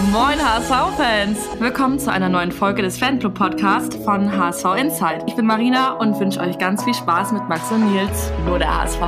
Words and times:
Moin 0.00 0.38
HSV-Fans! 0.38 1.60
Willkommen 1.60 1.98
zu 1.98 2.10
einer 2.10 2.30
neuen 2.30 2.50
Folge 2.50 2.80
des 2.80 2.98
Fanclub-Podcasts 2.98 3.96
von 3.96 4.36
HSV 4.36 4.64
Insight. 4.78 5.24
Ich 5.26 5.36
bin 5.36 5.44
Marina 5.44 5.92
und 5.92 6.18
wünsche 6.18 6.40
euch 6.40 6.56
ganz 6.56 6.82
viel 6.82 6.94
Spaß 6.94 7.32
mit 7.32 7.46
Max 7.48 7.70
und 7.70 7.92
Nils, 7.92 8.32
nur 8.46 8.58
der 8.58 8.74
HSV. 8.74 9.00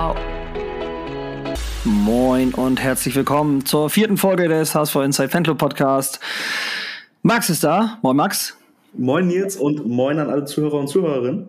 Moin 1.85 2.53
und 2.53 2.81
herzlich 2.81 3.17
willkommen 3.17 3.65
zur 3.65 3.89
vierten 3.89 4.19
Folge 4.19 4.47
des 4.47 4.75
HSV 4.75 4.97
Insight 4.97 5.31
Fanclub 5.33 5.57
Podcast. 5.57 6.21
Max 7.23 7.49
ist 7.49 7.65
da. 7.65 7.99
Moin 8.03 8.17
Max. 8.17 8.57
Moin 8.93 9.27
Nils 9.27 9.57
und 9.57 9.87
moin 9.87 10.19
an 10.19 10.29
alle 10.29 10.45
Zuhörer 10.45 10.79
und 10.81 10.89
Zuhörerinnen. 10.89 11.49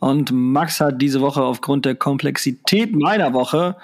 Und 0.00 0.32
Max 0.32 0.80
hat 0.80 1.00
diese 1.00 1.20
Woche 1.20 1.42
aufgrund 1.42 1.86
der 1.86 1.94
Komplexität 1.94 2.94
meiner 2.94 3.32
Woche 3.32 3.76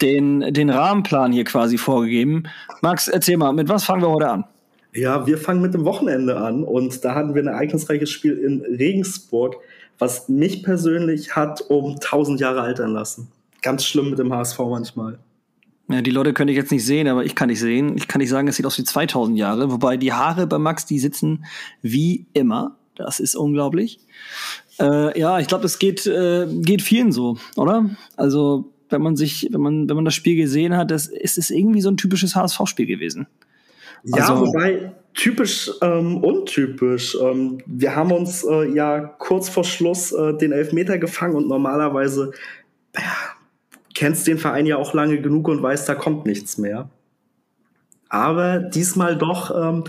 den, 0.00 0.40
den 0.52 0.70
Rahmenplan 0.70 1.32
hier 1.32 1.44
quasi 1.44 1.78
vorgegeben. 1.78 2.44
Max, 2.82 3.08
erzähl 3.08 3.36
mal, 3.36 3.52
mit 3.52 3.68
was 3.68 3.84
fangen 3.84 4.02
wir 4.02 4.10
heute 4.10 4.30
an? 4.30 4.44
Ja, 4.92 5.26
wir 5.26 5.38
fangen 5.38 5.60
mit 5.60 5.74
dem 5.74 5.84
Wochenende 5.84 6.36
an 6.36 6.62
und 6.62 7.04
da 7.04 7.14
hatten 7.14 7.34
wir 7.34 7.42
ein 7.42 7.48
ereignisreiches 7.48 8.10
Spiel 8.10 8.38
in 8.38 8.60
Regensburg, 8.60 9.56
was 9.98 10.28
mich 10.28 10.62
persönlich 10.62 11.34
hat 11.34 11.62
um 11.68 11.94
1000 11.94 12.40
Jahre 12.40 12.60
altern 12.60 12.92
lassen. 12.92 13.28
Ganz 13.62 13.84
schlimm 13.84 14.10
mit 14.10 14.18
dem 14.18 14.32
HSV 14.32 14.58
manchmal. 14.58 15.18
Ja, 15.90 16.00
die 16.00 16.10
Leute 16.10 16.32
könnte 16.32 16.52
ich 16.52 16.56
jetzt 16.56 16.70
nicht 16.70 16.86
sehen, 16.86 17.08
aber 17.08 17.24
ich 17.24 17.34
kann 17.34 17.48
nicht 17.48 17.60
sehen. 17.60 17.96
Ich 17.96 18.08
kann 18.08 18.20
nicht 18.20 18.30
sagen, 18.30 18.48
es 18.48 18.56
sieht 18.56 18.66
aus 18.66 18.78
wie 18.78 18.84
2000 18.84 19.36
Jahre. 19.36 19.70
Wobei 19.70 19.96
die 19.96 20.12
Haare 20.12 20.46
bei 20.46 20.58
Max, 20.58 20.86
die 20.86 20.98
sitzen 20.98 21.44
wie 21.82 22.26
immer. 22.32 22.76
Das 22.94 23.20
ist 23.20 23.34
unglaublich. 23.34 23.98
Äh, 24.78 25.18
ja, 25.18 25.40
ich 25.40 25.46
glaube, 25.46 25.62
das 25.62 25.78
geht, 25.78 26.06
äh, 26.06 26.46
geht 26.48 26.82
vielen 26.82 27.12
so, 27.12 27.36
oder? 27.56 27.90
Also 28.16 28.72
wenn 28.94 29.02
man 29.02 29.16
sich, 29.16 29.48
wenn 29.50 29.60
man, 29.60 29.88
wenn 29.88 29.96
man 29.96 30.04
das 30.06 30.14
Spiel 30.14 30.36
gesehen 30.36 30.76
hat, 30.76 30.90
das 30.90 31.06
ist 31.06 31.36
es 31.36 31.50
irgendwie 31.50 31.82
so 31.82 31.90
ein 31.90 31.98
typisches 31.98 32.34
HSV-Spiel 32.34 32.86
gewesen. 32.86 33.26
Ja, 34.04 34.28
also, 34.28 34.46
wobei 34.46 34.92
typisch 35.14 35.70
ähm, 35.82 36.22
untypisch. 36.22 37.16
Ähm, 37.20 37.58
wir 37.66 37.96
haben 37.96 38.12
uns 38.12 38.44
äh, 38.44 38.74
ja 38.74 39.00
kurz 39.00 39.48
vor 39.48 39.64
Schluss 39.64 40.12
äh, 40.12 40.36
den 40.36 40.52
Elfmeter 40.52 40.98
gefangen 40.98 41.34
und 41.34 41.48
normalerweise 41.48 42.32
ja, 42.96 43.02
kennst 43.94 44.26
den 44.26 44.38
Verein 44.38 44.66
ja 44.66 44.76
auch 44.76 44.94
lange 44.94 45.20
genug 45.20 45.48
und 45.48 45.62
weißt, 45.62 45.88
da 45.88 45.94
kommt 45.94 46.26
nichts 46.26 46.58
mehr. 46.58 46.88
Aber 48.08 48.58
diesmal 48.58 49.16
doch, 49.16 49.50
ähm, 49.56 49.84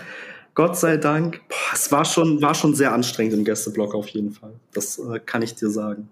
Gott 0.53 0.77
sei 0.77 0.97
Dank, 0.97 1.41
boah, 1.49 1.73
es 1.73 1.91
war 1.91 2.05
schon, 2.05 2.41
war 2.41 2.55
schon 2.55 2.73
sehr 2.73 2.93
anstrengend 2.93 3.33
im 3.33 3.43
Gästeblock 3.43 3.93
auf 3.93 4.07
jeden 4.09 4.31
Fall. 4.31 4.53
Das 4.73 4.97
äh, 4.97 5.19
kann 5.19 5.41
ich 5.41 5.55
dir 5.55 5.69
sagen. 5.69 6.09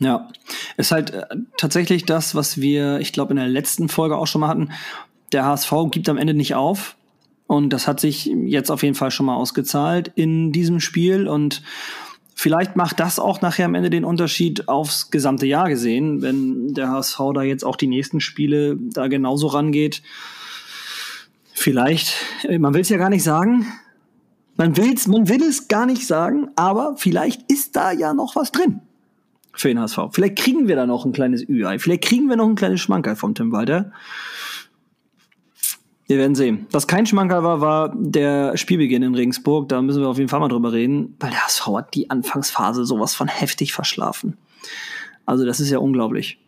Ja, 0.00 0.28
ist 0.76 0.92
halt 0.92 1.10
äh, 1.10 1.26
tatsächlich 1.56 2.04
das, 2.04 2.34
was 2.34 2.60
wir, 2.60 3.00
ich 3.00 3.12
glaube, 3.12 3.32
in 3.32 3.36
der 3.36 3.48
letzten 3.48 3.88
Folge 3.88 4.16
auch 4.16 4.26
schon 4.26 4.40
mal 4.40 4.48
hatten. 4.48 4.70
Der 5.32 5.44
HSV 5.44 5.72
gibt 5.90 6.08
am 6.08 6.18
Ende 6.18 6.34
nicht 6.34 6.54
auf. 6.54 6.96
Und 7.46 7.70
das 7.70 7.88
hat 7.88 7.98
sich 7.98 8.26
jetzt 8.26 8.70
auf 8.70 8.82
jeden 8.82 8.94
Fall 8.94 9.10
schon 9.10 9.26
mal 9.26 9.34
ausgezahlt 9.34 10.12
in 10.14 10.52
diesem 10.52 10.80
Spiel. 10.80 11.26
Und 11.26 11.62
vielleicht 12.34 12.76
macht 12.76 13.00
das 13.00 13.18
auch 13.18 13.40
nachher 13.40 13.64
am 13.64 13.74
Ende 13.74 13.90
den 13.90 14.04
Unterschied 14.04 14.68
aufs 14.68 15.10
gesamte 15.10 15.46
Jahr 15.46 15.68
gesehen, 15.68 16.22
wenn 16.22 16.74
der 16.74 16.90
HSV 16.90 17.18
da 17.34 17.42
jetzt 17.42 17.64
auch 17.64 17.76
die 17.76 17.86
nächsten 17.86 18.20
Spiele 18.20 18.76
da 18.78 19.08
genauso 19.08 19.48
rangeht. 19.48 20.02
Vielleicht, 21.54 22.14
äh, 22.44 22.58
man 22.58 22.74
will 22.74 22.82
es 22.82 22.88
ja 22.90 22.98
gar 22.98 23.10
nicht 23.10 23.24
sagen. 23.24 23.66
Man 24.56 24.76
will's, 24.76 25.08
man 25.08 25.28
will 25.28 25.42
es 25.42 25.68
gar 25.68 25.86
nicht 25.86 26.06
sagen, 26.06 26.50
aber 26.54 26.96
vielleicht 26.96 27.50
ist 27.50 27.76
da 27.76 27.92
ja 27.92 28.12
noch 28.12 28.36
was 28.36 28.52
drin 28.52 28.80
für 29.60 29.68
den 29.68 29.80
HSV. 29.80 29.98
Vielleicht 30.12 30.36
kriegen 30.36 30.68
wir 30.68 30.76
da 30.76 30.86
noch 30.86 31.04
ein 31.04 31.12
kleines 31.12 31.46
Ü-Ei. 31.48 31.78
Vielleicht 31.78 32.04
kriegen 32.04 32.28
wir 32.28 32.36
noch 32.36 32.48
ein 32.48 32.54
kleines 32.54 32.80
Schmankerl 32.80 33.16
vom 33.16 33.34
Tim 33.34 33.52
Walter. 33.52 33.92
Wir 36.06 36.16
werden 36.16 36.34
sehen. 36.34 36.66
Was 36.70 36.86
kein 36.86 37.04
Schmankerl 37.04 37.42
war, 37.42 37.60
war 37.60 37.94
der 37.94 38.56
Spielbeginn 38.56 39.02
in 39.02 39.14
Regensburg. 39.14 39.68
Da 39.68 39.82
müssen 39.82 40.00
wir 40.00 40.08
auf 40.08 40.16
jeden 40.16 40.30
Fall 40.30 40.40
mal 40.40 40.48
drüber 40.48 40.72
reden, 40.72 41.16
weil 41.20 41.30
der 41.30 41.44
HSV 41.44 41.66
hat 41.66 41.94
die 41.94 42.08
Anfangsphase 42.08 42.84
sowas 42.86 43.14
von 43.14 43.28
heftig 43.28 43.74
verschlafen. 43.74 44.38
Also 45.26 45.44
das 45.44 45.60
ist 45.60 45.70
ja 45.70 45.78
unglaublich. 45.78 46.38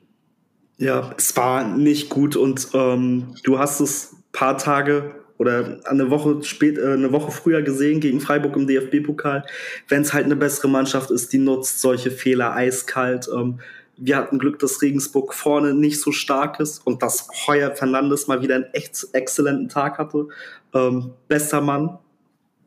Ja, 0.79 1.11
es 1.19 1.37
war 1.37 1.77
nicht 1.77 2.09
gut 2.09 2.37
und 2.37 2.69
ähm, 2.73 3.35
du 3.43 3.59
hast 3.59 3.81
es 3.81 4.17
paar 4.33 4.57
Tage 4.57 5.20
oder 5.41 5.81
eine 5.87 6.11
Woche 6.11 6.45
spät, 6.45 6.77
äh, 6.77 6.93
eine 6.93 7.13
Woche 7.13 7.33
früher 7.33 7.63
gesehen 7.63 8.01
gegen 8.01 8.21
Freiburg 8.21 8.55
im 8.57 8.67
DFB-Pokal. 8.67 9.47
Wenn 9.89 10.03
es 10.03 10.13
halt 10.13 10.27
eine 10.27 10.37
bessere 10.37 10.69
Mannschaft 10.69 11.11
ist, 11.11 11.33
die 11.33 11.39
nutzt 11.39 11.81
solche 11.81 12.11
Fehler 12.11 12.55
eiskalt. 12.55 13.27
Ähm, 13.35 13.59
wir 13.97 14.19
hatten 14.19 14.39
Glück, 14.39 14.59
dass 14.59 14.83
Regensburg 14.83 15.33
vorne 15.33 15.73
nicht 15.73 15.99
so 15.99 16.13
stark 16.13 16.61
ist 16.61 16.87
und 16.87 17.03
dass 17.03 17.27
Heuer 17.47 17.75
Fernandes 17.75 18.27
mal 18.27 18.43
wieder 18.43 18.57
einen 18.57 18.67
echt 18.75 19.07
exzellenten 19.15 19.71
Tag 19.71 19.97
hatte. 19.97 20.29
Ähm, 20.75 21.13
bester 21.27 21.63
Mann, 21.63 21.99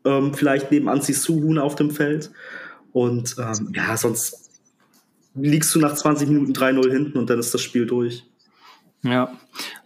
ähm, 0.04 0.34
vielleicht 0.34 0.72
neben 0.72 0.88
Anzi 0.88 1.12
Suhun 1.12 1.58
auf 1.58 1.76
dem 1.76 1.92
Feld. 1.92 2.32
Und 2.92 3.36
ähm, 3.38 3.72
ja, 3.72 3.96
sonst 3.96 4.50
liegst 5.36 5.72
du 5.76 5.78
nach 5.78 5.94
20 5.94 6.28
Minuten 6.28 6.52
3-0 6.52 6.90
hinten 6.90 7.18
und 7.18 7.30
dann 7.30 7.38
ist 7.38 7.54
das 7.54 7.62
Spiel 7.62 7.86
durch. 7.86 8.24
Ja, 9.04 9.28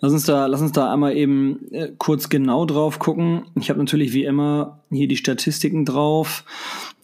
lass 0.00 0.12
uns 0.12 0.24
da, 0.24 0.46
lass 0.46 0.60
uns 0.60 0.70
da 0.72 0.92
einmal 0.92 1.16
eben 1.16 1.72
äh, 1.72 1.90
kurz 1.98 2.28
genau 2.28 2.64
drauf 2.66 3.00
gucken. 3.00 3.46
Ich 3.56 3.68
habe 3.68 3.80
natürlich 3.80 4.12
wie 4.12 4.24
immer 4.24 4.78
hier 4.90 5.08
die 5.08 5.16
Statistiken 5.16 5.84
drauf. 5.84 6.44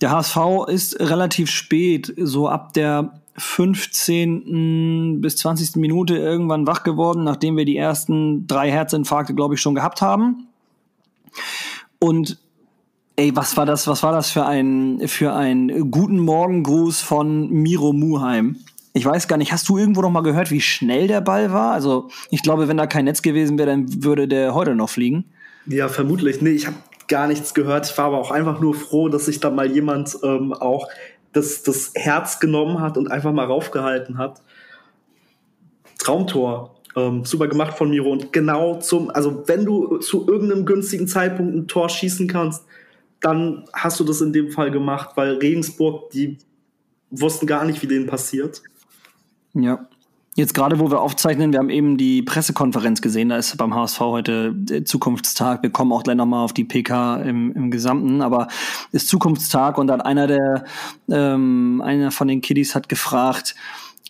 Der 0.00 0.12
HSV 0.12 0.36
ist 0.68 1.00
relativ 1.00 1.50
spät, 1.50 2.14
so 2.16 2.48
ab 2.48 2.72
der 2.72 3.20
15. 3.36 5.20
bis 5.20 5.36
20. 5.38 5.74
Minute 5.74 6.16
irgendwann 6.16 6.68
wach 6.68 6.84
geworden, 6.84 7.24
nachdem 7.24 7.56
wir 7.56 7.64
die 7.64 7.76
ersten 7.76 8.46
drei 8.46 8.70
Herzinfarkte, 8.70 9.34
glaube 9.34 9.54
ich, 9.54 9.60
schon 9.60 9.74
gehabt 9.74 10.00
haben. 10.00 10.46
Und 11.98 12.38
ey, 13.16 13.34
was 13.34 13.56
war 13.56 13.66
das, 13.66 13.88
was 13.88 14.04
war 14.04 14.12
das 14.12 14.30
für 14.30 14.46
ein, 14.46 15.02
für 15.08 15.32
ein 15.32 15.90
guten 15.90 16.20
Morgengruß 16.20 17.00
von 17.00 17.50
Miro 17.50 17.92
Muheim? 17.92 18.58
Ich 18.96 19.04
weiß 19.04 19.26
gar 19.26 19.36
nicht, 19.36 19.52
hast 19.52 19.68
du 19.68 19.76
irgendwo 19.76 20.02
noch 20.02 20.10
mal 20.10 20.22
gehört, 20.22 20.52
wie 20.52 20.60
schnell 20.60 21.08
der 21.08 21.20
Ball 21.20 21.52
war? 21.52 21.72
Also, 21.72 22.08
ich 22.30 22.42
glaube, 22.42 22.68
wenn 22.68 22.76
da 22.76 22.86
kein 22.86 23.06
Netz 23.06 23.22
gewesen 23.22 23.58
wäre, 23.58 23.68
dann 23.68 24.04
würde 24.04 24.28
der 24.28 24.54
heute 24.54 24.76
noch 24.76 24.88
fliegen. 24.88 25.24
Ja, 25.66 25.88
vermutlich. 25.88 26.40
Nee, 26.40 26.50
ich 26.50 26.68
habe 26.68 26.76
gar 27.08 27.26
nichts 27.26 27.54
gehört. 27.54 27.90
Ich 27.90 27.98
war 27.98 28.06
aber 28.06 28.18
auch 28.18 28.30
einfach 28.30 28.60
nur 28.60 28.74
froh, 28.74 29.08
dass 29.08 29.26
sich 29.26 29.40
da 29.40 29.50
mal 29.50 29.70
jemand 29.70 30.16
ähm, 30.22 30.52
auch 30.52 30.88
das, 31.32 31.64
das 31.64 31.90
Herz 31.96 32.38
genommen 32.38 32.80
hat 32.80 32.96
und 32.96 33.10
einfach 33.10 33.32
mal 33.32 33.46
raufgehalten 33.46 34.16
hat. 34.16 34.42
Traumtor. 35.98 36.76
Ähm, 36.96 37.24
super 37.24 37.48
gemacht 37.48 37.76
von 37.76 37.90
Miro. 37.90 38.12
Und 38.12 38.32
genau 38.32 38.78
zum, 38.78 39.10
also 39.10 39.42
wenn 39.46 39.64
du 39.64 39.98
zu 39.98 40.28
irgendeinem 40.28 40.64
günstigen 40.64 41.08
Zeitpunkt 41.08 41.52
ein 41.52 41.66
Tor 41.66 41.88
schießen 41.88 42.28
kannst, 42.28 42.64
dann 43.20 43.64
hast 43.72 43.98
du 43.98 44.04
das 44.04 44.20
in 44.20 44.32
dem 44.32 44.50
Fall 44.50 44.70
gemacht, 44.70 45.16
weil 45.16 45.34
Regensburg, 45.38 46.10
die 46.10 46.38
wussten 47.10 47.46
gar 47.46 47.64
nicht, 47.64 47.82
wie 47.82 47.86
denen 47.86 48.06
passiert. 48.06 48.62
Ja. 49.54 49.86
Jetzt 50.36 50.52
gerade, 50.52 50.80
wo 50.80 50.90
wir 50.90 51.00
aufzeichnen, 51.00 51.52
wir 51.52 51.60
haben 51.60 51.70
eben 51.70 51.96
die 51.96 52.20
Pressekonferenz 52.20 53.00
gesehen, 53.00 53.28
da 53.28 53.36
ist 53.36 53.56
beim 53.56 53.72
HSV 53.72 54.00
heute 54.00 54.84
Zukunftstag. 54.84 55.62
Wir 55.62 55.70
kommen 55.70 55.92
auch 55.92 56.02
gleich 56.02 56.16
nochmal 56.16 56.44
auf 56.44 56.52
die 56.52 56.64
PK 56.64 57.18
im, 57.18 57.52
im 57.52 57.70
Gesamten, 57.70 58.20
aber 58.20 58.48
ist 58.90 59.06
Zukunftstag 59.06 59.78
und 59.78 59.86
dann 59.86 60.00
einer 60.00 60.26
der, 60.26 60.64
ähm, 61.08 61.80
einer 61.84 62.10
von 62.10 62.26
den 62.26 62.40
Kiddies 62.40 62.74
hat 62.74 62.88
gefragt, 62.88 63.54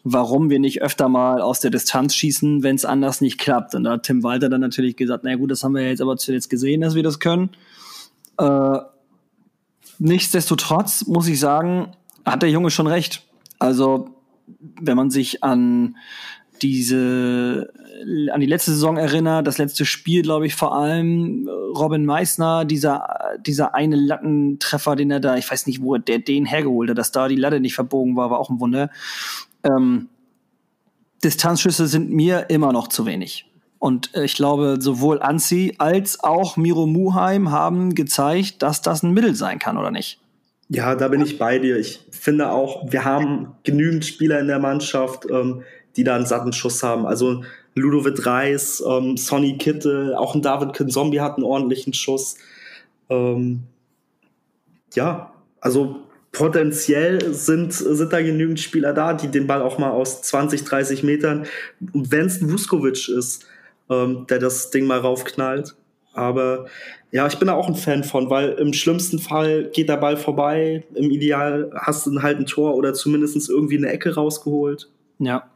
warum 0.03 0.49
wir 0.49 0.61
nicht 0.61 0.81
öfter 0.81 1.11
mal 1.11 1.43
aus 1.43 1.61
der 1.61 1.71
Distanz 1.71 2.15
schießen, 2.15 2.63
wenn 2.63 2.77
es 2.77 2.87
anders 2.87 3.21
nicht 3.21 3.39
klappt. 3.39 3.75
Und 3.75 3.85
da 3.85 3.93
hat 3.93 4.05
Tim 4.05 4.23
Walter 4.23 4.49
dann 4.49 4.63
natürlich 4.63 4.97
gesagt, 4.97 5.25
na 5.25 5.35
gut, 5.35 5.51
das 5.51 5.63
haben 5.63 5.75
wir 5.75 5.87
jetzt 5.87 6.01
aber 6.01 6.17
zuletzt 6.17 6.49
gesehen, 6.49 6.81
dass 6.81 6.95
wir 6.95 7.03
das 7.03 7.21
können. 7.21 7.51
Äh, 8.39 8.79
nichtsdestotrotz 9.99 11.07
muss 11.07 11.29
ich 11.29 11.39
sagen, 11.39 11.93
hat 12.25 12.41
der 12.41 12.51
Junge 12.51 12.71
schon 12.71 12.87
recht. 12.87 13.23
Also 13.59 14.14
wenn 14.47 14.97
man 14.97 15.11
sich 15.11 15.43
an 15.43 15.97
diese 16.63 17.73
an 18.33 18.41
die 18.41 18.47
letzte 18.47 18.73
Saison 18.73 18.97
erinnert, 18.97 19.47
das 19.47 19.59
letzte 19.59 19.85
Spiel, 19.85 20.23
glaube 20.23 20.47
ich, 20.47 20.55
vor 20.55 20.75
allem 20.75 21.49
Robin 21.49 22.05
Meissner, 22.05 22.65
dieser 22.65 23.37
dieser 23.45 23.75
eine 23.75 23.97
Lattentreffer, 23.97 24.97
den 24.97 25.11
er 25.11 25.21
da, 25.21 25.37
ich 25.37 25.51
weiß 25.51 25.67
nicht, 25.67 25.83
wo 25.83 25.95
er 25.95 26.01
der 26.01 26.19
den 26.21 26.47
hergeholt 26.47 26.91
hat, 26.91 26.99
dass 26.99 27.13
da 27.13 27.29
die 27.29 27.37
Latte 27.37 27.61
nicht 27.61 27.75
verbogen 27.75 28.17
war, 28.17 28.31
war 28.31 28.39
auch 28.39 28.51
ein 28.51 28.61
Wunder. 28.61 28.91
Ähm, 29.65 30.09
Distanzschüsse 31.23 31.87
sind 31.87 32.11
mir 32.11 32.51
immer 32.51 32.73
noch 32.73 32.89
zu 32.89 33.07
wenig. 33.07 33.47
Und 33.79 34.15
ich 34.15 34.35
glaube, 34.35 34.79
sowohl 34.81 35.21
Anzi 35.21 35.75
als 35.79 36.23
auch 36.23 36.57
Miro 36.57 36.87
Muheim 36.87 37.51
haben 37.51 37.95
gezeigt, 37.95 38.63
dass 38.63 38.81
das 38.81 39.03
ein 39.03 39.13
Mittel 39.13 39.35
sein 39.35 39.59
kann, 39.59 39.77
oder 39.77 39.91
nicht? 39.91 40.21
Ja, 40.69 40.95
da 40.95 41.09
bin 41.09 41.21
ich 41.21 41.39
bei 41.39 41.59
dir. 41.59 41.77
Ich 41.77 42.01
finde 42.11 42.51
auch, 42.51 42.91
wir 42.91 43.05
haben 43.05 43.55
genügend 43.65 44.05
Spieler 44.05 44.41
in 44.41 44.47
der 44.47 44.59
Mannschaft, 44.59 45.27
ähm, 45.31 45.63
die 45.97 46.05
da 46.05 46.17
einen 46.17 46.27
satten 46.27 46.53
Schuss 46.53 46.83
haben. 46.83 47.07
Also 47.07 47.45
Ludovic 47.75 48.25
Reis, 48.25 48.83
ähm, 48.87 49.17
Sonny 49.17 49.59
Kittel, 49.59 50.15
auch 50.15 50.35
ein 50.35 50.43
David 50.43 50.73
Kinzombie 50.75 51.21
hat 51.21 51.37
einen 51.37 51.45
ordentlichen 51.45 51.93
Schuss. 51.93 52.37
Ähm, 53.11 53.65
ja, 54.95 55.33
also 55.61 56.01
potenziell 56.33 57.33
sind, 57.33 57.73
sind 57.73 58.13
da 58.13 58.21
genügend 58.23 58.59
Spieler 58.59 58.93
da, 58.93 59.13
die 59.13 59.29
den 59.29 59.47
Ball 59.47 59.63
auch 59.63 59.79
mal 59.79 59.91
aus 59.91 60.23
20, 60.23 60.65
30 60.65 61.03
Metern, 61.03 61.47
wenn 61.79 62.27
es 62.27 62.41
ein 62.41 62.51
Vuskovic 62.51 63.09
ist, 63.09 63.47
ähm, 63.91 64.27
der 64.29 64.39
das 64.39 64.71
Ding 64.71 64.87
mal 64.87 64.99
raufknallt, 64.99 65.77
Aber 66.15 66.67
ja, 67.11 67.27
ich 67.27 67.39
bin 67.39 67.49
da 67.49 67.55
auch 67.55 67.69
ein 67.69 67.75
Fan 67.75 68.05
von, 68.05 68.31
weil 68.31 68.51
im 68.53 68.73
schlimmsten 68.73 69.19
Fall 69.19 69.71
geht 69.73 69.89
der 69.89 69.97
Ball 69.97 70.17
vorbei. 70.17 70.85
Im 70.95 71.11
Ideal 71.11 71.71
hast 71.75 72.07
du 72.07 72.23
halt 72.23 72.39
ein 72.39 72.47
Tor 72.47 72.75
oder 72.75 72.95
zumindest 72.95 73.49
irgendwie 73.51 73.77
eine 73.77 73.89
Ecke 73.89 74.15
rausgeholt. 74.15 74.89
Ja. 75.19 75.51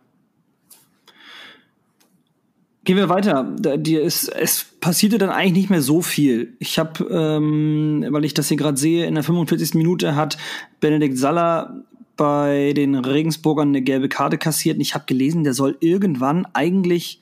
Gehen 2.84 2.96
wir 2.96 3.08
weiter. 3.08 3.54
Die 3.76 3.96
ist, 3.96 4.28
es 4.28 4.64
passierte 4.80 5.18
dann 5.18 5.30
eigentlich 5.30 5.52
nicht 5.52 5.70
mehr 5.70 5.82
so 5.82 6.00
viel. 6.00 6.54
Ich 6.58 6.78
habe, 6.78 7.04
ähm, 7.10 8.06
weil 8.08 8.24
ich 8.24 8.34
das 8.34 8.48
hier 8.48 8.56
gerade 8.56 8.78
sehe, 8.78 9.06
in 9.06 9.14
der 9.14 9.24
45. 9.24 9.74
Minute 9.74 10.16
hat 10.16 10.38
Benedikt 10.80 11.18
Saller 11.18 11.84
bei 12.16 12.72
den 12.74 12.94
Regensburgern 12.94 13.68
eine 13.68 13.82
gelbe 13.82 14.08
Karte 14.08 14.38
kassiert. 14.38 14.76
Und 14.76 14.80
ich 14.80 14.94
habe 14.94 15.04
gelesen, 15.06 15.44
der 15.44 15.54
soll 15.54 15.76
irgendwann 15.80 16.46
eigentlich 16.52 17.20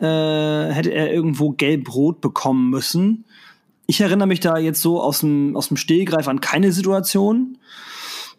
äh, 0.00 0.72
hätte 0.72 0.92
er 0.92 1.12
irgendwo 1.12 1.50
gelb-rot 1.50 2.20
bekommen 2.20 2.70
müssen. 2.70 3.24
Ich 3.86 4.00
erinnere 4.00 4.28
mich 4.28 4.40
da 4.40 4.56
jetzt 4.56 4.80
so 4.80 5.00
aus 5.00 5.20
dem, 5.20 5.56
aus 5.56 5.68
dem 5.68 5.76
Stehgreif 5.76 6.28
an 6.28 6.40
keine 6.40 6.72
Situation. 6.72 7.58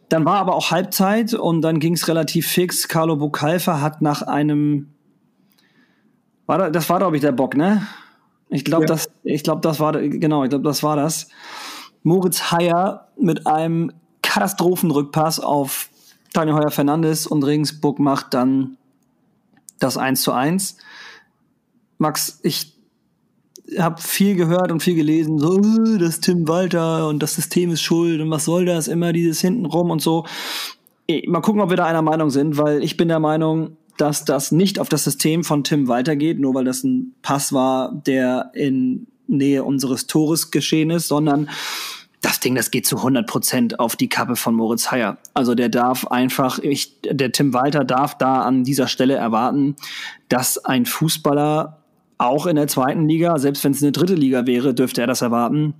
Dann 0.09 0.25
war 0.25 0.37
aber 0.37 0.55
auch 0.55 0.71
Halbzeit 0.71 1.33
und 1.33 1.61
dann 1.61 1.79
ging 1.79 1.93
es 1.93 2.07
relativ 2.07 2.47
fix. 2.47 2.87
Carlo 2.87 3.15
Bucalfa 3.15 3.81
hat 3.81 4.01
nach 4.01 4.21
einem 4.21 4.87
war 6.51 6.57
da, 6.57 6.69
das 6.69 6.89
war, 6.89 6.99
glaube 6.99 7.15
ich, 7.15 7.21
der 7.21 7.31
Bock, 7.31 7.55
ne? 7.55 7.87
Ich 8.49 8.65
glaube, 8.65 8.83
ja. 8.83 8.87
das, 8.87 9.09
ich 9.23 9.41
glaube, 9.41 9.61
das 9.61 9.79
war, 9.79 9.93
genau, 9.93 10.43
ich 10.43 10.49
glaube, 10.49 10.65
das 10.65 10.83
war 10.83 10.97
das. 10.97 11.29
Moritz 12.03 12.51
Heyer 12.51 13.07
mit 13.17 13.47
einem 13.47 13.93
Katastrophenrückpass 14.21 15.39
auf 15.39 15.87
Daniel 16.33 16.57
Heuer 16.57 16.71
Fernandes 16.71 17.25
und 17.25 17.43
Regensburg 17.43 17.99
macht 17.99 18.33
dann 18.33 18.75
das 19.79 19.95
1 19.95 20.21
zu 20.21 20.33
1. 20.33 20.75
Max, 22.01 22.39
ich 22.41 22.73
habe 23.77 24.01
viel 24.01 24.35
gehört 24.35 24.71
und 24.71 24.81
viel 24.81 24.95
gelesen, 24.95 25.37
so, 25.37 25.59
äh, 25.59 25.99
das 25.99 26.19
Tim 26.19 26.47
Walter 26.47 27.07
und 27.07 27.21
das 27.21 27.35
System 27.35 27.71
ist 27.71 27.83
schuld 27.83 28.19
und 28.19 28.31
was 28.31 28.45
soll 28.45 28.65
das, 28.65 28.87
immer 28.87 29.13
dieses 29.13 29.39
hintenrum 29.39 29.91
und 29.91 30.01
so. 30.01 30.25
Mal 31.27 31.41
gucken, 31.41 31.61
ob 31.61 31.69
wir 31.69 31.77
da 31.77 31.85
einer 31.85 32.01
Meinung 32.01 32.31
sind, 32.31 32.57
weil 32.57 32.83
ich 32.83 32.97
bin 32.97 33.07
der 33.07 33.19
Meinung, 33.19 33.77
dass 33.97 34.25
das 34.25 34.51
nicht 34.51 34.79
auf 34.79 34.89
das 34.89 35.03
System 35.03 35.43
von 35.43 35.63
Tim 35.63 35.87
weitergeht, 35.87 36.39
nur 36.39 36.55
weil 36.55 36.65
das 36.65 36.83
ein 36.83 37.13
Pass 37.21 37.53
war, 37.53 37.93
der 37.93 38.51
in 38.55 39.05
Nähe 39.27 39.63
unseres 39.63 40.07
Tores 40.07 40.49
geschehen 40.49 40.89
ist, 40.89 41.07
sondern 41.07 41.49
das 42.21 42.39
Ding, 42.39 42.55
das 42.55 42.71
geht 42.71 42.85
zu 42.85 42.97
100 42.97 43.27
Prozent 43.27 43.79
auf 43.79 43.95
die 43.95 44.09
Kappe 44.09 44.35
von 44.35 44.53
Moritz 44.55 44.91
Heyer. 44.91 45.17
Also 45.33 45.55
der 45.55 45.69
darf 45.69 46.07
einfach, 46.07 46.59
ich, 46.59 47.01
der 47.01 47.31
Tim 47.31 47.53
Walter 47.53 47.83
darf 47.83 48.17
da 48.17 48.41
an 48.41 48.63
dieser 48.63 48.87
Stelle 48.87 49.15
erwarten, 49.15 49.75
dass 50.29 50.63
ein 50.63 50.85
Fußballer 50.85 51.80
auch 52.21 52.45
in 52.45 52.55
der 52.55 52.67
zweiten 52.67 53.07
Liga, 53.07 53.37
selbst 53.39 53.63
wenn 53.63 53.71
es 53.71 53.81
eine 53.81 53.91
dritte 53.91 54.15
Liga 54.15 54.45
wäre, 54.45 54.73
dürfte 54.73 55.01
er 55.01 55.07
das 55.07 55.21
erwarten, 55.21 55.73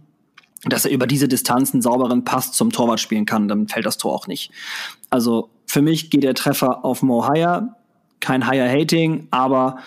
dass 0.66 0.86
er 0.86 0.92
über 0.92 1.08
diese 1.08 1.28
Distanz 1.28 1.74
einen 1.74 1.82
sauberen 1.82 2.24
Pass 2.24 2.52
zum 2.52 2.72
Torwart 2.72 3.00
spielen 3.00 3.26
kann, 3.26 3.48
dann 3.48 3.68
fällt 3.68 3.86
das 3.86 3.98
Tor 3.98 4.14
auch 4.14 4.28
nicht. 4.28 4.52
Also 5.10 5.50
für 5.66 5.82
mich 5.82 6.10
geht 6.10 6.24
der 6.24 6.36
Treffer 6.36 6.84
auf 6.84 7.02
Mo 7.02 7.28
Haya 7.28 7.76
kein 8.20 8.48
Higher 8.48 8.70
Hating, 8.70 9.28
aber 9.32 9.80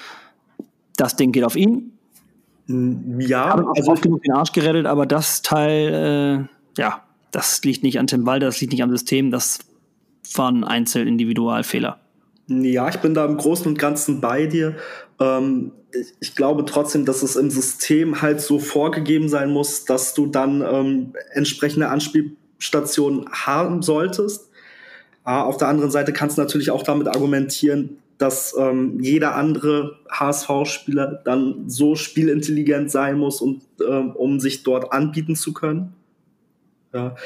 das 0.96 1.16
Ding 1.16 1.32
geht 1.32 1.44
auf 1.44 1.56
ihn. 1.56 1.92
Mm, 2.66 3.20
ja, 3.20 3.50
Haben 3.50 3.68
also 3.68 3.92
oft 3.92 4.02
genug 4.02 4.22
den 4.22 4.32
Arsch 4.32 4.52
gerettet, 4.52 4.86
aber 4.86 5.06
das 5.06 5.42
Teil, 5.42 6.48
äh, 6.76 6.80
ja, 6.80 7.02
das 7.30 7.62
liegt 7.64 7.82
nicht 7.82 7.98
an 7.98 8.06
Tim 8.06 8.26
Walter, 8.26 8.46
das 8.46 8.60
liegt 8.60 8.72
nicht 8.72 8.82
am 8.82 8.90
System, 8.90 9.30
das 9.30 9.60
war 10.34 10.50
ein 10.50 10.64
Einzelindividualfehler. 10.64 11.98
Ja, 12.46 12.88
ich 12.88 12.96
bin 12.98 13.14
da 13.14 13.24
im 13.24 13.36
Großen 13.36 13.66
und 13.66 13.78
Ganzen 13.78 14.20
bei 14.20 14.46
dir. 14.46 14.76
Ähm, 15.18 15.72
ich, 15.92 16.12
ich, 16.20 16.34
glaube 16.34 16.64
trotzdem, 16.64 17.04
dass 17.04 17.22
es 17.22 17.36
im 17.36 17.50
System 17.50 18.20
halt 18.20 18.40
so 18.40 18.58
vorgegeben 18.58 19.28
sein 19.28 19.50
muss, 19.50 19.84
dass 19.84 20.14
du 20.14 20.26
dann 20.26 20.60
ähm, 20.60 21.14
entsprechende 21.32 21.88
Anspielstationen 21.88 23.26
haben 23.30 23.82
solltest. 23.82 24.50
Aber 25.22 25.46
auf 25.46 25.56
der 25.56 25.68
anderen 25.68 25.90
Seite 25.90 26.12
kannst 26.12 26.36
du 26.36 26.42
natürlich 26.42 26.70
auch 26.70 26.82
damit 26.82 27.08
argumentieren, 27.08 27.98
dass 28.18 28.54
ähm, 28.58 29.00
jeder 29.00 29.34
andere 29.34 29.98
HSV-Spieler 30.10 31.22
dann 31.24 31.68
so 31.68 31.96
spielintelligent 31.96 32.90
sein 32.90 33.18
muss, 33.18 33.40
und, 33.40 33.62
ähm, 33.86 34.10
um 34.12 34.38
sich 34.38 34.62
dort 34.62 34.92
anbieten 34.92 35.34
zu 35.34 35.52
können. 35.52 35.94
Ja. 36.92 37.16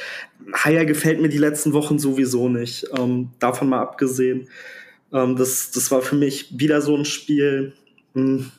Haier 0.55 0.87
gefällt 0.87 1.21
mir 1.21 1.29
die 1.29 1.39
letzten 1.39 1.75
Wochen 1.75 1.99
sowieso 1.99 2.49
nicht. 2.49 2.87
Ähm, 2.97 3.31
davon 3.39 3.69
mal 3.69 3.81
abgesehen. 3.81 4.49
Ähm, 5.13 5.37
das, 5.37 5.71
das 5.71 5.91
war 5.91 6.03
für 6.03 6.17
mich 6.17 6.59
wieder 6.59 6.81
so 6.81 6.97
ein 6.97 7.05
Spiel. 7.05 7.73
Mh, 8.15 8.23
hm, 8.23 8.53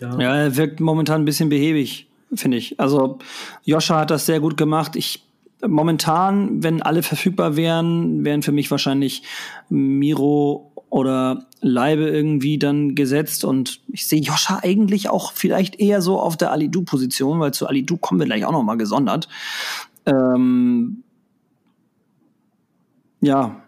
ja. 0.00 0.18
ja, 0.18 0.36
er 0.36 0.56
wirkt 0.56 0.80
momentan 0.80 1.22
ein 1.22 1.24
bisschen 1.24 1.48
behäbig, 1.48 2.08
finde 2.34 2.56
ich. 2.56 2.80
Also 2.80 3.18
Joscha 3.64 4.00
hat 4.00 4.10
das 4.10 4.26
sehr 4.26 4.40
gut 4.40 4.56
gemacht. 4.56 4.96
Ich 4.96 5.24
momentan, 5.66 6.62
wenn 6.62 6.82
alle 6.82 7.02
verfügbar 7.02 7.56
wären, 7.56 8.24
wären 8.24 8.42
für 8.42 8.52
mich 8.52 8.70
wahrscheinlich 8.70 9.22
Miro 9.68 10.72
oder 10.90 11.46
Leibe 11.60 12.08
irgendwie 12.08 12.58
dann 12.58 12.94
gesetzt 12.94 13.44
und 13.44 13.80
ich 13.88 14.06
sehe 14.06 14.20
Joscha 14.20 14.58
eigentlich 14.62 15.08
auch 15.08 15.32
vielleicht 15.32 15.80
eher 15.80 16.02
so 16.02 16.20
auf 16.20 16.36
der 16.36 16.50
Alidu-Position, 16.52 17.40
weil 17.40 17.54
zu 17.54 17.66
Alidu 17.66 17.96
kommen 17.96 18.20
wir 18.20 18.26
gleich 18.26 18.44
auch 18.44 18.52
noch 18.52 18.62
mal 18.62 18.76
gesondert. 18.76 19.28
Ähm, 20.04 21.04
ja, 23.20 23.61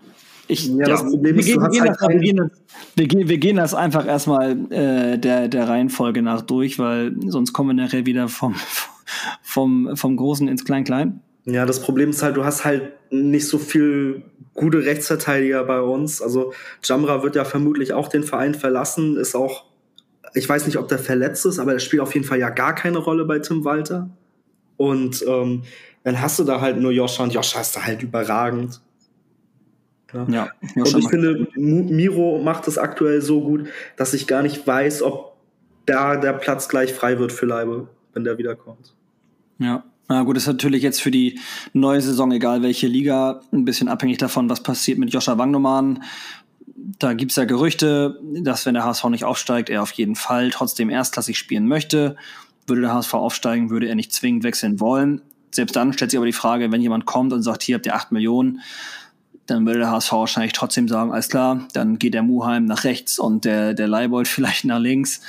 ich, 0.49 0.67
ja, 0.69 0.87
das 0.87 1.02
Problem 1.02 1.38
ist, 1.38 1.46
wir, 1.46 1.55
gehen, 1.69 1.82
halt 1.82 2.00
wir, 2.00 2.19
gehen 2.19 2.37
das, 2.37 2.50
wir, 2.96 3.06
gehen, 3.06 3.29
wir 3.29 3.38
gehen 3.38 3.56
das 3.56 3.75
einfach 3.75 4.06
erstmal 4.06 4.52
äh, 4.70 5.19
der, 5.19 5.49
der 5.49 5.69
Reihenfolge 5.69 6.23
nach 6.23 6.43
durch, 6.43 6.79
weil 6.79 7.14
sonst 7.26 7.52
kommen 7.52 7.76
wir 7.76 7.85
nachher 7.85 8.06
wieder 8.06 8.29
vom, 8.29 8.55
vom, 9.43 9.96
vom 9.96 10.17
Großen 10.17 10.49
ins 10.49 10.64
Klein-Klein. 10.64 11.20
Ja, 11.46 11.67
das 11.67 11.81
Problem 11.81 12.11
ist 12.11 12.23
halt, 12.23 12.37
du 12.37 12.44
hast 12.44 12.64
halt 12.64 12.93
nicht 13.11 13.46
so 13.49 13.58
viel 13.58 14.23
gute 14.55 14.85
Rechtsverteidiger 14.85 15.64
bei 15.64 15.81
uns. 15.81 16.23
Also 16.23 16.52
Jamra 16.82 17.23
wird 17.23 17.37
ja 17.37 17.44
vermutlich 17.44 17.93
auch 17.93 18.08
den 18.08 18.23
Verein 18.23 18.55
verlassen, 18.55 19.17
ist 19.17 19.35
auch, 19.35 19.64
ich 20.35 20.49
weiß 20.49 20.67
nicht, 20.67 20.79
ob 20.79 20.88
der 20.88 20.99
verletzt 20.99 21.44
ist, 21.47 21.58
aber 21.58 21.75
er 21.75 21.81
spielt 21.81 22.02
auf 22.02 22.14
jeden 22.14 22.26
Fall 22.26 22.38
ja 22.38 22.50
gar 22.50 22.75
keine 22.75 22.99
Rolle 22.99 23.25
bei 23.25 23.38
Tim 23.40 23.64
Walter. 23.64 24.11
Und 24.76 25.25
ähm, 25.29 25.62
dann 26.02 26.20
hast 26.20 26.38
du 26.38 26.44
da 26.44 26.61
halt 26.61 26.79
nur 26.79 26.93
Joscha 26.93 27.23
und 27.23 27.32
Joscha 27.32 27.61
ist 27.61 27.76
da 27.76 27.85
halt 27.85 28.02
überragend. 28.02 28.81
Ja. 30.14 30.26
ja 30.28 30.49
und 30.76 30.96
ich 30.99 31.08
finde, 31.08 31.49
Miro 31.55 32.40
macht 32.43 32.69
es 32.69 32.78
aktuell 32.78 33.20
so 33.20 33.40
gut, 33.40 33.69
dass 33.96 34.14
ich 34.14 34.26
gar 34.26 34.43
nicht 34.43 34.66
weiß, 34.66 35.02
ob 35.02 35.34
da 35.87 36.16
der 36.16 36.32
Platz 36.32 36.69
gleich 36.69 36.93
frei 36.93 37.19
wird 37.19 37.32
für 37.32 37.46
Leibe, 37.46 37.88
wenn 38.12 38.25
der 38.25 38.38
wiederkommt. 38.38 38.94
Ja, 39.59 39.85
na 40.09 40.23
gut, 40.23 40.37
ist 40.37 40.47
natürlich 40.47 40.83
jetzt 40.83 41.00
für 41.00 41.11
die 41.11 41.40
neue 41.73 42.00
Saison, 42.00 42.30
egal 42.33 42.62
welche 42.62 42.87
Liga, 42.87 43.40
ein 43.52 43.64
bisschen 43.64 43.88
abhängig 43.88 44.18
davon, 44.18 44.50
was 44.50 44.62
passiert 44.62 44.99
mit 44.99 45.12
Joscha 45.12 45.38
Wangnoman. 45.38 46.02
Da 46.99 47.14
gibt's 47.14 47.37
ja 47.37 47.44
Gerüchte, 47.44 48.21
dass 48.23 48.66
wenn 48.66 48.75
der 48.75 48.85
HSV 48.85 49.04
nicht 49.04 49.25
aufsteigt, 49.25 49.71
er 49.71 49.83
auf 49.83 49.92
jeden 49.92 50.16
Fall 50.16 50.50
trotzdem 50.50 50.90
erstklassig 50.90 51.38
spielen 51.38 51.66
möchte. 51.66 52.16
Würde 52.66 52.83
der 52.83 52.92
HSV 52.92 53.14
aufsteigen, 53.14 53.71
würde 53.71 53.88
er 53.88 53.94
nicht 53.94 54.12
zwingend 54.12 54.44
wechseln 54.44 54.80
wollen. 54.80 55.23
Selbst 55.54 55.76
dann 55.76 55.92
stellt 55.92 56.11
sich 56.11 56.18
aber 56.18 56.26
die 56.26 56.33
Frage, 56.33 56.73
wenn 56.73 56.80
jemand 56.80 57.06
kommt 57.06 57.33
und 57.33 57.42
sagt, 57.42 57.62
hier 57.62 57.76
habt 57.76 57.87
ihr 57.87 57.94
acht 57.94 58.12
Millionen, 58.12 58.61
dann 59.46 59.66
würde 59.66 59.80
der 59.80 59.90
HSV 59.90 60.12
wahrscheinlich 60.12 60.52
trotzdem 60.52 60.88
sagen, 60.88 61.12
alles 61.12 61.28
klar, 61.28 61.66
dann 61.72 61.98
geht 61.98 62.14
der 62.14 62.22
Muheim 62.22 62.64
nach 62.64 62.84
rechts 62.84 63.18
und 63.18 63.44
der, 63.44 63.74
der 63.74 63.88
Leibold 63.88 64.28
vielleicht 64.28 64.64
nach 64.64 64.78
links. 64.78 65.20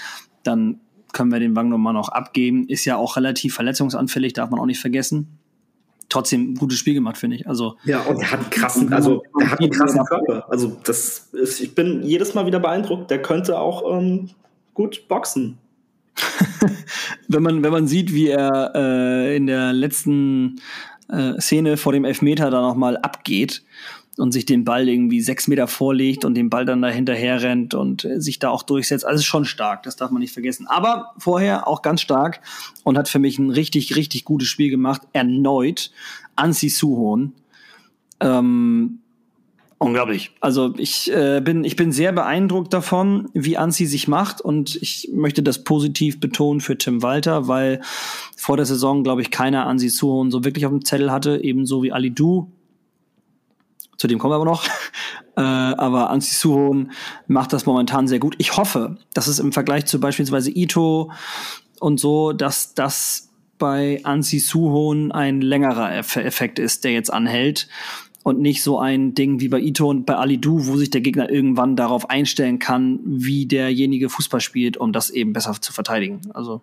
Dann 0.43 0.79
können 1.11 1.31
wir 1.31 1.39
den 1.39 1.55
Wagnermann 1.55 1.97
auch 1.97 2.09
abgeben. 2.09 2.67
Ist 2.67 2.85
ja 2.85 2.97
auch 2.97 3.15
relativ 3.15 3.55
verletzungsanfällig, 3.55 4.33
darf 4.33 4.49
man 4.49 4.59
auch 4.59 4.65
nicht 4.65 4.79
vergessen. 4.79 5.39
Trotzdem 6.09 6.51
ein 6.51 6.55
gutes 6.55 6.77
Spiel 6.77 6.93
gemacht, 6.93 7.17
finde 7.17 7.37
ich. 7.37 7.47
Also, 7.47 7.77
ja, 7.83 8.01
und 8.01 8.21
er 8.21 8.31
hat 8.31 8.39
einen 8.39 8.49
krassen, 8.51 8.93
also 8.93 9.23
er 9.39 9.51
hat 9.51 9.59
einen 9.59 9.71
krassen 9.71 10.05
Körper. 10.05 10.45
Also 10.49 10.77
das 10.83 11.29
ist, 11.31 11.61
ich 11.61 11.73
bin 11.73 12.03
jedes 12.03 12.35
Mal 12.35 12.45
wieder 12.45 12.59
beeindruckt. 12.59 13.09
Der 13.09 13.21
könnte 13.21 13.57
auch 13.59 13.97
ähm, 13.97 14.29
gut 14.73 15.07
boxen. 15.07 15.57
wenn 17.27 17.41
man, 17.41 17.63
wenn 17.63 17.71
man 17.71 17.87
sieht, 17.87 18.13
wie 18.13 18.27
er 18.27 18.71
äh, 18.75 19.35
in 19.35 19.47
der 19.47 19.73
letzten 19.73 20.61
äh, 21.09 21.39
Szene 21.39 21.77
vor 21.77 21.91
dem 21.91 22.05
Elfmeter 22.05 22.51
da 22.51 22.61
nochmal 22.61 22.97
abgeht 22.97 23.63
und 24.17 24.31
sich 24.31 24.45
den 24.45 24.63
Ball 24.63 24.87
irgendwie 24.87 25.21
sechs 25.21 25.47
Meter 25.47 25.67
vorlegt 25.67 26.25
und 26.25 26.35
den 26.35 26.49
Ball 26.49 26.65
dann 26.65 26.81
da 26.81 26.87
hinterher 26.87 27.41
rennt 27.41 27.73
und 27.73 28.05
äh, 28.05 28.21
sich 28.21 28.39
da 28.39 28.49
auch 28.49 28.63
durchsetzt. 28.63 29.05
Also 29.05 29.19
ist 29.19 29.25
schon 29.25 29.45
stark, 29.45 29.83
das 29.83 29.95
darf 29.95 30.11
man 30.11 30.21
nicht 30.21 30.33
vergessen. 30.33 30.67
Aber 30.67 31.13
vorher 31.17 31.67
auch 31.67 31.81
ganz 31.81 32.01
stark 32.01 32.41
und 32.83 32.97
hat 32.97 33.09
für 33.09 33.19
mich 33.19 33.39
ein 33.39 33.49
richtig, 33.49 33.95
richtig 33.95 34.25
gutes 34.25 34.47
Spiel 34.47 34.69
gemacht. 34.69 35.01
Erneut 35.13 35.91
Ansi 36.35 36.69
Suhon. 36.69 37.33
Ähm, 38.21 38.99
unglaublich. 39.77 40.31
Also 40.39 40.73
ich 40.77 41.11
äh, 41.11 41.41
bin 41.41 41.65
ich 41.65 41.75
bin 41.75 41.91
sehr 41.91 42.13
beeindruckt 42.13 42.73
davon, 42.73 43.29
wie 43.33 43.57
Ansi 43.57 43.85
sich 43.85 44.07
macht 44.07 44.39
und 44.39 44.77
ich 44.77 45.09
möchte 45.13 45.43
das 45.43 45.65
positiv 45.65 46.21
betonen 46.21 46.61
für 46.61 46.77
Tim 46.77 47.01
Walter, 47.01 47.49
weil 47.49 47.81
vor 48.37 48.55
der 48.55 48.65
Saison 48.65 49.03
glaube 49.03 49.21
ich 49.21 49.31
keiner 49.31 49.67
Ansi 49.67 49.89
Suhon 49.89 50.31
so 50.31 50.45
wirklich 50.45 50.65
auf 50.65 50.71
dem 50.71 50.85
Zettel 50.85 51.11
hatte, 51.11 51.43
ebenso 51.43 51.83
wie 51.83 51.91
Ali 51.91 52.11
Du 52.11 52.51
zu 53.97 54.07
dem 54.07 54.19
kommen 54.19 54.31
wir 54.31 54.35
aber 54.35 54.45
noch. 54.45 54.65
Äh, 55.37 55.41
aber 55.41 56.11
Ansi 56.11 56.33
Suhon 56.33 56.93
macht 57.27 57.51
das 57.51 57.65
momentan 57.65 58.07
sehr 58.07 58.19
gut. 58.19 58.35
Ich 58.37 58.55
hoffe, 58.55 58.95
dass 59.13 59.27
es 59.27 59.39
im 59.39 59.51
Vergleich 59.51 59.85
zu 59.85 59.99
beispielsweise 59.99 60.49
Ito 60.49 61.11
und 61.81 61.99
so, 61.99 62.31
dass 62.31 62.73
das 62.73 63.33
bei 63.57 63.99
Ansi 64.03 64.39
Suhon 64.39 65.11
ein 65.11 65.41
längerer 65.41 65.93
Effekt 65.93 66.57
ist, 66.57 66.85
der 66.85 66.93
jetzt 66.93 67.11
anhält 67.11 67.67
und 68.23 68.39
nicht 68.39 68.63
so 68.63 68.79
ein 68.79 69.13
Ding 69.13 69.41
wie 69.41 69.49
bei 69.49 69.59
Ito 69.59 69.89
und 69.89 70.05
bei 70.05 70.15
Ali 70.15 70.39
Du, 70.39 70.67
wo 70.67 70.77
sich 70.77 70.89
der 70.89 71.01
Gegner 71.01 71.29
irgendwann 71.29 71.75
darauf 71.75 72.09
einstellen 72.09 72.57
kann, 72.57 73.01
wie 73.03 73.45
derjenige 73.45 74.09
Fußball 74.09 74.39
spielt, 74.39 74.77
um 74.77 74.93
das 74.93 75.09
eben 75.09 75.33
besser 75.33 75.53
zu 75.59 75.73
verteidigen. 75.73 76.21
Also 76.33 76.61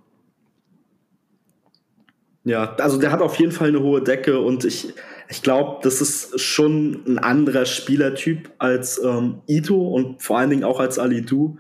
ja, 2.44 2.74
also 2.76 2.98
der 2.98 3.12
hat 3.12 3.22
auf 3.22 3.38
jeden 3.38 3.52
Fall 3.52 3.68
eine 3.68 3.80
hohe 3.80 4.02
Decke 4.02 4.40
und 4.40 4.64
ich, 4.64 4.92
ich 5.32 5.40
glaube, 5.40 5.78
das 5.82 6.02
ist 6.02 6.38
schon 6.38 7.04
ein 7.06 7.18
anderer 7.18 7.64
Spielertyp 7.64 8.50
als 8.58 9.02
ähm, 9.02 9.40
Ito 9.48 9.80
und 9.80 10.22
vor 10.22 10.36
allen 10.36 10.50
Dingen 10.50 10.62
auch 10.62 10.78
als 10.78 10.98
Ali 10.98 11.22
Du. 11.22 11.56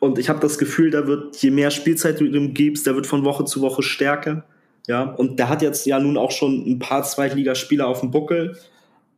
Und 0.00 0.18
ich 0.18 0.28
habe 0.28 0.38
das 0.40 0.58
Gefühl, 0.58 0.90
da 0.90 1.06
wird, 1.06 1.34
je 1.38 1.50
mehr 1.50 1.70
Spielzeit 1.70 2.20
du 2.20 2.26
ihm 2.26 2.52
gibst, 2.52 2.86
der 2.86 2.94
wird 2.94 3.06
von 3.06 3.24
Woche 3.24 3.46
zu 3.46 3.62
Woche 3.62 3.82
stärker. 3.82 4.44
Ja, 4.86 5.04
und 5.04 5.38
der 5.38 5.48
hat 5.48 5.62
jetzt 5.62 5.86
ja 5.86 5.98
nun 5.98 6.18
auch 6.18 6.30
schon 6.30 6.62
ein 6.66 6.78
paar 6.78 7.04
Zweitligaspieler 7.04 7.86
auf 7.86 8.00
dem 8.00 8.10
Buckel. 8.10 8.58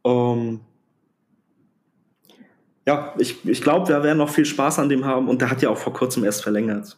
Ähm 0.04 0.60
ja, 2.86 3.14
ich, 3.18 3.44
ich 3.44 3.62
glaube, 3.62 3.88
wir 3.88 4.04
werden 4.04 4.18
noch 4.18 4.30
viel 4.30 4.44
Spaß 4.44 4.78
an 4.78 4.88
dem 4.88 5.04
haben 5.04 5.28
und 5.28 5.40
der 5.40 5.50
hat 5.50 5.60
ja 5.60 5.70
auch 5.70 5.78
vor 5.78 5.92
kurzem 5.92 6.22
erst 6.22 6.44
verlängert. 6.44 6.96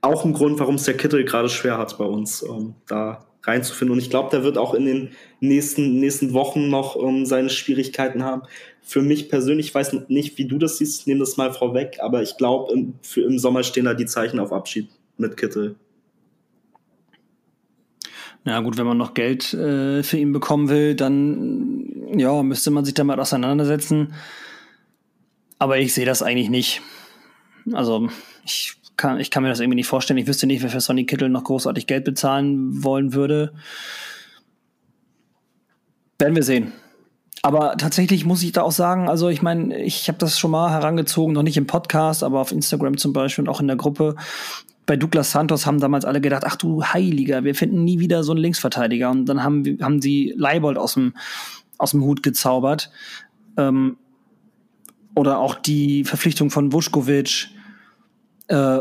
Auch 0.00 0.24
ein 0.24 0.32
Grund, 0.32 0.58
warum 0.60 0.76
es 0.76 0.84
der 0.84 0.96
Kittel 0.96 1.26
gerade 1.26 1.50
schwer 1.50 1.76
hat 1.76 1.98
bei 1.98 2.06
uns, 2.06 2.42
ähm, 2.42 2.74
da 2.86 3.26
reinzufinden. 3.44 3.92
Und 3.92 4.02
ich 4.02 4.10
glaube, 4.10 4.30
der 4.30 4.44
wird 4.44 4.58
auch 4.58 4.74
in 4.74 4.84
den 4.84 5.10
nächsten, 5.40 5.98
nächsten 5.98 6.32
Wochen 6.32 6.68
noch 6.68 6.96
ähm, 7.02 7.26
seine 7.26 7.50
Schwierigkeiten 7.50 8.22
haben. 8.22 8.42
Für 8.82 9.02
mich 9.02 9.28
persönlich, 9.28 9.66
ich 9.66 9.74
weiß 9.74 10.08
nicht, 10.08 10.36
wie 10.38 10.46
du 10.46 10.58
das 10.58 10.78
siehst, 10.78 11.06
nehme 11.06 11.20
das 11.20 11.36
mal 11.36 11.52
vorweg, 11.52 11.98
aber 12.00 12.22
ich 12.22 12.36
glaube, 12.36 12.72
im, 12.72 12.94
im 13.16 13.38
Sommer 13.38 13.62
stehen 13.62 13.84
da 13.84 13.94
die 13.94 14.06
Zeichen 14.06 14.40
auf 14.40 14.52
Abschied 14.52 14.88
mit 15.16 15.36
Kittel. 15.36 15.76
Na 18.44 18.60
gut, 18.60 18.78
wenn 18.78 18.86
man 18.86 18.96
noch 18.96 19.14
Geld 19.14 19.52
äh, 19.52 20.02
für 20.02 20.16
ihn 20.16 20.32
bekommen 20.32 20.70
will, 20.70 20.94
dann 20.94 22.18
ja, 22.18 22.42
müsste 22.42 22.70
man 22.70 22.84
sich 22.84 22.94
damit 22.94 23.18
auseinandersetzen. 23.18 24.14
Aber 25.58 25.78
ich 25.78 25.92
sehe 25.92 26.06
das 26.06 26.22
eigentlich 26.22 26.48
nicht. 26.48 26.80
Also 27.72 28.08
ich 28.46 28.79
kann, 29.00 29.18
ich 29.18 29.30
kann 29.30 29.42
mir 29.42 29.48
das 29.48 29.60
irgendwie 29.60 29.76
nicht 29.76 29.88
vorstellen. 29.88 30.18
Ich 30.18 30.26
wüsste 30.26 30.46
nicht, 30.46 30.62
wer 30.62 30.68
für 30.68 30.80
Sonny 30.80 31.06
Kittel 31.06 31.30
noch 31.30 31.44
großartig 31.44 31.86
Geld 31.86 32.04
bezahlen 32.04 32.84
wollen 32.84 33.14
würde. 33.14 33.54
Werden 36.18 36.36
wir 36.36 36.42
sehen. 36.42 36.72
Aber 37.42 37.78
tatsächlich 37.78 38.26
muss 38.26 38.42
ich 38.42 38.52
da 38.52 38.62
auch 38.62 38.72
sagen, 38.72 39.08
also 39.08 39.30
ich 39.30 39.40
meine, 39.40 39.82
ich 39.82 40.08
habe 40.08 40.18
das 40.18 40.38
schon 40.38 40.50
mal 40.50 40.70
herangezogen, 40.70 41.32
noch 41.32 41.42
nicht 41.42 41.56
im 41.56 41.66
Podcast, 41.66 42.22
aber 42.22 42.40
auf 42.40 42.52
Instagram 42.52 42.98
zum 42.98 43.14
Beispiel 43.14 43.44
und 43.44 43.48
auch 43.48 43.60
in 43.60 43.66
der 43.66 43.76
Gruppe. 43.76 44.16
Bei 44.84 44.96
Douglas 44.96 45.32
Santos 45.32 45.64
haben 45.64 45.80
damals 45.80 46.04
alle 46.04 46.20
gedacht, 46.20 46.42
ach 46.44 46.56
du 46.56 46.84
Heiliger, 46.84 47.44
wir 47.44 47.54
finden 47.54 47.84
nie 47.84 47.98
wieder 47.98 48.22
so 48.24 48.32
einen 48.32 48.42
Linksverteidiger. 48.42 49.10
Und 49.10 49.24
dann 49.26 49.42
haben, 49.42 49.78
haben 49.80 50.02
sie 50.02 50.34
Leibold 50.36 50.76
aus 50.76 50.94
dem, 50.94 51.14
aus 51.78 51.92
dem 51.92 52.02
Hut 52.02 52.22
gezaubert. 52.22 52.90
Ähm, 53.56 53.96
oder 55.14 55.38
auch 55.38 55.54
die 55.54 56.04
Verpflichtung 56.04 56.50
von 56.50 56.72
Vuskovic. 56.72 57.48
Äh, 58.48 58.80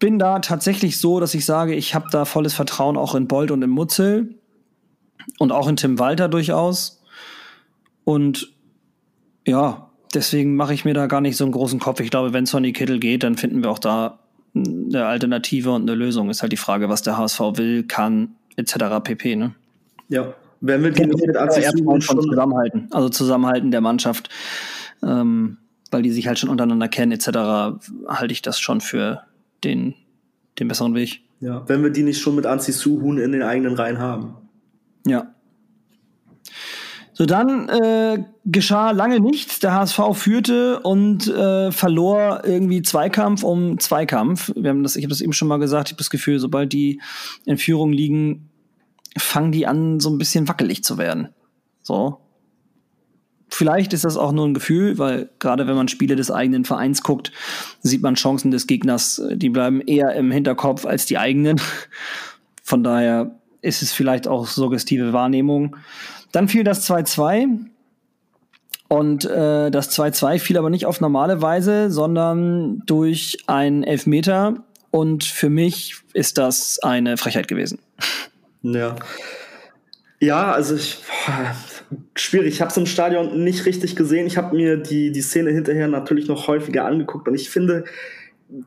bin 0.00 0.18
da 0.18 0.40
tatsächlich 0.40 0.98
so, 0.98 1.20
dass 1.20 1.34
ich 1.34 1.44
sage, 1.44 1.74
ich 1.74 1.94
habe 1.94 2.06
da 2.10 2.24
volles 2.24 2.54
Vertrauen 2.54 2.96
auch 2.96 3.14
in 3.14 3.28
Bold 3.28 3.52
und 3.52 3.62
in 3.62 3.70
Mutzel 3.70 4.34
und 5.38 5.52
auch 5.52 5.68
in 5.68 5.76
Tim 5.76 5.98
Walter 5.98 6.28
durchaus. 6.28 7.02
Und 8.04 8.52
ja, 9.46 9.90
deswegen 10.14 10.56
mache 10.56 10.74
ich 10.74 10.84
mir 10.84 10.94
da 10.94 11.06
gar 11.06 11.20
nicht 11.20 11.36
so 11.36 11.44
einen 11.44 11.52
großen 11.52 11.78
Kopf. 11.78 12.00
Ich 12.00 12.10
glaube, 12.10 12.32
wenn 12.32 12.46
Sonny 12.46 12.72
Kittel 12.72 12.98
geht, 12.98 13.22
dann 13.22 13.36
finden 13.36 13.62
wir 13.62 13.70
auch 13.70 13.78
da 13.78 14.18
eine 14.54 15.06
Alternative 15.06 15.70
und 15.70 15.82
eine 15.82 15.94
Lösung. 15.94 16.30
Ist 16.30 16.42
halt 16.42 16.52
die 16.52 16.56
Frage, 16.56 16.88
was 16.88 17.02
der 17.02 17.16
HSV 17.16 17.40
will, 17.54 17.84
kann, 17.84 18.34
etc. 18.56 18.74
pp. 19.04 19.36
Ne? 19.36 19.54
Ja, 20.08 20.34
wenn 20.60 20.82
wir 20.82 20.90
die 20.90 21.06
mit 21.06 22.02
schon 22.02 22.20
zusammenhalten, 22.20 22.88
also 22.90 23.08
Zusammenhalten 23.10 23.70
der 23.70 23.80
Mannschaft, 23.80 24.30
ähm, 25.02 25.58
weil 25.90 26.02
die 26.02 26.10
sich 26.10 26.26
halt 26.26 26.38
schon 26.38 26.48
untereinander 26.48 26.88
kennen, 26.88 27.12
etc., 27.12 27.28
halte 28.08 28.32
ich 28.32 28.42
das 28.42 28.58
schon 28.58 28.80
für 28.80 29.22
den, 29.64 29.94
den 30.58 30.68
besseren 30.68 30.94
Weg. 30.94 31.22
Ja, 31.40 31.66
wenn 31.68 31.82
wir 31.82 31.90
die 31.90 32.02
nicht 32.02 32.20
schon 32.20 32.34
mit 32.34 32.46
Anzi 32.46 32.72
Suhun 32.72 33.18
in 33.18 33.32
den 33.32 33.42
eigenen 33.42 33.74
Reihen 33.74 33.98
haben. 33.98 34.36
Ja, 35.06 35.34
so, 37.20 37.26
dann 37.26 37.68
äh, 37.68 38.24
geschah 38.46 38.92
lange 38.92 39.20
nichts. 39.20 39.58
Der 39.58 39.74
HSV 39.74 40.00
führte 40.14 40.80
und 40.80 41.28
äh, 41.28 41.70
verlor 41.70 42.40
irgendwie 42.46 42.80
Zweikampf 42.80 43.42
um 43.42 43.78
Zweikampf. 43.78 44.50
Wir 44.56 44.70
haben 44.70 44.82
das, 44.82 44.96
ich 44.96 45.04
habe 45.04 45.10
das 45.10 45.20
eben 45.20 45.34
schon 45.34 45.46
mal 45.46 45.58
gesagt, 45.58 45.88
ich 45.88 45.92
habe 45.92 45.98
das 45.98 46.08
Gefühl, 46.08 46.38
sobald 46.38 46.72
die 46.72 47.02
in 47.44 47.58
Führung 47.58 47.92
liegen, 47.92 48.48
fangen 49.18 49.52
die 49.52 49.66
an, 49.66 50.00
so 50.00 50.08
ein 50.08 50.16
bisschen 50.16 50.48
wackelig 50.48 50.82
zu 50.82 50.96
werden. 50.96 51.28
So. 51.82 52.22
Vielleicht 53.50 53.92
ist 53.92 54.04
das 54.04 54.16
auch 54.16 54.32
nur 54.32 54.46
ein 54.46 54.54
Gefühl, 54.54 54.98
weil 54.98 55.28
gerade 55.38 55.66
wenn 55.66 55.74
man 55.74 55.88
Spiele 55.88 56.16
des 56.16 56.30
eigenen 56.30 56.64
Vereins 56.64 57.02
guckt, 57.02 57.32
sieht 57.82 58.02
man 58.02 58.14
Chancen 58.14 58.50
des 58.50 58.66
Gegners, 58.66 59.20
die 59.32 59.50
bleiben 59.50 59.80
eher 59.80 60.14
im 60.14 60.30
Hinterkopf 60.30 60.86
als 60.86 61.06
die 61.06 61.18
eigenen. 61.18 61.60
Von 62.62 62.84
daher 62.84 63.32
ist 63.62 63.82
es 63.82 63.92
vielleicht 63.92 64.28
auch 64.28 64.46
suggestive 64.46 65.12
Wahrnehmung. 65.12 65.76
Dann 66.32 66.48
fiel 66.48 66.64
das 66.64 66.88
2-2. 66.88 67.58
Und 68.88 69.24
äh, 69.24 69.70
das 69.70 69.96
2-2 69.96 70.38
fiel 70.38 70.58
aber 70.58 70.70
nicht 70.70 70.86
auf 70.86 71.00
normale 71.00 71.42
Weise, 71.42 71.90
sondern 71.90 72.82
durch 72.86 73.38
einen 73.46 73.84
Elfmeter. 73.84 74.64
Und 74.90 75.24
für 75.24 75.48
mich 75.48 75.96
ist 76.12 76.38
das 76.38 76.80
eine 76.80 77.16
Frechheit 77.16 77.46
gewesen. 77.46 77.78
Ja. 78.62 78.96
Ja, 80.18 80.52
also 80.52 80.74
ich, 80.74 80.98
schwierig. 82.14 82.54
Ich 82.54 82.60
habe 82.60 82.70
es 82.70 82.76
im 82.76 82.86
Stadion 82.86 83.42
nicht 83.42 83.66
richtig 83.66 83.96
gesehen. 83.96 84.26
Ich 84.26 84.36
habe 84.36 84.56
mir 84.56 84.76
die, 84.76 85.12
die 85.12 85.22
Szene 85.22 85.50
hinterher 85.50 85.88
natürlich 85.88 86.28
noch 86.28 86.46
häufiger 86.46 86.84
angeguckt. 86.84 87.28
Und 87.28 87.34
ich 87.34 87.50
finde 87.50 87.84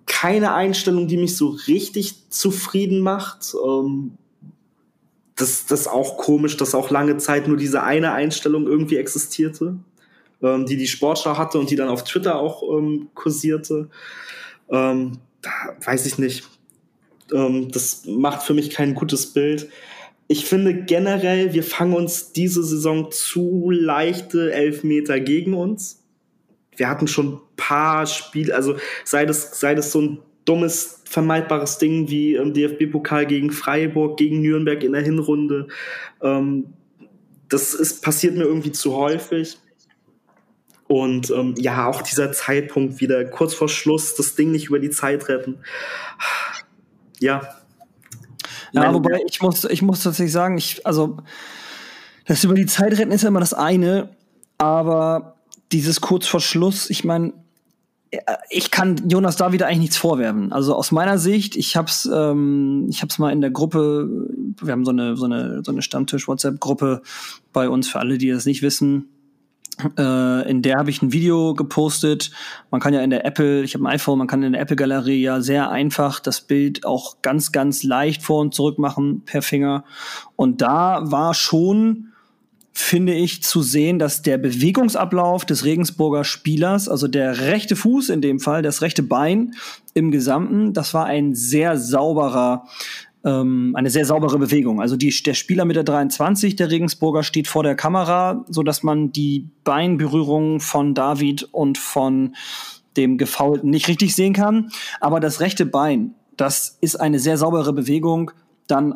keine 0.06 0.54
Einstellung, 0.54 1.08
die 1.08 1.18
mich 1.18 1.36
so 1.38 1.50
richtig 1.68 2.30
zufrieden 2.30 3.00
macht. 3.00 3.54
Ähm, 3.66 4.18
das, 5.36 5.66
das 5.66 5.82
ist 5.82 5.88
auch 5.88 6.18
komisch, 6.18 6.58
dass 6.58 6.76
auch 6.76 6.90
lange 6.90 7.18
Zeit 7.18 7.48
nur 7.48 7.58
diese 7.58 7.84
eine 7.84 8.12
Einstellung 8.14 8.68
irgendwie 8.68 8.98
existierte, 8.98 9.78
ähm, 10.42 10.66
die 10.66 10.78
die 10.78 10.88
Sportschau 10.88 11.38
hatte 11.38 11.60
und 11.60 11.70
die 11.70 11.76
dann 11.76 11.90
auf 11.90 12.04
Twitter 12.04 12.40
auch 12.40 12.64
ähm, 12.78 13.10
kursierte. 13.14 13.90
Ähm, 14.70 15.20
da 15.42 15.52
weiß 15.84 16.06
ich 16.06 16.18
nicht. 16.18 16.48
Ähm, 17.34 17.72
das 17.72 18.06
macht 18.06 18.44
für 18.44 18.54
mich 18.54 18.70
kein 18.70 18.94
gutes 18.94 19.34
Bild. 19.34 19.70
Ich 20.28 20.46
finde 20.46 20.74
generell, 20.74 21.54
wir 21.54 21.64
fangen 21.64 21.94
uns 21.94 22.32
diese 22.32 22.64
Saison 22.64 23.12
zu 23.12 23.70
leichte 23.72 24.54
Elfmeter 24.54 25.20
gegen 25.20 25.54
uns. 25.54 26.04
Wir 26.76 26.90
hatten 26.90 27.08
schon 27.08 27.34
ein 27.34 27.40
paar 27.56 28.06
Spiele, 28.06 28.56
also 28.56 28.78
sei 29.04 29.26
das, 29.26 29.60
sei 29.60 29.76
das 29.76 29.92
so 29.92 30.02
ein 30.02 30.20
dummes, 30.46 31.02
vermeidbares 31.06 31.78
Ding 31.78 32.10
wie 32.10 32.36
im 32.36 32.54
DFB-Pokal 32.54 33.26
gegen 33.26 33.52
Freiburg, 33.52 34.18
gegen 34.18 34.42
Nürnberg 34.42 34.84
in 34.84 34.94
der 34.94 35.04
Hinrunde. 35.04 35.68
Ähm, 36.22 36.74
das 37.50 37.74
ist, 37.74 38.02
passiert 38.02 38.36
mir 38.36 38.46
irgendwie 38.46 38.72
zu 38.72 38.96
häufig. 38.96 39.58
Und 40.88 41.30
ähm, 41.32 41.56
ja, 41.58 41.88
auch 41.88 42.02
dieser 42.02 42.32
Zeitpunkt 42.32 43.00
wieder 43.00 43.26
kurz 43.26 43.54
vor 43.54 43.70
Schluss, 43.70 44.16
das 44.16 44.36
Ding 44.36 44.52
nicht 44.52 44.68
über 44.68 44.80
die 44.80 44.90
Zeit 44.90 45.30
retten. 45.30 45.60
Ja. 47.20 47.63
Ja, 48.74 48.94
wobei 48.94 49.22
ich 49.28 49.42
muss, 49.42 49.64
ich 49.66 49.82
muss 49.82 50.04
tatsächlich 50.04 50.34
sagen, 50.34 50.58
ich, 50.58 50.86
also 50.86 51.18
das 52.26 52.44
über 52.44 52.56
die 52.56 52.66
Zeit 52.66 52.98
retten 52.98 53.12
ist 53.12 53.22
ja 53.22 53.28
immer 53.28 53.40
das 53.40 53.54
eine, 53.54 54.10
aber 54.58 55.36
dieses 55.72 56.02
kurz 56.02 56.28
vor 56.28 56.42
Schluss, 56.42 56.90
ich 56.90 57.04
meine, 57.04 57.34
ich 58.50 58.72
kann 58.72 59.10
Jonas 59.10 59.38
da 59.38 59.52
wieder 59.52 59.68
eigentlich 59.68 59.80
nichts 59.80 59.98
vorwerfen. 59.98 60.52
Also 60.52 60.76
aus 60.76 60.92
meiner 60.92 61.18
Sicht, 61.18 61.56
ich 61.56 61.76
hab's, 61.76 62.08
ähm, 62.12 62.88
ich 62.90 63.02
hab's 63.02 63.18
mal 63.18 63.32
in 63.32 63.42
der 63.42 63.52
Gruppe, 63.52 64.08
wir 64.62 64.72
haben 64.72 64.86
so 64.86 64.92
eine 64.92 65.18
so 65.18 65.26
eine 65.26 65.64
so 65.64 65.72
eine 65.72 65.82
Stammtisch-WhatsApp-Gruppe 65.82 67.02
bei 67.52 67.70
uns 67.70 67.90
für 67.90 68.00
alle, 68.00 68.18
die 68.18 68.30
das 68.30 68.46
nicht 68.46 68.62
wissen. 68.62 69.10
Äh, 69.98 70.50
in 70.50 70.62
der 70.62 70.78
habe 70.78 70.90
ich 70.90 71.02
ein 71.02 71.12
Video 71.12 71.54
gepostet. 71.54 72.32
Man 72.70 72.80
kann 72.80 72.94
ja 72.94 73.02
in 73.02 73.10
der 73.10 73.26
Apple, 73.26 73.64
ich 73.64 73.74
habe 73.74 73.86
ein 73.86 73.94
iPhone, 73.94 74.20
man 74.20 74.28
kann 74.28 74.44
in 74.44 74.54
der 74.54 74.62
Apple-Galerie 74.62 75.22
ja 75.22 75.42
sehr 75.42 75.72
einfach 75.72 76.20
das 76.20 76.42
Bild 76.42 76.86
auch 76.86 77.22
ganz, 77.22 77.52
ganz 77.52 77.84
leicht 77.84 78.22
vor 78.22 78.42
und 78.42 78.54
zurück 78.54 78.78
machen 78.78 79.24
per 79.26 79.42
Finger. 79.42 79.84
Und 80.36 80.62
da 80.62 81.02
war 81.04 81.34
schon 81.34 82.10
finde 82.76 83.14
ich 83.14 83.44
zu 83.44 83.62
sehen, 83.62 84.00
dass 84.00 84.24
der 84.24 84.40
Bewegungsablauf 84.40 85.46
des 85.46 85.64
Regensburger 85.64 86.24
Spielers, 86.24 86.90
also 86.90 87.08
der 87.08 87.38
rechte 87.42 87.76
Fuß 87.76 88.10
in 88.10 88.20
dem 88.20 88.40
Fall, 88.40 88.64
das 88.64 88.82
rechte 88.82 89.04
Bein 89.04 89.54
im 89.94 90.10
Gesamten, 90.10 90.74
das 90.74 90.96
war 90.96 91.06
ein 91.06 91.36
sehr 91.36 91.78
sauberer 91.78 92.66
ähm, 93.24 93.74
eine 93.76 93.90
sehr 93.90 94.06
saubere 94.06 94.38
Bewegung. 94.40 94.82
Also 94.82 94.96
die, 94.96 95.10
der 95.24 95.34
Spieler 95.34 95.66
mit 95.66 95.76
der 95.76 95.84
23, 95.84 96.56
der 96.56 96.72
Regensburger, 96.72 97.24
steht 97.24 97.48
vor 97.48 97.64
der 97.64 97.76
Kamera, 97.76 98.46
so 98.50 98.64
dass 98.64 98.84
man 98.84 99.12
die 99.12 99.50
Beinberührung 99.64 100.60
von 100.60 100.94
David 100.94 101.44
und 101.52 101.78
von 101.78 102.36
dem 102.98 103.18
Gefaulten 103.18 103.70
nicht 103.70 103.88
richtig 103.88 104.16
sehen 104.16 104.34
kann. 104.34 104.70
Aber 105.00 105.20
das 105.20 105.40
rechte 105.40 105.66
Bein 105.66 106.16
das 106.38 106.78
ist 106.82 106.96
eine 106.96 107.20
sehr 107.20 107.38
saubere 107.38 107.74
Bewegung, 107.74 108.32
dann 108.68 108.94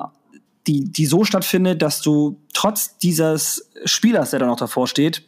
die, 0.66 0.92
die 0.92 1.06
so 1.06 1.24
stattfindet, 1.24 1.82
dass 1.82 2.02
du 2.02 2.42
trotz 2.54 2.98
dieses 2.98 3.70
Spielers, 3.86 4.32
der 4.32 4.40
da 4.40 4.48
noch 4.48 4.58
davor 4.58 4.88
steht, 4.88 5.24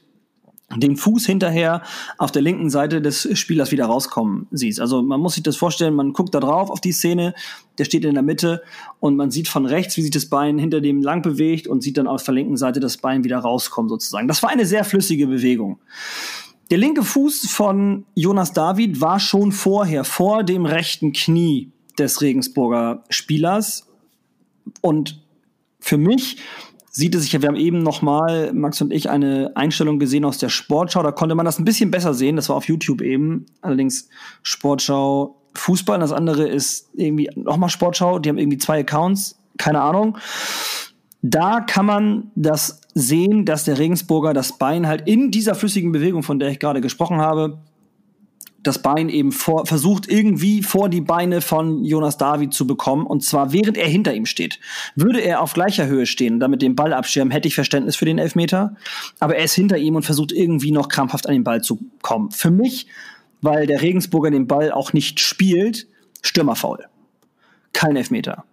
den 0.78 0.98
Fuß 0.98 1.26
hinterher 1.26 1.82
auf 2.18 2.32
der 2.32 2.42
linken 2.42 2.70
Seite 2.70 3.02
des 3.02 3.28
Spielers 3.38 3.72
wieder 3.72 3.86
rauskommen 3.86 4.48
siehst. 4.52 4.80
Also 4.80 5.02
man 5.02 5.20
muss 5.20 5.34
sich 5.34 5.44
das 5.44 5.58
vorstellen, 5.58 5.96
man 5.96 6.14
guckt 6.14 6.36
da 6.36 6.40
drauf 6.40 6.70
auf 6.70 6.80
die 6.80 6.92
Szene, 6.92 7.34
der 7.78 7.86
steht 7.86 8.06
in 8.06 8.14
der 8.14 8.24
Mitte 8.24 8.62
und 9.00 9.16
man 9.16 9.32
sieht 9.32 9.48
von 9.48 9.66
rechts, 9.66 9.98
wie 9.98 10.02
sich 10.02 10.12
das 10.12 10.28
Bein 10.28 10.60
hinter 10.60 10.82
dem 10.82 11.02
lang 11.02 11.22
bewegt 11.22 11.68
und 11.68 11.82
sieht 11.82 11.98
dann 11.98 12.08
auf 12.08 12.24
der 12.24 12.36
linken 12.36 12.58
Seite 12.58 12.80
das 12.80 12.98
Bein 12.98 13.24
wieder 13.24 13.40
rauskommen 13.40 13.90
sozusagen. 13.90 14.28
Das 14.28 14.44
war 14.44 14.52
eine 14.52 14.66
sehr 14.66 14.84
flüssige 14.84 15.28
Bewegung. 15.28 15.80
Der 16.70 16.78
linke 16.78 17.04
Fuß 17.04 17.50
von 17.50 18.06
Jonas 18.14 18.54
David 18.54 19.02
war 19.02 19.20
schon 19.20 19.52
vorher, 19.52 20.04
vor 20.04 20.44
dem 20.44 20.68
rechten 20.68 21.14
Knie 21.14 21.72
des 21.98 22.22
Regensburger 22.22 23.04
Spielers 23.10 23.88
und 24.82 25.20
für 25.80 25.98
mich 25.98 26.38
sieht 26.90 27.16
es 27.16 27.24
sich 27.24 27.34
ja, 27.34 27.42
wir 27.42 27.50
haben 27.50 27.56
eben 27.56 27.84
nochmal, 27.84 28.54
Max 28.54 28.82
und 28.82 28.92
ich, 28.92 29.10
eine 29.10 29.52
Einstellung 29.56 30.00
gesehen 30.00 30.26
aus 30.26 30.38
der 30.38 30.50
Sportschau. 30.50 31.04
Da 31.04 31.12
konnte 31.12 31.36
man 31.36 31.46
das 31.46 31.60
ein 31.60 31.66
bisschen 31.66 31.92
besser 31.92 32.14
sehen. 32.14 32.36
Das 32.36 32.50
war 32.50 32.56
auf 32.56 32.66
YouTube 32.66 33.02
eben. 33.02 33.46
Allerdings 33.62 34.10
Sportschau 34.44 35.36
Fußball. 35.56 36.00
Das 36.00 36.12
andere 36.12 36.48
ist 36.48 36.90
irgendwie 36.94 37.30
nochmal 37.36 37.70
Sportschau. 37.70 38.20
Die 38.20 38.30
haben 38.30 38.38
irgendwie 38.38 38.58
zwei 38.58 38.80
Accounts. 38.80 39.40
Keine 39.58 39.82
Ahnung. 39.82 40.18
Da 41.22 41.60
kann 41.60 41.86
man 41.86 42.32
das 42.36 42.82
sehen, 42.94 43.46
dass 43.46 43.66
der 43.66 43.78
Regensburger 43.78 44.34
das 44.34 44.58
Bein 44.58 44.88
halt 44.88 45.08
in 45.08 45.32
dieser 45.32 45.54
flüssigen 45.54 45.92
Bewegung, 45.92 46.24
von 46.24 46.40
der 46.40 46.50
ich 46.50 46.60
gerade 46.60 46.82
gesprochen 46.82 47.18
habe, 47.20 47.60
das 48.64 48.82
Bein 48.82 49.10
eben 49.10 49.32
vor, 49.32 49.66
versucht 49.66 50.08
irgendwie 50.08 50.64
vor 50.64 50.90
die 50.90 51.02
Beine 51.02 51.42
von 51.42 51.84
Jonas 51.84 52.18
David 52.18 52.54
zu 52.54 52.68
bekommen 52.68 53.06
und 53.06 53.24
zwar 53.24 53.54
während 53.54 53.78
er 53.78 53.88
hinter 53.88 54.14
ihm 54.14 54.26
steht. 54.26 54.60
Würde 54.96 55.22
er 55.22 55.42
auf 55.42 55.54
gleicher 55.54 55.88
Höhe 55.88 56.06
stehen 56.06 56.40
damit 56.40 56.62
den 56.62 56.76
Ball 56.76 56.94
abschirmen, 56.94 57.32
hätte 57.32 57.48
ich 57.48 57.56
Verständnis 57.56 57.96
für 57.96 58.06
den 58.06 58.18
Elfmeter, 58.18 58.76
aber 59.20 59.36
er 59.36 59.46
ist 59.46 59.54
hinter 59.54 59.78
ihm 59.78 59.96
und 59.96 60.04
versucht 60.04 60.32
irgendwie 60.32 60.72
noch 60.72 60.90
krampfhaft 60.90 61.28
an 61.28 61.34
den 61.34 61.44
Ball 61.44 61.62
zu 61.62 61.80
kommen. 62.02 62.32
Für 62.32 62.52
mich, 62.52 62.88
weil 63.42 63.68
der 63.68 63.82
Regensburger 63.82 64.32
den 64.32 64.48
Ball 64.48 64.72
auch 64.72 64.94
nicht 64.94 65.20
spielt, 65.20 65.88
Stürmerfaul. 66.22 66.86
Kein 67.74 67.96
Elfmeter. 67.96 68.44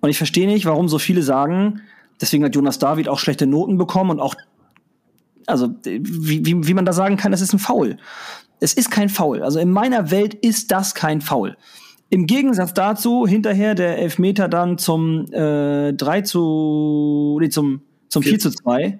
Und 0.00 0.10
ich 0.10 0.16
verstehe 0.16 0.46
nicht, 0.46 0.66
warum 0.66 0.88
so 0.88 0.98
viele 0.98 1.22
sagen, 1.22 1.82
deswegen 2.20 2.44
hat 2.44 2.54
Jonas 2.54 2.78
David 2.78 3.08
auch 3.08 3.18
schlechte 3.18 3.46
Noten 3.46 3.78
bekommen 3.78 4.10
und 4.10 4.20
auch 4.20 4.36
also 5.46 5.74
wie, 5.82 6.44
wie, 6.44 6.66
wie 6.66 6.74
man 6.74 6.84
da 6.84 6.92
sagen 6.92 7.16
kann, 7.16 7.32
das 7.32 7.40
ist 7.40 7.52
ein 7.52 7.58
Foul. 7.58 7.96
Es 8.60 8.74
ist 8.74 8.90
kein 8.90 9.08
Foul. 9.08 9.42
Also 9.42 9.58
in 9.58 9.70
meiner 9.70 10.10
Welt 10.10 10.34
ist 10.34 10.70
das 10.70 10.94
kein 10.94 11.20
Foul. 11.20 11.56
Im 12.10 12.26
Gegensatz 12.26 12.74
dazu 12.74 13.26
hinterher 13.26 13.74
der 13.74 13.98
Elfmeter 13.98 14.48
dann 14.48 14.78
zum 14.78 15.32
äh, 15.32 15.92
3 15.92 16.22
zu 16.22 17.38
nee, 17.40 17.48
zum 17.48 17.82
zum 18.10 18.22
4 18.22 18.38
zu 18.38 18.50
2. 18.50 18.98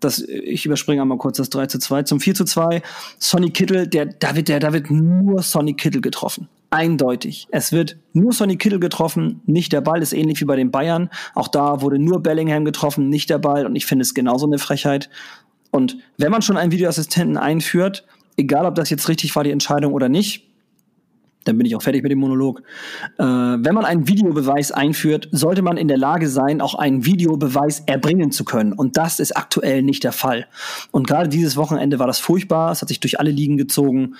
Das, 0.00 0.18
ich 0.18 0.66
überspringe 0.66 1.00
einmal 1.00 1.16
kurz 1.16 1.38
das 1.38 1.48
3 1.48 1.66
zu 1.66 1.78
2. 1.78 2.02
Zum 2.02 2.20
4 2.20 2.34
zu 2.34 2.44
2, 2.44 2.82
Sonny 3.18 3.50
Kittel, 3.50 3.86
der, 3.86 4.06
da 4.06 4.36
wird, 4.36 4.48
der, 4.48 4.60
da 4.60 4.72
wird 4.72 4.90
nur 4.90 5.42
Sonny 5.42 5.74
Kittel 5.74 6.02
getroffen. 6.02 6.48
Eindeutig. 6.70 7.46
Es 7.52 7.72
wird 7.72 7.96
nur 8.12 8.32
Sonny 8.32 8.56
Kittel 8.56 8.80
getroffen, 8.80 9.40
nicht 9.46 9.72
der 9.72 9.80
Ball, 9.80 10.02
ist 10.02 10.12
ähnlich 10.12 10.40
wie 10.40 10.44
bei 10.44 10.56
den 10.56 10.72
Bayern. 10.72 11.08
Auch 11.34 11.48
da 11.48 11.80
wurde 11.80 11.98
nur 11.98 12.20
Bellingham 12.20 12.64
getroffen, 12.64 13.08
nicht 13.08 13.30
der 13.30 13.38
Ball. 13.38 13.64
Und 13.64 13.76
ich 13.76 13.86
finde 13.86 14.02
es 14.02 14.12
genauso 14.12 14.46
eine 14.46 14.58
Frechheit. 14.58 15.08
Und 15.70 15.96
wenn 16.18 16.32
man 16.32 16.42
schon 16.42 16.56
einen 16.56 16.72
Videoassistenten 16.72 17.36
einführt, 17.36 18.04
egal 18.36 18.66
ob 18.66 18.74
das 18.74 18.90
jetzt 18.90 19.08
richtig 19.08 19.34
war, 19.36 19.44
die 19.44 19.50
Entscheidung 19.50 19.92
oder 19.92 20.08
nicht, 20.08 20.44
dann 21.44 21.58
bin 21.58 21.66
ich 21.66 21.76
auch 21.76 21.82
fertig 21.82 22.02
mit 22.02 22.10
dem 22.10 22.18
Monolog. 22.18 22.62
Äh, 23.18 23.22
wenn 23.22 23.74
man 23.74 23.84
einen 23.84 24.08
Videobeweis 24.08 24.72
einführt, 24.72 25.28
sollte 25.30 25.62
man 25.62 25.76
in 25.76 25.88
der 25.88 25.98
Lage 25.98 26.28
sein, 26.28 26.60
auch 26.60 26.74
einen 26.74 27.04
Videobeweis 27.04 27.80
erbringen 27.80 28.32
zu 28.32 28.44
können. 28.44 28.72
Und 28.72 28.96
das 28.96 29.20
ist 29.20 29.36
aktuell 29.36 29.82
nicht 29.82 30.04
der 30.04 30.12
Fall. 30.12 30.46
Und 30.90 31.06
gerade 31.06 31.28
dieses 31.28 31.56
Wochenende 31.56 31.98
war 31.98 32.06
das 32.06 32.18
furchtbar. 32.18 32.72
Es 32.72 32.80
hat 32.80 32.88
sich 32.88 33.00
durch 33.00 33.20
alle 33.20 33.30
Ligen 33.30 33.56
gezogen. 33.56 34.14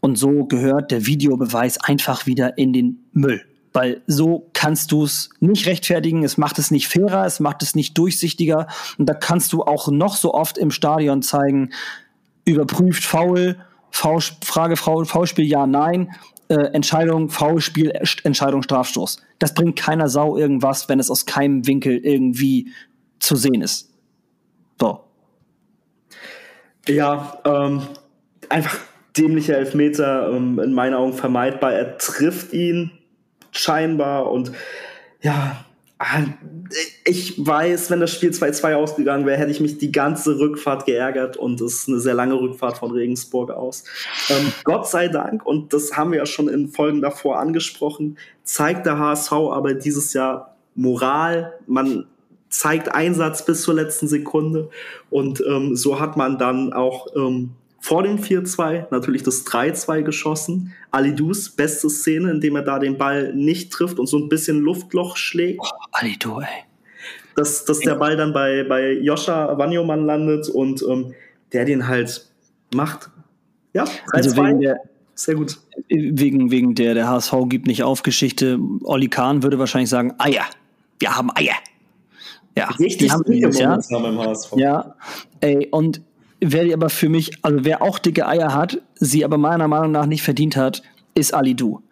Und 0.00 0.18
so 0.18 0.44
gehört 0.44 0.90
der 0.90 1.06
Videobeweis 1.06 1.78
einfach 1.78 2.26
wieder 2.26 2.58
in 2.58 2.72
den 2.72 3.04
Müll. 3.12 3.42
Weil 3.72 4.02
so 4.06 4.50
kannst 4.54 4.90
du 4.92 5.04
es 5.04 5.30
nicht 5.40 5.66
rechtfertigen, 5.66 6.24
es 6.24 6.38
macht 6.38 6.58
es 6.58 6.70
nicht 6.70 6.88
fairer, 6.88 7.26
es 7.26 7.40
macht 7.40 7.62
es 7.62 7.74
nicht 7.74 7.96
durchsichtiger. 7.98 8.68
Und 8.96 9.06
da 9.06 9.14
kannst 9.14 9.52
du 9.52 9.62
auch 9.62 9.88
noch 9.88 10.16
so 10.16 10.32
oft 10.32 10.56
im 10.58 10.70
Stadion 10.70 11.22
zeigen, 11.22 11.70
überprüft 12.46 13.04
faul, 13.04 13.56
faul 13.90 14.20
Frage 14.42 14.76
faul, 14.76 15.04
Foulspiel 15.04 15.44
ja, 15.44 15.66
nein, 15.66 16.10
äh, 16.48 16.54
Entscheidung 16.54 17.28
Foulspiel, 17.28 17.92
Entscheidung 18.22 18.62
Strafstoß. 18.62 19.22
Das 19.38 19.52
bringt 19.52 19.76
keiner 19.76 20.08
Sau 20.08 20.38
irgendwas, 20.38 20.88
wenn 20.88 20.98
es 20.98 21.10
aus 21.10 21.26
keinem 21.26 21.66
Winkel 21.66 21.98
irgendwie 21.98 22.72
zu 23.18 23.36
sehen 23.36 23.60
ist. 23.60 23.92
So. 24.80 25.00
Ja, 26.88 27.38
ähm, 27.44 27.82
einfach 28.48 28.78
dämlicher 29.16 29.58
Elfmeter, 29.58 30.30
ähm, 30.32 30.58
in 30.58 30.72
meinen 30.72 30.94
Augen 30.94 31.12
vermeidbar. 31.12 31.72
Er 31.72 31.98
trifft 31.98 32.52
ihn 32.52 32.92
scheinbar 33.50 34.30
und 34.30 34.52
ja, 35.20 35.66
Ah, 35.98 36.22
ich 37.08 37.46
weiß, 37.46 37.90
wenn 37.90 38.00
das 38.00 38.12
Spiel 38.12 38.30
2-2 38.30 38.74
ausgegangen 38.74 39.26
wäre, 39.26 39.38
hätte 39.38 39.52
ich 39.52 39.60
mich 39.60 39.78
die 39.78 39.92
ganze 39.92 40.40
Rückfahrt 40.40 40.86
geärgert 40.86 41.36
und 41.36 41.60
es 41.60 41.74
ist 41.74 41.88
eine 41.88 42.00
sehr 42.00 42.14
lange 42.14 42.34
Rückfahrt 42.34 42.78
von 42.78 42.90
Regensburg 42.90 43.52
aus. 43.52 43.84
Ähm, 44.28 44.52
Gott 44.64 44.88
sei 44.88 45.06
Dank, 45.06 45.46
und 45.46 45.72
das 45.72 45.96
haben 45.96 46.10
wir 46.10 46.18
ja 46.18 46.26
schon 46.26 46.48
in 46.48 46.68
Folgen 46.68 47.00
davor 47.00 47.38
angesprochen, 47.38 48.18
zeigt 48.42 48.86
der 48.86 48.98
HSV 48.98 49.32
aber 49.32 49.74
dieses 49.74 50.12
Jahr 50.14 50.56
Moral. 50.74 51.54
Man 51.66 52.06
zeigt 52.48 52.92
Einsatz 52.92 53.44
bis 53.44 53.62
zur 53.62 53.74
letzten 53.74 54.08
Sekunde 54.08 54.68
und 55.08 55.40
ähm, 55.46 55.76
so 55.76 56.00
hat 56.00 56.16
man 56.16 56.38
dann 56.38 56.72
auch 56.72 57.06
ähm, 57.14 57.50
vor 57.78 58.02
dem 58.02 58.18
4-2 58.18 58.86
natürlich 58.90 59.22
das 59.22 59.46
3-2 59.46 60.02
geschossen. 60.02 60.72
Alidus 60.90 61.50
beste 61.50 61.88
Szene, 61.88 62.32
indem 62.32 62.56
er 62.56 62.62
da 62.62 62.80
den 62.80 62.98
Ball 62.98 63.32
nicht 63.32 63.72
trifft 63.72 64.00
und 64.00 64.08
so 64.08 64.18
ein 64.18 64.28
bisschen 64.28 64.58
Luftloch 64.58 65.16
schlägt. 65.16 65.60
Oh, 65.62 65.86
Alidu, 65.92 66.40
ey. 66.40 66.65
Dass, 67.36 67.64
dass 67.64 67.80
der 67.80 67.96
Ball 67.96 68.16
dann 68.16 68.32
bei, 68.32 68.64
bei 68.64 68.92
Joscha 68.92 69.56
Wanyoman 69.58 70.06
landet 70.06 70.48
und 70.48 70.82
ähm, 70.82 71.14
der 71.52 71.64
den 71.64 71.86
halt 71.86 72.26
macht. 72.74 73.10
Ja, 73.74 73.84
3-2. 73.84 73.90
Also 74.12 74.36
wegen 74.36 74.60
der, 74.60 74.80
sehr 75.14 75.34
gut. 75.34 75.58
Wegen, 75.88 76.50
wegen 76.50 76.74
der, 76.74 76.94
der 76.94 77.08
HSV 77.08 77.34
gibt 77.48 77.66
nicht 77.66 77.82
auf 77.82 78.02
Geschichte. 78.02 78.58
Olli 78.84 79.08
Kahn 79.08 79.42
würde 79.42 79.58
wahrscheinlich 79.58 79.90
sagen, 79.90 80.14
Eier. 80.18 80.44
Wir 80.98 81.14
haben 81.14 81.30
Eier. 81.34 81.56
Ja, 82.56 82.68
Richtig 82.78 83.08
die 83.08 83.12
haben 83.12 83.24
wir 83.26 83.50
ja. 83.50 83.78
Beim 83.90 84.18
HSV. 84.18 84.54
Ja, 84.56 84.94
ey, 85.40 85.68
und 85.70 86.00
Wer 86.40 86.74
aber 86.74 86.90
für 86.90 87.08
mich, 87.08 87.32
also 87.42 87.64
wer 87.64 87.82
auch 87.82 87.98
dicke 87.98 88.26
Eier 88.26 88.52
hat, 88.52 88.82
sie 88.94 89.24
aber 89.24 89.38
meiner 89.38 89.68
Meinung 89.68 89.92
nach 89.92 90.06
nicht 90.06 90.22
verdient 90.22 90.56
hat, 90.56 90.82
ist 91.14 91.32
Ali 91.32 91.54
Du. 91.54 91.82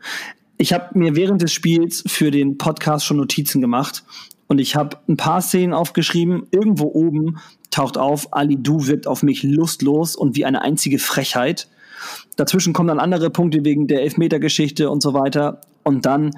Ich 0.58 0.72
habe 0.72 0.98
mir 0.98 1.16
während 1.16 1.40
des 1.40 1.52
Spiels 1.52 2.04
für 2.06 2.30
den 2.30 2.58
Podcast 2.58 3.06
schon 3.06 3.16
Notizen 3.16 3.60
gemacht 3.60 4.04
und 4.54 4.60
ich 4.60 4.76
habe 4.76 4.98
ein 5.08 5.16
paar 5.16 5.42
Szenen 5.42 5.74
aufgeschrieben. 5.74 6.46
Irgendwo 6.52 6.84
oben 6.84 7.40
taucht 7.72 7.98
auf, 7.98 8.32
Ali 8.32 8.56
Du 8.56 8.86
wirkt 8.86 9.08
auf 9.08 9.24
mich 9.24 9.42
lustlos 9.42 10.14
und 10.14 10.36
wie 10.36 10.44
eine 10.44 10.62
einzige 10.62 11.00
Frechheit. 11.00 11.66
Dazwischen 12.36 12.72
kommen 12.72 12.86
dann 12.86 13.00
andere 13.00 13.30
Punkte 13.30 13.64
wegen 13.64 13.88
der 13.88 14.02
Elfmetergeschichte 14.02 14.90
und 14.90 15.02
so 15.02 15.12
weiter. 15.12 15.60
Und 15.82 16.06
dann 16.06 16.30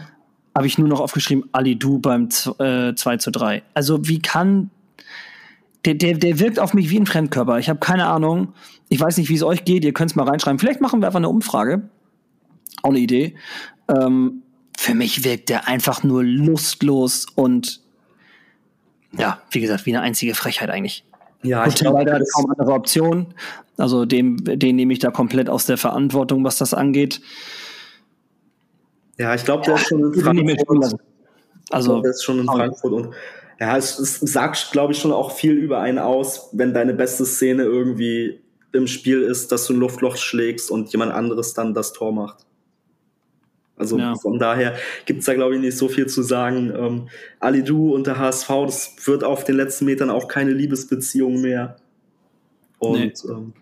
habe 0.56 0.66
ich 0.66 0.78
nur 0.78 0.88
noch 0.88 1.00
aufgeschrieben, 1.00 1.44
Ali 1.52 1.78
Du 1.78 1.98
beim 1.98 2.30
äh, 2.58 2.94
2 2.94 3.18
zu 3.18 3.30
3. 3.30 3.62
Also 3.74 4.08
wie 4.08 4.20
kann 4.20 4.70
der, 5.84 5.92
der, 5.92 6.14
der 6.14 6.40
wirkt 6.40 6.58
auf 6.58 6.72
mich 6.72 6.88
wie 6.88 6.98
ein 6.98 7.04
Fremdkörper. 7.04 7.58
Ich 7.58 7.68
habe 7.68 7.80
keine 7.80 8.06
Ahnung. 8.06 8.54
Ich 8.88 8.98
weiß 8.98 9.18
nicht, 9.18 9.28
wie 9.28 9.34
es 9.34 9.42
euch 9.42 9.66
geht. 9.66 9.84
Ihr 9.84 9.92
könnt 9.92 10.12
es 10.12 10.16
mal 10.16 10.26
reinschreiben. 10.26 10.58
Vielleicht 10.58 10.80
machen 10.80 11.02
wir 11.02 11.08
einfach 11.08 11.18
eine 11.18 11.28
Umfrage. 11.28 11.90
Auch 12.82 12.88
eine 12.88 12.98
Idee. 12.98 13.34
Ähm, 13.94 14.42
für 14.78 14.94
mich 14.94 15.22
wirkt 15.22 15.50
der 15.50 15.68
einfach 15.68 16.02
nur 16.02 16.24
lustlos 16.24 17.26
und 17.34 17.84
ja, 19.18 19.40
wie 19.50 19.60
gesagt, 19.60 19.86
wie 19.86 19.94
eine 19.94 20.02
einzige 20.04 20.34
Frechheit 20.34 20.70
eigentlich. 20.70 21.04
Ja, 21.42 21.66
ich 21.66 21.74
glaube, 21.74 21.98
hat 22.10 22.22
kaum 22.34 22.50
andere 22.50 22.72
Option. 22.72 23.34
Also 23.76 24.04
dem, 24.04 24.38
den 24.42 24.76
nehme 24.76 24.92
ich 24.92 24.98
da 24.98 25.10
komplett 25.10 25.48
aus 25.48 25.66
der 25.66 25.76
Verantwortung, 25.76 26.44
was 26.44 26.58
das 26.58 26.74
angeht. 26.74 27.20
Ja, 29.18 29.34
ich 29.34 29.44
glaube, 29.44 29.64
der 29.64 29.76
ist 29.76 29.88
schon 29.88 30.12
in 30.12 30.20
Frankfurt. 30.20 30.96
Also, 31.70 32.00
der 32.00 32.10
ist 32.10 32.24
schon 32.24 32.40
in 32.40 32.46
Frankfurt 32.46 32.92
und 32.92 33.14
ja, 33.58 33.76
es, 33.76 33.98
es 33.98 34.20
sagt, 34.20 34.70
glaube 34.72 34.92
ich, 34.92 34.98
schon 34.98 35.12
auch 35.12 35.32
viel 35.32 35.52
über 35.52 35.80
einen 35.80 35.98
aus, 35.98 36.50
wenn 36.52 36.74
deine 36.74 36.92
beste 36.92 37.24
Szene 37.24 37.62
irgendwie 37.62 38.40
im 38.72 38.86
Spiel 38.86 39.22
ist, 39.22 39.50
dass 39.50 39.66
du 39.66 39.72
ein 39.72 39.78
Luftloch 39.78 40.16
schlägst 40.16 40.70
und 40.70 40.92
jemand 40.92 41.12
anderes 41.12 41.54
dann 41.54 41.72
das 41.72 41.92
Tor 41.94 42.12
macht. 42.12 42.44
Also 43.76 43.98
ja. 43.98 44.14
von 44.14 44.38
daher 44.38 44.74
gibt's 45.04 45.26
da, 45.26 45.34
glaube 45.34 45.54
ich, 45.54 45.60
nicht 45.60 45.76
so 45.76 45.88
viel 45.88 46.06
zu 46.06 46.22
sagen. 46.22 46.72
Ähm, 46.76 47.08
Ali 47.40 47.62
Du 47.62 47.94
und 47.94 48.06
der 48.06 48.18
HSV, 48.18 48.48
das 48.66 48.96
wird 49.04 49.22
auf 49.22 49.44
den 49.44 49.56
letzten 49.56 49.84
Metern 49.84 50.10
auch 50.10 50.28
keine 50.28 50.52
Liebesbeziehung 50.52 51.40
mehr. 51.40 51.76
Und 52.78 52.98
nee. 52.98 53.12
ähm, 53.30 53.52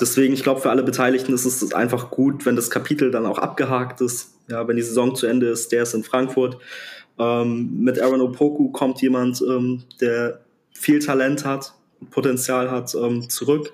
deswegen, 0.00 0.34
ich 0.34 0.42
glaube, 0.42 0.60
für 0.60 0.70
alle 0.70 0.82
Beteiligten 0.82 1.32
ist 1.32 1.44
es 1.44 1.72
einfach 1.72 2.10
gut, 2.10 2.46
wenn 2.46 2.56
das 2.56 2.70
Kapitel 2.70 3.10
dann 3.10 3.26
auch 3.26 3.38
abgehakt 3.38 4.00
ist 4.00 4.34
ja, 4.48 4.66
wenn 4.68 4.76
die 4.76 4.82
Saison 4.82 5.14
zu 5.14 5.26
Ende 5.26 5.48
ist, 5.48 5.72
der 5.72 5.82
ist 5.84 5.94
in 5.94 6.04
Frankfurt. 6.04 6.58
Ähm, 7.18 7.80
mit 7.80 8.00
Aaron 8.00 8.20
Opoku 8.20 8.70
kommt 8.70 9.00
jemand, 9.00 9.40
ähm, 9.42 9.84
der 10.00 10.40
viel 10.72 10.98
Talent 10.98 11.44
hat, 11.44 11.74
Potenzial 12.10 12.70
hat, 12.70 12.94
ähm, 12.94 13.28
zurück. 13.28 13.72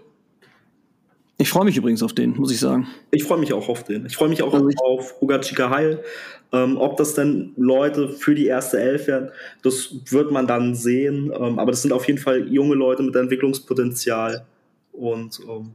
Ich 1.41 1.49
freue 1.49 1.65
mich 1.65 1.79
übrigens 1.79 2.03
auf 2.03 2.13
den, 2.13 2.37
muss 2.37 2.53
ich 2.53 2.61
sagen. 2.61 2.87
Ich 3.13 3.25
freue 3.25 3.39
mich 3.39 3.55
auch 3.55 3.71
auf 3.71 3.83
den. 3.83 4.05
Ich 4.05 4.15
freue 4.15 4.29
mich 4.29 4.43
auch 4.43 4.53
also 4.53 4.69
auf 4.85 5.23
Ugachika 5.23 5.71
Heil. 5.71 6.05
Ähm, 6.53 6.77
ob 6.77 6.99
das 6.99 7.15
denn 7.15 7.55
Leute 7.57 8.11
für 8.11 8.35
die 8.35 8.45
erste 8.45 8.79
Elf 8.79 9.07
werden, 9.07 9.31
das 9.63 9.95
wird 10.11 10.33
man 10.33 10.47
dann 10.47 10.75
sehen. 10.75 11.33
Ähm, 11.35 11.59
aber 11.59 11.71
das 11.71 11.81
sind 11.81 11.95
auf 11.95 12.07
jeden 12.07 12.19
Fall 12.19 12.47
junge 12.53 12.75
Leute 12.75 13.03
mit 13.03 13.17
Entwicklungspotenzial. 13.17 14.45
Und 14.93 15.41
ähm, 15.49 15.71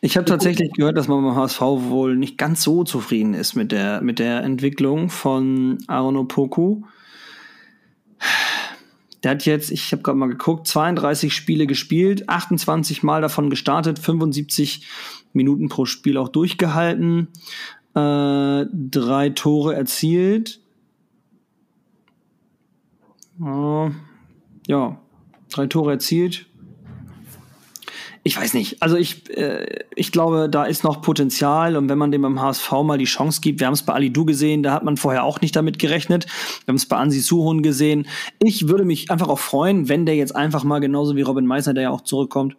ich 0.00 0.16
habe 0.16 0.26
tatsächlich 0.26 0.70
gehört, 0.74 0.96
dass 0.96 1.08
man 1.08 1.24
beim 1.24 1.34
HSV 1.34 1.60
wohl 1.60 2.14
nicht 2.14 2.38
ganz 2.38 2.62
so 2.62 2.84
zufrieden 2.84 3.34
ist 3.34 3.56
mit 3.56 3.72
der, 3.72 4.00
mit 4.00 4.20
der 4.20 4.44
Entwicklung 4.44 5.10
von 5.10 5.78
Aaron 5.88 6.16
Opoku. 6.16 6.82
Der 9.26 9.32
hat 9.32 9.44
jetzt, 9.44 9.72
ich 9.72 9.90
habe 9.90 10.02
gerade 10.04 10.18
mal 10.18 10.28
geguckt, 10.28 10.68
32 10.68 11.34
Spiele 11.34 11.66
gespielt, 11.66 12.28
28 12.28 13.02
Mal 13.02 13.22
davon 13.22 13.50
gestartet, 13.50 13.98
75 13.98 14.86
Minuten 15.32 15.68
pro 15.68 15.84
Spiel 15.84 16.16
auch 16.16 16.28
durchgehalten, 16.28 17.26
äh, 17.96 18.66
drei 18.72 19.32
Tore 19.34 19.74
erzielt. 19.74 20.60
Ja, 23.40 25.00
drei 25.50 25.66
Tore 25.66 25.90
erzielt, 25.90 26.46
ich 28.26 28.36
weiß 28.36 28.54
nicht. 28.54 28.82
Also 28.82 28.96
ich, 28.96 29.30
äh, 29.36 29.84
ich 29.94 30.10
glaube, 30.10 30.48
da 30.50 30.64
ist 30.64 30.82
noch 30.82 31.00
Potenzial 31.00 31.76
und 31.76 31.88
wenn 31.88 31.96
man 31.96 32.10
dem 32.10 32.22
beim 32.22 32.40
HSV 32.40 32.72
mal 32.82 32.98
die 32.98 33.04
Chance 33.04 33.40
gibt, 33.40 33.60
wir 33.60 33.68
haben 33.68 33.74
es 33.74 33.84
bei 33.84 33.92
Ali 33.92 34.12
Du 34.12 34.24
gesehen, 34.24 34.64
da 34.64 34.72
hat 34.72 34.82
man 34.82 34.96
vorher 34.96 35.22
auch 35.22 35.40
nicht 35.40 35.54
damit 35.54 35.78
gerechnet. 35.78 36.26
Wir 36.64 36.72
haben 36.72 36.74
es 36.74 36.86
bei 36.86 36.96
Ansi 36.96 37.20
Suhun 37.20 37.62
gesehen. 37.62 38.08
Ich 38.42 38.66
würde 38.66 38.84
mich 38.84 39.12
einfach 39.12 39.28
auch 39.28 39.38
freuen, 39.38 39.88
wenn 39.88 40.06
der 40.06 40.16
jetzt 40.16 40.34
einfach 40.34 40.64
mal 40.64 40.80
genauso 40.80 41.14
wie 41.14 41.22
Robin 41.22 41.46
Meissner, 41.46 41.72
der 41.72 41.84
ja 41.84 41.90
auch 41.90 42.00
zurückkommt, 42.00 42.56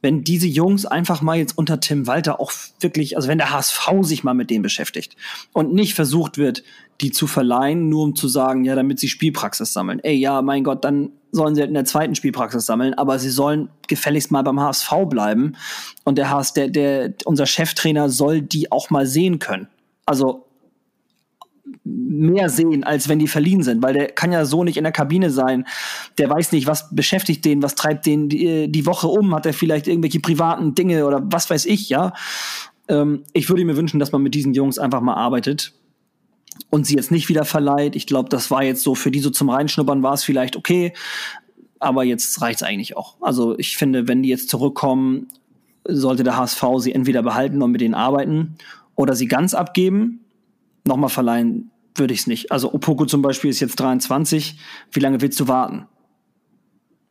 wenn 0.00 0.24
diese 0.24 0.46
Jungs 0.46 0.86
einfach 0.86 1.20
mal 1.20 1.36
jetzt 1.36 1.58
unter 1.58 1.80
Tim 1.80 2.06
Walter 2.06 2.40
auch 2.40 2.52
wirklich, 2.80 3.16
also 3.16 3.28
wenn 3.28 3.36
der 3.36 3.52
HSV 3.52 3.90
sich 4.00 4.24
mal 4.24 4.32
mit 4.32 4.48
dem 4.48 4.62
beschäftigt 4.62 5.16
und 5.52 5.74
nicht 5.74 5.92
versucht 5.92 6.38
wird, 6.38 6.62
die 7.02 7.10
zu 7.10 7.26
verleihen, 7.26 7.90
nur 7.90 8.04
um 8.04 8.16
zu 8.16 8.26
sagen, 8.26 8.64
ja, 8.64 8.74
damit 8.74 9.00
sie 9.00 9.08
Spielpraxis 9.08 9.74
sammeln. 9.74 10.00
Ey, 10.00 10.16
ja, 10.16 10.40
mein 10.40 10.64
Gott, 10.64 10.82
dann 10.82 11.10
sollen 11.34 11.54
sie 11.54 11.60
halt 11.60 11.68
in 11.68 11.74
der 11.74 11.84
zweiten 11.84 12.14
Spielpraxis 12.14 12.64
sammeln, 12.64 12.94
aber 12.94 13.18
sie 13.18 13.30
sollen 13.30 13.68
gefälligst 13.88 14.30
mal 14.30 14.42
beim 14.42 14.60
HSV 14.60 14.90
bleiben 15.06 15.56
und 16.04 16.16
der 16.16 16.30
HSV, 16.30 16.54
der, 16.54 16.68
der, 16.68 17.14
unser 17.24 17.46
Cheftrainer 17.46 18.08
soll 18.08 18.40
die 18.40 18.70
auch 18.70 18.90
mal 18.90 19.06
sehen 19.06 19.40
können. 19.40 19.68
Also 20.06 20.46
mehr 21.82 22.48
sehen, 22.48 22.84
als 22.84 23.08
wenn 23.08 23.18
die 23.18 23.26
verliehen 23.26 23.62
sind, 23.62 23.82
weil 23.82 23.94
der 23.94 24.06
kann 24.06 24.32
ja 24.32 24.44
so 24.44 24.64
nicht 24.64 24.76
in 24.76 24.84
der 24.84 24.92
Kabine 24.92 25.30
sein. 25.30 25.66
Der 26.18 26.30
weiß 26.30 26.52
nicht, 26.52 26.66
was 26.66 26.94
beschäftigt 26.94 27.44
den, 27.44 27.62
was 27.62 27.74
treibt 27.74 28.06
den 28.06 28.28
die, 28.28 28.70
die 28.70 28.86
Woche 28.86 29.08
um, 29.08 29.34
hat 29.34 29.46
er 29.46 29.54
vielleicht 29.54 29.88
irgendwelche 29.88 30.20
privaten 30.20 30.74
Dinge 30.74 31.04
oder 31.04 31.22
was 31.24 31.50
weiß 31.50 31.66
ich, 31.66 31.88
ja. 31.88 32.12
Ähm, 32.88 33.24
ich 33.32 33.48
würde 33.48 33.64
mir 33.64 33.76
wünschen, 33.76 33.98
dass 33.98 34.12
man 34.12 34.22
mit 34.22 34.34
diesen 34.34 34.54
Jungs 34.54 34.78
einfach 34.78 35.00
mal 35.00 35.14
arbeitet 35.14 35.72
und 36.70 36.86
sie 36.86 36.94
jetzt 36.96 37.10
nicht 37.10 37.28
wieder 37.28 37.44
verleiht. 37.44 37.96
Ich 37.96 38.06
glaube, 38.06 38.28
das 38.28 38.50
war 38.50 38.62
jetzt 38.62 38.82
so 38.82 38.94
für 38.94 39.10
die 39.10 39.20
so 39.20 39.30
zum 39.30 39.50
Reinschnuppern 39.50 40.02
war 40.02 40.14
es 40.14 40.24
vielleicht 40.24 40.56
okay, 40.56 40.92
aber 41.78 42.04
jetzt 42.04 42.40
reicht 42.40 42.60
es 42.60 42.62
eigentlich 42.62 42.96
auch. 42.96 43.16
Also 43.20 43.58
ich 43.58 43.76
finde, 43.76 44.08
wenn 44.08 44.22
die 44.22 44.28
jetzt 44.28 44.48
zurückkommen, 44.48 45.28
sollte 45.86 46.24
der 46.24 46.36
HSV 46.36 46.64
sie 46.78 46.92
entweder 46.92 47.22
behalten 47.22 47.62
und 47.62 47.70
mit 47.70 47.80
denen 47.80 47.94
arbeiten 47.94 48.56
oder 48.94 49.14
sie 49.14 49.26
ganz 49.26 49.54
abgeben 49.54 50.20
nochmal 50.86 51.10
verleihen 51.10 51.70
würde 51.96 52.12
ich 52.12 52.20
es 52.20 52.26
nicht. 52.26 52.52
Also 52.52 52.72
Opoko 52.72 53.06
zum 53.06 53.22
Beispiel 53.22 53.50
ist 53.50 53.60
jetzt 53.60 53.76
23. 53.76 54.58
Wie 54.92 55.00
lange 55.00 55.20
willst 55.20 55.38
du 55.40 55.48
warten? 55.48 55.86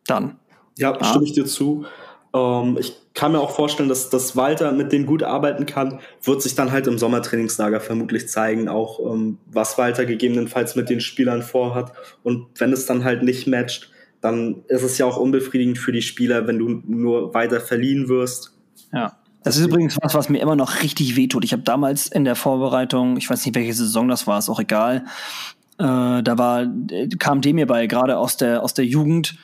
Dann. 0.06 0.38
Ja, 0.78 0.92
ja. 0.92 1.04
stimme 1.04 1.26
ich 1.26 1.34
dir 1.34 1.46
zu. 1.46 1.86
Ähm, 2.34 2.78
ich 2.80 2.94
kann 3.14 3.32
mir 3.32 3.40
auch 3.40 3.52
vorstellen, 3.52 3.90
dass, 3.90 4.10
dass 4.10 4.36
Walter 4.36 4.72
mit 4.72 4.92
denen 4.92 5.06
gut 5.06 5.24
arbeiten 5.24 5.66
kann, 5.66 6.00
wird 6.24 6.42
sich 6.42 6.56
dann 6.56 6.72
halt 6.72 6.88
im 6.88 6.98
Sommertrainingslager 6.98 7.80
vermutlich 7.80 8.28
zeigen, 8.28 8.68
auch 8.68 9.00
ähm, 9.00 9.38
was 9.46 9.78
Walter 9.78 10.06
gegebenenfalls 10.06 10.76
mit 10.76 10.90
den 10.90 11.00
Spielern 11.00 11.44
vorhat. 11.44 11.94
Und 12.24 12.48
wenn 12.58 12.74
es 12.74 12.86
dann 12.86 13.04
halt 13.04 13.24
nicht 13.24 13.48
matcht, 13.48 13.92
dann 14.22 14.64
ist 14.68 14.84
es 14.84 14.98
ja 14.98 15.06
auch 15.06 15.18
unbefriedigend 15.18 15.78
für 15.78 15.92
die 15.92 16.02
Spieler, 16.02 16.48
wenn 16.48 16.58
du 16.58 16.82
nur 16.86 17.34
weiter 17.34 17.60
verliehen 17.60 18.08
wirst. 18.08 18.54
Ja. 18.92 19.18
Das 19.44 19.58
ist 19.58 19.66
übrigens 19.66 19.98
was, 20.02 20.16
was 20.16 20.30
mir 20.30 20.40
immer 20.40 20.56
noch 20.56 20.82
richtig 20.82 21.18
wehtut. 21.18 21.44
Ich 21.44 21.52
habe 21.52 21.64
damals 21.64 22.08
in 22.08 22.24
der 22.24 22.36
Vorbereitung, 22.36 23.18
ich 23.18 23.30
weiß 23.30 23.46
nicht, 23.46 23.56
welche 23.56 23.74
Saison 23.74 24.08
das 24.08 24.26
war, 24.26 24.40
ist 24.40 24.50
auch 24.50 24.62
egal. 24.62 25.04
Äh, 25.78 26.24
da 26.24 26.38
war, 26.38 26.66
kam 27.20 27.42
dem 27.42 27.58
mir 27.58 27.68
bei, 27.68 27.88
gerade 27.88 28.18
aus 28.18 28.38
der, 28.38 28.64
aus 28.64 28.74
der 28.74 28.86
Jugend 28.86 29.36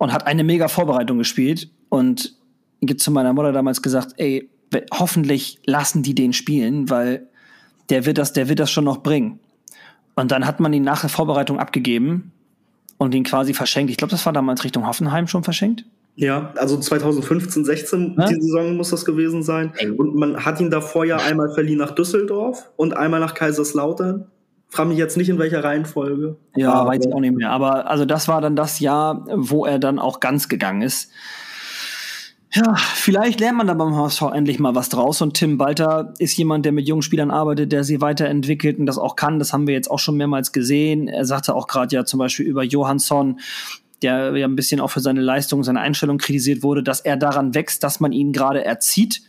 und 0.00 0.14
hat 0.14 0.26
eine 0.26 0.44
mega 0.44 0.68
Vorbereitung 0.68 1.18
gespielt 1.18 1.68
und 1.90 2.34
gibt 2.80 3.02
zu 3.02 3.10
meiner 3.10 3.34
Mutter 3.34 3.52
damals 3.52 3.82
gesagt, 3.82 4.14
ey, 4.16 4.48
hoffentlich 4.92 5.58
lassen 5.66 6.02
die 6.02 6.14
den 6.14 6.32
spielen, 6.32 6.88
weil 6.88 7.28
der 7.90 8.06
wird 8.06 8.16
das, 8.16 8.32
der 8.32 8.48
wird 8.48 8.60
das 8.60 8.70
schon 8.70 8.84
noch 8.84 9.02
bringen. 9.02 9.40
Und 10.16 10.32
dann 10.32 10.46
hat 10.46 10.58
man 10.58 10.72
ihn 10.72 10.84
nach 10.84 11.02
der 11.02 11.10
Vorbereitung 11.10 11.58
abgegeben 11.58 12.32
und 12.96 13.14
ihn 13.14 13.24
quasi 13.24 13.52
verschenkt. 13.52 13.90
Ich 13.90 13.98
glaube, 13.98 14.10
das 14.10 14.24
war 14.24 14.32
damals 14.32 14.64
Richtung 14.64 14.86
Hoffenheim 14.86 15.26
schon 15.26 15.44
verschenkt. 15.44 15.84
Ja, 16.16 16.54
also 16.56 16.78
2015, 16.78 17.66
16, 17.66 18.16
ja? 18.18 18.26
die 18.26 18.40
Saison 18.40 18.76
muss 18.78 18.90
das 18.90 19.04
gewesen 19.04 19.42
sein. 19.42 19.74
Und 19.98 20.14
man 20.14 20.46
hat 20.46 20.60
ihn 20.60 20.70
davor 20.70 21.04
ja 21.04 21.18
einmal 21.18 21.52
verliehen 21.52 21.78
nach 21.78 21.90
Düsseldorf 21.90 22.70
und 22.76 22.96
einmal 22.96 23.20
nach 23.20 23.34
Kaiserslautern. 23.34 24.30
Frag 24.70 24.86
mich 24.86 24.98
jetzt 24.98 25.16
nicht 25.16 25.28
in 25.28 25.38
welcher 25.38 25.64
Reihenfolge. 25.64 26.36
Ja, 26.54 26.72
aber 26.72 26.90
weiß 26.90 27.06
ich 27.06 27.12
auch 27.12 27.20
nicht 27.20 27.34
mehr. 27.34 27.50
Aber 27.50 27.90
also 27.90 28.04
das 28.04 28.28
war 28.28 28.40
dann 28.40 28.54
das 28.54 28.78
Jahr, 28.78 29.26
wo 29.34 29.66
er 29.66 29.78
dann 29.80 29.98
auch 29.98 30.20
ganz 30.20 30.48
gegangen 30.48 30.82
ist. 30.82 31.10
Ja, 32.52 32.74
vielleicht 32.74 33.38
lernt 33.38 33.58
man 33.58 33.68
da 33.68 33.74
beim 33.74 33.94
HSV 33.94 34.22
endlich 34.32 34.58
mal 34.58 34.74
was 34.74 34.88
draus. 34.88 35.22
Und 35.22 35.34
Tim 35.34 35.58
Balter 35.58 36.14
ist 36.18 36.36
jemand, 36.36 36.64
der 36.64 36.72
mit 36.72 36.88
jungen 36.88 37.02
Spielern 37.02 37.30
arbeitet, 37.30 37.70
der 37.70 37.84
sie 37.84 38.00
weiterentwickelt 38.00 38.78
und 38.78 38.86
das 38.86 38.98
auch 38.98 39.14
kann. 39.14 39.38
Das 39.38 39.52
haben 39.52 39.66
wir 39.66 39.74
jetzt 39.74 39.90
auch 39.90 40.00
schon 40.00 40.16
mehrmals 40.16 40.52
gesehen. 40.52 41.06
Er 41.06 41.24
sagte 41.24 41.54
auch 41.54 41.68
gerade 41.68 41.94
ja 41.94 42.04
zum 42.04 42.18
Beispiel 42.18 42.46
über 42.46 42.64
Johansson, 42.64 43.38
der 44.02 44.36
ja 44.36 44.46
ein 44.46 44.56
bisschen 44.56 44.80
auch 44.80 44.90
für 44.90 45.00
seine 45.00 45.20
Leistung, 45.20 45.62
seine 45.62 45.80
Einstellung 45.80 46.18
kritisiert 46.18 46.62
wurde, 46.62 46.82
dass 46.82 47.00
er 47.00 47.16
daran 47.16 47.54
wächst, 47.54 47.84
dass 47.84 48.00
man 48.00 48.12
ihn 48.12 48.32
gerade 48.32 48.64
erzieht. 48.64 49.22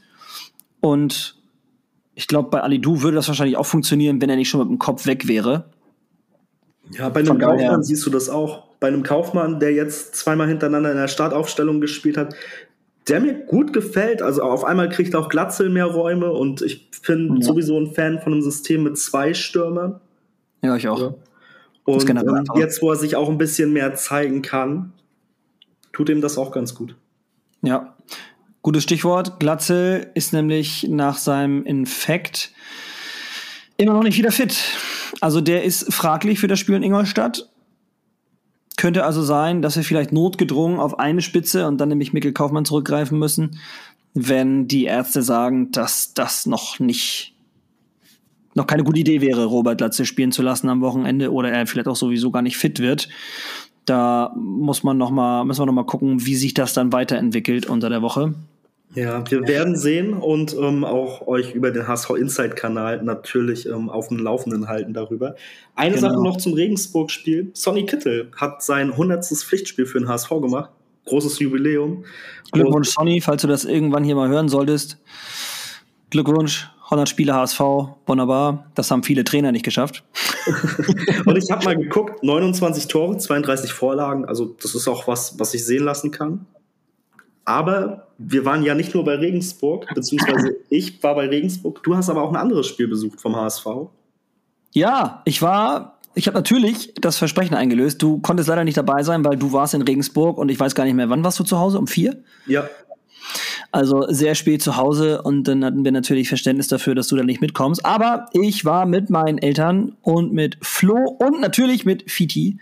Und 0.79 1.40
ich 2.15 2.27
glaube, 2.27 2.49
bei 2.49 2.61
Alidu 2.61 3.01
würde 3.01 3.15
das 3.15 3.27
wahrscheinlich 3.27 3.57
auch 3.57 3.65
funktionieren, 3.65 4.21
wenn 4.21 4.29
er 4.29 4.35
nicht 4.35 4.49
schon 4.49 4.61
mit 4.61 4.69
dem 4.69 4.79
Kopf 4.79 5.05
weg 5.05 5.27
wäre. 5.27 5.65
Ja, 6.91 7.09
bei 7.09 7.21
einem 7.21 7.39
Kaufmann 7.39 7.83
siehst 7.83 8.05
du 8.05 8.09
das 8.09 8.29
auch. 8.29 8.63
Bei 8.79 8.87
einem 8.87 9.03
Kaufmann, 9.03 9.59
der 9.59 9.73
jetzt 9.73 10.15
zweimal 10.15 10.47
hintereinander 10.47 10.91
in 10.91 10.97
der 10.97 11.07
Startaufstellung 11.07 11.79
gespielt 11.79 12.17
hat, 12.17 12.35
der 13.07 13.21
mir 13.21 13.33
gut 13.33 13.73
gefällt. 13.73 14.21
Also 14.21 14.41
auf 14.41 14.63
einmal 14.63 14.89
kriegt 14.89 15.15
auch 15.15 15.29
Glatzel 15.29 15.69
mehr 15.69 15.85
Räume 15.85 16.31
und 16.31 16.61
ich 16.61 16.89
bin 17.07 17.37
ja. 17.37 17.47
sowieso 17.47 17.79
ein 17.79 17.93
Fan 17.93 18.19
von 18.19 18.33
einem 18.33 18.41
System 18.41 18.83
mit 18.83 18.97
zwei 18.97 19.33
Stürmern. 19.33 20.01
Ja, 20.61 20.75
ich 20.75 20.87
auch. 20.87 20.99
Ja. 20.99 21.13
Und 21.85 22.09
ähm, 22.09 22.45
jetzt, 22.55 22.81
wo 22.81 22.91
er 22.91 22.95
sich 22.95 23.15
auch 23.15 23.29
ein 23.29 23.37
bisschen 23.37 23.73
mehr 23.73 23.95
zeigen 23.95 24.41
kann, 24.41 24.93
tut 25.93 26.09
ihm 26.09 26.21
das 26.21 26.37
auch 26.37 26.51
ganz 26.51 26.75
gut. 26.75 26.95
Ja, 27.63 27.95
gutes 28.61 28.83
Stichwort. 28.83 29.39
Glatzel 29.39 30.11
ist 30.13 30.33
nämlich 30.33 30.87
nach 30.89 31.17
seinem 31.17 31.63
Infekt 31.65 32.51
immer 33.77 33.93
noch 33.93 34.03
nicht 34.03 34.17
wieder 34.17 34.31
fit. 34.31 34.57
Also 35.19 35.41
der 35.41 35.63
ist 35.63 35.93
fraglich 35.93 36.39
für 36.39 36.47
das 36.47 36.59
Spiel 36.59 36.75
in 36.75 36.83
Ingolstadt. 36.83 37.49
Könnte 38.77 39.03
also 39.03 39.21
sein, 39.21 39.61
dass 39.61 39.75
wir 39.75 39.83
vielleicht 39.83 40.11
notgedrungen 40.11 40.79
auf 40.79 40.99
eine 40.99 41.21
Spitze 41.21 41.67
und 41.67 41.77
dann 41.79 41.89
nämlich 41.89 42.13
Mikkel 42.13 42.31
Kaufmann 42.33 42.65
zurückgreifen 42.65 43.19
müssen, 43.19 43.59
wenn 44.13 44.67
die 44.67 44.85
Ärzte 44.85 45.21
sagen, 45.21 45.71
dass 45.71 46.13
das 46.13 46.45
noch 46.45 46.79
nicht 46.79 47.33
noch 48.53 48.67
keine 48.67 48.83
gute 48.83 48.99
Idee 48.99 49.21
wäre, 49.21 49.45
Robert 49.45 49.79
Latze 49.79 50.05
spielen 50.05 50.33
zu 50.33 50.41
lassen 50.41 50.67
am 50.67 50.81
Wochenende 50.81 51.31
oder 51.31 51.51
er 51.51 51.65
vielleicht 51.67 51.87
auch 51.87 51.95
sowieso 51.95 52.31
gar 52.31 52.41
nicht 52.41 52.57
fit 52.57 52.79
wird. 52.79 53.07
Da 53.85 54.33
muss 54.35 54.83
man 54.83 54.97
noch 54.97 55.09
mal, 55.09 55.45
müssen 55.45 55.61
wir 55.61 55.65
noch 55.65 55.73
mal 55.73 55.85
gucken, 55.85 56.25
wie 56.25 56.35
sich 56.35 56.53
das 56.53 56.73
dann 56.73 56.91
weiterentwickelt 56.91 57.65
unter 57.65 57.89
der 57.89 58.01
Woche. 58.01 58.33
Ja, 58.93 59.23
wir 59.29 59.47
werden 59.47 59.77
sehen 59.77 60.13
und 60.13 60.53
ähm, 60.53 60.83
auch 60.83 61.25
euch 61.25 61.53
über 61.53 61.71
den 61.71 61.87
HSV 61.87 62.09
Insight 62.11 62.57
Kanal 62.57 63.01
natürlich 63.03 63.65
ähm, 63.65 63.89
auf 63.89 64.09
dem 64.09 64.17
Laufenden 64.17 64.67
halten 64.67 64.93
darüber. 64.93 65.35
Eine 65.75 65.95
genau. 65.95 66.09
Sache 66.09 66.21
noch 66.21 66.37
zum 66.37 66.53
Regensburg-Spiel. 66.53 67.51
Sonny 67.53 67.85
Kittel 67.85 68.31
hat 68.35 68.61
sein 68.61 68.91
100. 68.91 69.25
Pflichtspiel 69.25 69.85
für 69.85 69.99
den 69.99 70.09
HSV 70.09 70.29
gemacht. 70.29 70.71
Großes 71.05 71.39
Jubiläum. 71.39 72.03
Glückwunsch, 72.51 72.89
Sonny, 72.89 73.21
falls 73.21 73.41
du 73.41 73.47
das 73.47 73.63
irgendwann 73.63 74.03
hier 74.03 74.15
mal 74.15 74.27
hören 74.27 74.49
solltest. 74.49 74.97
Glückwunsch, 76.09 76.69
100 76.85 77.07
Spiele 77.07 77.33
HSV, 77.33 77.59
wunderbar. 78.05 78.69
Das 78.75 78.91
haben 78.91 79.03
viele 79.03 79.23
Trainer 79.23 79.53
nicht 79.53 79.63
geschafft. 79.63 80.03
und 81.25 81.37
ich 81.37 81.49
habe 81.49 81.63
mal 81.63 81.77
geguckt, 81.77 82.21
29 82.23 82.87
Tore, 82.87 83.17
32 83.17 83.71
Vorlagen. 83.71 84.25
Also 84.25 84.53
das 84.61 84.75
ist 84.75 84.89
auch 84.89 85.07
was, 85.07 85.39
was 85.39 85.53
ich 85.53 85.65
sehen 85.65 85.85
lassen 85.85 86.11
kann. 86.11 86.45
Aber 87.51 88.07
wir 88.17 88.45
waren 88.45 88.63
ja 88.63 88.75
nicht 88.75 88.93
nur 88.93 89.03
bei 89.03 89.15
Regensburg, 89.15 89.85
beziehungsweise 89.93 90.55
ich 90.69 91.03
war 91.03 91.15
bei 91.15 91.27
Regensburg. 91.27 91.83
Du 91.83 91.97
hast 91.97 92.09
aber 92.09 92.23
auch 92.23 92.29
ein 92.29 92.37
anderes 92.37 92.65
Spiel 92.65 92.87
besucht 92.87 93.19
vom 93.19 93.35
HSV. 93.35 93.65
Ja, 94.71 95.21
ich 95.25 95.41
war, 95.41 95.99
ich 96.15 96.27
habe 96.27 96.37
natürlich 96.37 96.93
das 97.01 97.17
Versprechen 97.17 97.53
eingelöst. 97.53 98.01
Du 98.01 98.19
konntest 98.19 98.47
leider 98.47 98.63
nicht 98.63 98.77
dabei 98.77 99.03
sein, 99.03 99.25
weil 99.25 99.35
du 99.35 99.51
warst 99.51 99.73
in 99.73 99.81
Regensburg 99.81 100.37
und 100.37 100.47
ich 100.47 100.57
weiß 100.57 100.75
gar 100.75 100.85
nicht 100.85 100.93
mehr, 100.93 101.09
wann 101.09 101.25
warst 101.25 101.39
du 101.39 101.43
zu 101.43 101.59
Hause? 101.59 101.77
Um 101.77 101.87
vier? 101.87 102.23
Ja. 102.47 102.69
Also 103.73 104.05
sehr 104.07 104.35
spät 104.35 104.61
zu 104.61 104.77
Hause 104.77 105.21
und 105.21 105.45
dann 105.45 105.65
hatten 105.65 105.83
wir 105.83 105.91
natürlich 105.91 106.29
Verständnis 106.29 106.69
dafür, 106.69 106.95
dass 106.95 107.07
du 107.07 107.17
da 107.17 107.23
nicht 107.23 107.41
mitkommst. 107.41 107.85
Aber 107.85 108.27
ich 108.31 108.63
war 108.63 108.85
mit 108.85 109.09
meinen 109.09 109.39
Eltern 109.39 109.97
und 110.01 110.31
mit 110.31 110.57
Flo 110.61 111.17
und 111.19 111.41
natürlich 111.41 111.83
mit 111.85 112.09
Fiti 112.09 112.59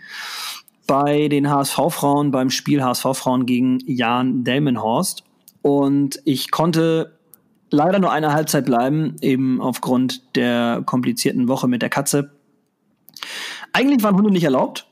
bei 0.90 1.28
den 1.28 1.48
HSV-Frauen 1.48 2.32
beim 2.32 2.50
Spiel 2.50 2.82
HSV-Frauen 2.82 3.46
gegen 3.46 3.78
Jan 3.86 4.42
Delmenhorst. 4.42 5.22
Und 5.62 6.20
ich 6.24 6.50
konnte 6.50 7.16
leider 7.70 8.00
nur 8.00 8.10
eine 8.10 8.32
Halbzeit 8.32 8.64
bleiben, 8.64 9.14
eben 9.20 9.60
aufgrund 9.60 10.34
der 10.34 10.82
komplizierten 10.84 11.46
Woche 11.46 11.68
mit 11.68 11.80
der 11.80 11.90
Katze. 11.90 12.32
Eigentlich 13.72 14.02
waren 14.02 14.16
Hunde 14.16 14.32
nicht 14.32 14.42
erlaubt, 14.42 14.88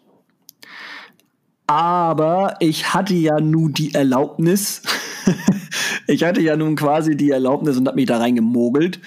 aber 1.67 2.55
ich 2.61 2.95
hatte 2.95 3.15
ja 3.15 3.41
nun 3.41 3.73
die 3.73 3.93
Erlaubnis, 3.93 4.83
ich 6.07 6.23
hatte 6.23 6.41
ja 6.41 6.57
nun 6.57 6.77
quasi 6.77 7.17
die 7.17 7.33
Erlaubnis 7.33 7.77
und 7.77 7.89
habe 7.89 7.97
mich 7.97 8.07
da 8.07 8.19
reingemogelt. 8.19 9.01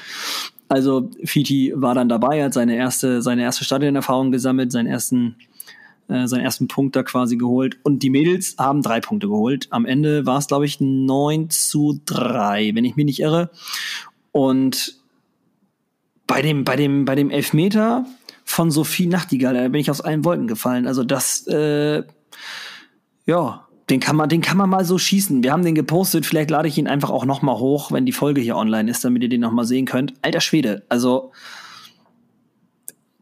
Also 0.68 1.10
Fiti 1.24 1.72
war 1.74 1.96
dann 1.96 2.10
dabei, 2.10 2.44
hat 2.44 2.54
seine 2.54 2.76
erste, 2.76 3.22
seine 3.22 3.44
erste 3.44 3.64
Stadionerfahrung 3.64 4.34
gesammelt, 4.34 4.74
seinen 4.74 4.88
ersten, 4.88 5.38
äh, 6.12 6.28
seinen 6.28 6.44
ersten 6.44 6.68
Punkt 6.68 6.96
da 6.96 7.04
quasi 7.04 7.38
geholt. 7.38 7.78
Und 7.84 8.04
die 8.04 8.10
Mädels 8.10 8.56
haben 8.58 8.82
drei 8.82 9.00
Punkte 9.00 9.28
geholt. 9.28 9.68
Am 9.70 9.86
Ende 9.86 10.26
war 10.26 10.38
es, 10.38 10.48
glaube 10.48 10.66
ich, 10.66 10.82
9 10.82 11.50
zu 11.50 12.02
3, 12.06 12.72
wenn 12.76 12.86
ich 12.86 12.96
mich 12.96 13.06
nicht 13.06 13.20
irre. 13.20 13.50
Und 14.32 15.00
bei 16.28 16.42
dem, 16.42 16.64
bei 16.64 16.76
dem, 16.76 17.06
bei 17.06 17.16
dem 17.16 17.30
Elfmeter 17.30 18.06
von 18.44 18.72
Sophie 18.72 19.08
Nachtigall, 19.08 19.54
da 19.54 19.68
bin 19.70 19.80
ich 19.80 19.90
aus 19.90 20.02
allen 20.02 20.26
Wolken 20.26 20.48
gefallen. 20.48 20.88
Also 20.88 21.04
das, 21.04 21.48
äh, 21.48 22.04
ja, 23.26 23.68
den 23.90 24.00
kann 24.00 24.16
man, 24.16 24.30
den 24.30 24.42
kann 24.42 24.58
man 24.58 24.70
mal 24.70 24.86
so 24.86 24.98
schießen. 24.98 25.44
Wir 25.44 25.52
haben 25.52 25.64
den 25.64 25.76
gepostet. 25.76 26.26
Vielleicht 26.26 26.50
lade 26.50 26.68
ich 26.68 26.78
ihn 26.78 26.88
einfach 26.88 27.10
auch 27.10 27.26
noch 27.26 27.42
mal 27.42 27.58
hoch, 27.58 27.92
wenn 27.92 28.06
die 28.06 28.12
Folge 28.12 28.42
hier 28.42 28.56
online 28.56 28.90
ist, 28.90 29.04
damit 29.04 29.24
ihr 29.24 29.30
den 29.30 29.42
noch 29.42 29.52
mal 29.52 29.66
sehen 29.66 29.86
könnt. 29.86 30.14
Alter 30.22 30.42
Schwede, 30.42 30.84
also 30.90 31.32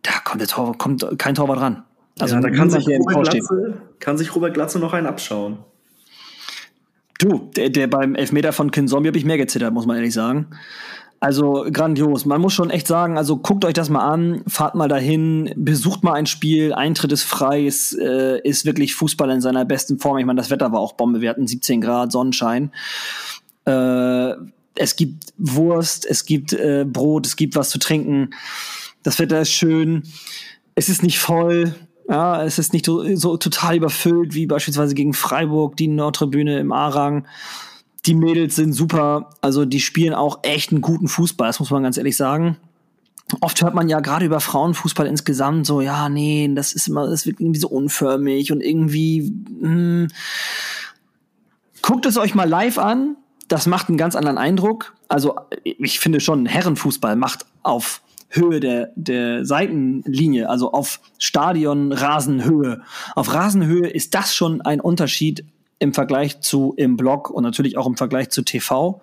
da 0.02 0.12
kommt 0.24 0.42
der 0.42 0.48
Torwart, 0.48 0.78
kommt 0.78 1.06
kein 1.18 1.36
Torwart 1.36 1.60
ran. 1.60 1.84
Also 2.20 2.36
ja, 2.36 2.42
da 2.42 2.50
kann 2.50 2.70
sich, 2.70 2.88
Robert 2.88 3.32
Glatze, 3.32 3.82
kann 4.00 4.18
sich 4.18 4.36
Robert 4.36 4.54
Glatze 4.54 4.80
noch 4.80 4.94
einen 4.94 5.08
abschauen. 5.08 5.60
Du, 7.20 7.50
der, 7.56 7.70
der 7.70 7.88
beim 7.88 8.16
Elfmeter 8.16 8.54
von 8.54 8.72
Kinzombie 8.72 9.10
habe 9.10 9.18
ich 9.18 9.26
mehr 9.26 9.38
gezittert, 9.38 9.74
muss 9.74 9.86
man 9.86 9.98
ehrlich 9.98 10.14
sagen. 10.14 10.48
Also 11.22 11.66
grandios. 11.70 12.26
Man 12.26 12.40
muss 12.40 12.54
schon 12.54 12.70
echt 12.70 12.88
sagen, 12.88 13.18
also 13.18 13.36
guckt 13.38 13.66
euch 13.66 13.74
das 13.74 13.90
mal 13.90 14.08
an, 14.08 14.42
fahrt 14.48 14.76
mal 14.76 14.88
dahin, 14.88 15.54
besucht 15.58 16.02
mal 16.02 16.14
ein 16.14 16.28
Spiel, 16.28 16.74
Eintritt 16.74 17.12
ist 17.12 17.24
frei, 17.24 17.66
es 17.66 17.92
äh, 17.92 18.40
ist 18.42 18.66
wirklich 18.66 18.96
Fußball 18.96 19.30
in 19.30 19.42
seiner 19.42 19.66
besten 19.66 20.00
Form. 20.00 20.18
Ich 20.18 20.26
meine, 20.26 20.40
das 20.40 20.50
Wetter 20.50 20.72
war 20.72 20.80
auch 20.80 20.94
Bombe, 20.94 21.20
wir 21.20 21.30
hatten 21.30 21.46
17 21.46 21.82
Grad, 21.82 22.14
Sonnenschein. 22.14 22.72
Äh, 23.66 24.32
es 24.76 24.96
gibt 24.96 25.34
Wurst, 25.38 26.06
es 26.06 26.24
gibt 26.24 26.54
äh, 26.54 26.86
Brot, 26.88 27.28
es 27.28 27.36
gibt 27.36 27.58
was 27.58 27.70
zu 27.70 27.80
trinken. 27.80 28.30
Das 29.04 29.20
Wetter 29.20 29.42
ist 29.42 29.52
schön. 29.52 30.04
Es 30.76 30.88
ist 30.88 31.04
nicht 31.04 31.20
voll. 31.20 31.76
Ja, 32.10 32.44
es 32.44 32.58
ist 32.58 32.74
nicht 32.74 32.86
so, 32.86 33.16
so 33.16 33.38
total 33.38 33.78
überfüllt 33.78 34.34
wie 34.34 34.48
beispielsweise 34.48 34.96
gegen 34.96 35.14
Freiburg, 35.14 35.78
die 35.78 35.88
Nordtribüne 35.88 36.60
im 36.60 36.72
A-Rang 36.72 37.26
die 38.06 38.16
Mädels 38.16 38.56
sind 38.56 38.74
super, 38.74 39.30
also 39.42 39.66
die 39.66 39.80
spielen 39.80 40.14
auch 40.14 40.40
echt 40.44 40.72
einen 40.72 40.82
guten 40.82 41.08
Fußball, 41.08 41.48
das 41.48 41.60
muss 41.60 41.72
man 41.72 41.84
ganz 41.84 41.98
ehrlich 41.98 42.16
sagen. 42.16 42.58
Oft 43.42 43.62
hört 43.62 43.76
man 43.76 43.90
ja 43.90 44.00
gerade 44.00 44.26
über 44.26 44.40
Frauenfußball 44.40 45.06
insgesamt 45.06 45.66
so, 45.66 45.82
ja, 45.82 46.10
nee, 46.10 46.50
das 46.56 46.74
ist 46.74 46.88
immer, 46.88 47.08
das 47.08 47.26
wird 47.26 47.40
irgendwie 47.40 47.60
so 47.60 47.68
unförmig 47.68 48.52
und 48.52 48.62
irgendwie. 48.62 49.32
Mh. 49.62 49.68
Hm. 49.68 50.08
Guckt 51.82 52.06
es 52.06 52.18
euch 52.18 52.36
mal 52.36 52.50
live 52.50 52.78
an, 52.78 53.16
das 53.48 53.66
macht 53.66 53.90
einen 53.90 53.98
ganz 53.98 54.16
anderen 54.16 54.38
Eindruck. 54.38 54.94
Also 55.08 55.36
ich 55.64 56.00
finde 56.00 56.20
schon, 56.20 56.46
Herrenfußball 56.46 57.16
macht 57.16 57.46
auf 57.64 58.02
Höhe 58.30 58.60
der, 58.60 58.92
der 58.96 59.46
Seitenlinie, 59.46 60.50
also 60.50 60.72
auf 60.72 61.00
Stadion-Rasenhöhe. 61.18 62.82
Auf 63.16 63.34
Rasenhöhe 63.34 63.88
ist 63.88 64.14
das 64.14 64.36
schon 64.36 64.62
ein 64.62 64.80
Unterschied 64.80 65.46
im 65.80 65.94
Vergleich 65.94 66.42
zu 66.42 66.74
im 66.78 66.98
Blog 66.98 67.30
und 67.30 67.44
natürlich 67.44 67.78
auch 67.78 67.88
im 67.88 67.98
Vergleich 67.98 68.30
zu 68.30 68.44
TV. 68.44 69.02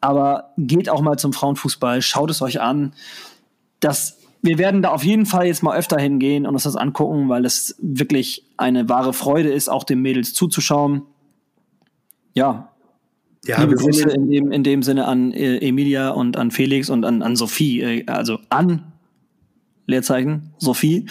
Aber 0.00 0.52
geht 0.56 0.88
auch 0.88 1.00
mal 1.00 1.18
zum 1.18 1.32
Frauenfußball, 1.32 2.02
schaut 2.02 2.30
es 2.30 2.42
euch 2.42 2.60
an. 2.60 2.92
Das, 3.80 4.18
wir 4.42 4.58
werden 4.58 4.82
da 4.82 4.90
auf 4.90 5.04
jeden 5.04 5.26
Fall 5.26 5.46
jetzt 5.46 5.62
mal 5.62 5.76
öfter 5.78 5.98
hingehen 5.98 6.46
und 6.46 6.54
uns 6.54 6.64
das 6.64 6.76
angucken, 6.76 7.28
weil 7.28 7.44
es 7.44 7.76
wirklich 7.80 8.44
eine 8.56 8.88
wahre 8.88 9.12
Freude 9.12 9.50
ist, 9.50 9.68
auch 9.68 9.84
den 9.84 10.00
Mädels 10.02 10.34
zuzuschauen. 10.34 11.02
Ja. 12.34 12.70
Ja, 13.44 13.60
Liebe 13.60 13.74
Grüße 13.74 14.10
in 14.10 14.30
dem, 14.30 14.52
in 14.52 14.62
dem 14.62 14.82
Sinne 14.82 15.06
an 15.06 15.32
äh, 15.32 15.58
Emilia 15.58 16.10
und 16.10 16.36
an 16.36 16.50
Felix 16.50 16.90
und 16.90 17.04
an, 17.04 17.22
an 17.22 17.36
Sophie, 17.36 17.80
äh, 17.80 18.06
also 18.06 18.38
an 18.50 18.92
Leerzeichen, 19.86 20.52
Sophie 20.58 21.06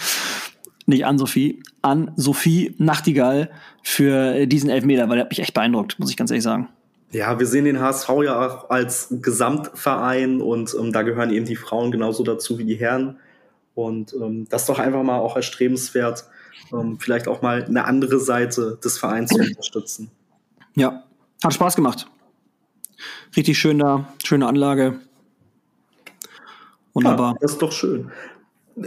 nicht 0.90 1.06
an 1.06 1.16
Sophie, 1.16 1.62
an 1.80 2.12
Sophie 2.16 2.74
Nachtigall 2.78 3.50
für 3.82 4.46
diesen 4.46 4.68
Elfmeter, 4.68 5.08
weil 5.08 5.16
der 5.16 5.24
hat 5.24 5.30
mich 5.30 5.40
echt 5.40 5.54
beeindruckt, 5.54 5.98
muss 5.98 6.10
ich 6.10 6.16
ganz 6.18 6.30
ehrlich 6.30 6.44
sagen. 6.44 6.68
Ja, 7.12 7.38
wir 7.38 7.46
sehen 7.46 7.64
den 7.64 7.80
HSV 7.80 8.08
ja 8.24 8.46
auch 8.46 8.70
als 8.70 9.08
Gesamtverein 9.10 10.40
und 10.40 10.76
ähm, 10.78 10.92
da 10.92 11.02
gehören 11.02 11.30
eben 11.30 11.46
die 11.46 11.56
Frauen 11.56 11.90
genauso 11.90 12.22
dazu 12.22 12.58
wie 12.58 12.64
die 12.64 12.76
Herren. 12.76 13.16
Und 13.74 14.14
ähm, 14.14 14.46
das 14.48 14.62
ist 14.62 14.68
doch 14.68 14.78
einfach 14.78 15.02
mal 15.02 15.18
auch 15.18 15.34
erstrebenswert, 15.34 16.24
ähm, 16.72 16.98
vielleicht 17.00 17.26
auch 17.26 17.42
mal 17.42 17.64
eine 17.64 17.84
andere 17.84 18.20
Seite 18.20 18.78
des 18.84 18.98
Vereins 18.98 19.30
zu 19.30 19.40
unterstützen. 19.40 20.10
Ja, 20.76 21.02
hat 21.42 21.54
Spaß 21.54 21.74
gemacht. 21.74 22.06
Richtig 23.36 23.58
schön 23.58 23.78
da, 23.78 24.12
schöne 24.24 24.46
Anlage. 24.46 25.00
Wunderbar. 26.92 27.32
Ja, 27.32 27.38
das 27.40 27.52
ist 27.52 27.62
doch 27.62 27.72
schön 27.72 28.10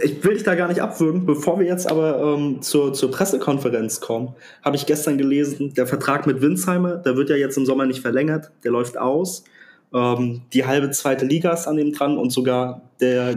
ich 0.02 0.24
will 0.24 0.34
dich 0.34 0.42
da 0.42 0.54
gar 0.54 0.68
nicht 0.68 0.80
abwürgen. 0.80 1.26
Bevor 1.26 1.58
wir 1.58 1.66
jetzt 1.66 1.90
aber 1.90 2.36
ähm, 2.36 2.62
zur, 2.62 2.92
zur 2.92 3.10
Pressekonferenz 3.10 4.00
kommen, 4.00 4.34
habe 4.62 4.76
ich 4.76 4.86
gestern 4.86 5.18
gelesen, 5.18 5.74
der 5.74 5.86
Vertrag 5.86 6.26
mit 6.26 6.40
Winsheimer, 6.40 6.96
der 6.96 7.16
wird 7.16 7.30
ja 7.30 7.36
jetzt 7.36 7.56
im 7.56 7.66
Sommer 7.66 7.86
nicht 7.86 8.00
verlängert, 8.00 8.50
der 8.64 8.72
läuft 8.72 8.96
aus. 8.96 9.44
Ähm, 9.92 10.42
die 10.52 10.66
halbe 10.66 10.90
zweite 10.90 11.24
Liga 11.24 11.52
ist 11.52 11.66
an 11.66 11.76
dem 11.76 11.92
dran 11.92 12.18
und 12.18 12.30
sogar 12.30 12.82
der 13.00 13.36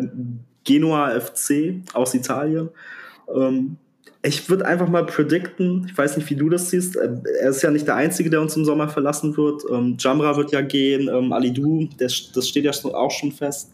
Genua 0.64 1.20
FC 1.20 1.82
aus 1.94 2.14
Italien. 2.14 2.70
Ähm, 3.34 3.78
ich 4.24 4.50
würde 4.50 4.66
einfach 4.66 4.88
mal 4.88 5.06
predikten, 5.06 5.86
ich 5.90 5.98
weiß 5.98 6.18
nicht, 6.18 6.30
wie 6.30 6.36
du 6.36 6.50
das 6.50 6.70
siehst, 6.70 6.96
äh, 6.96 7.10
er 7.42 7.50
ist 7.50 7.62
ja 7.62 7.72
nicht 7.72 7.88
der 7.88 7.96
Einzige, 7.96 8.30
der 8.30 8.42
uns 8.42 8.56
im 8.56 8.66
Sommer 8.66 8.90
verlassen 8.90 9.36
wird. 9.38 9.64
Ähm, 9.72 9.96
Jamra 10.00 10.36
wird 10.36 10.52
ja 10.52 10.62
gehen, 10.62 11.08
ähm, 11.08 11.32
Alidu, 11.34 11.88
das, 11.98 12.32
das 12.34 12.48
steht 12.48 12.66
ja 12.66 12.72
auch 12.72 13.12
schon 13.12 13.32
fest. 13.32 13.72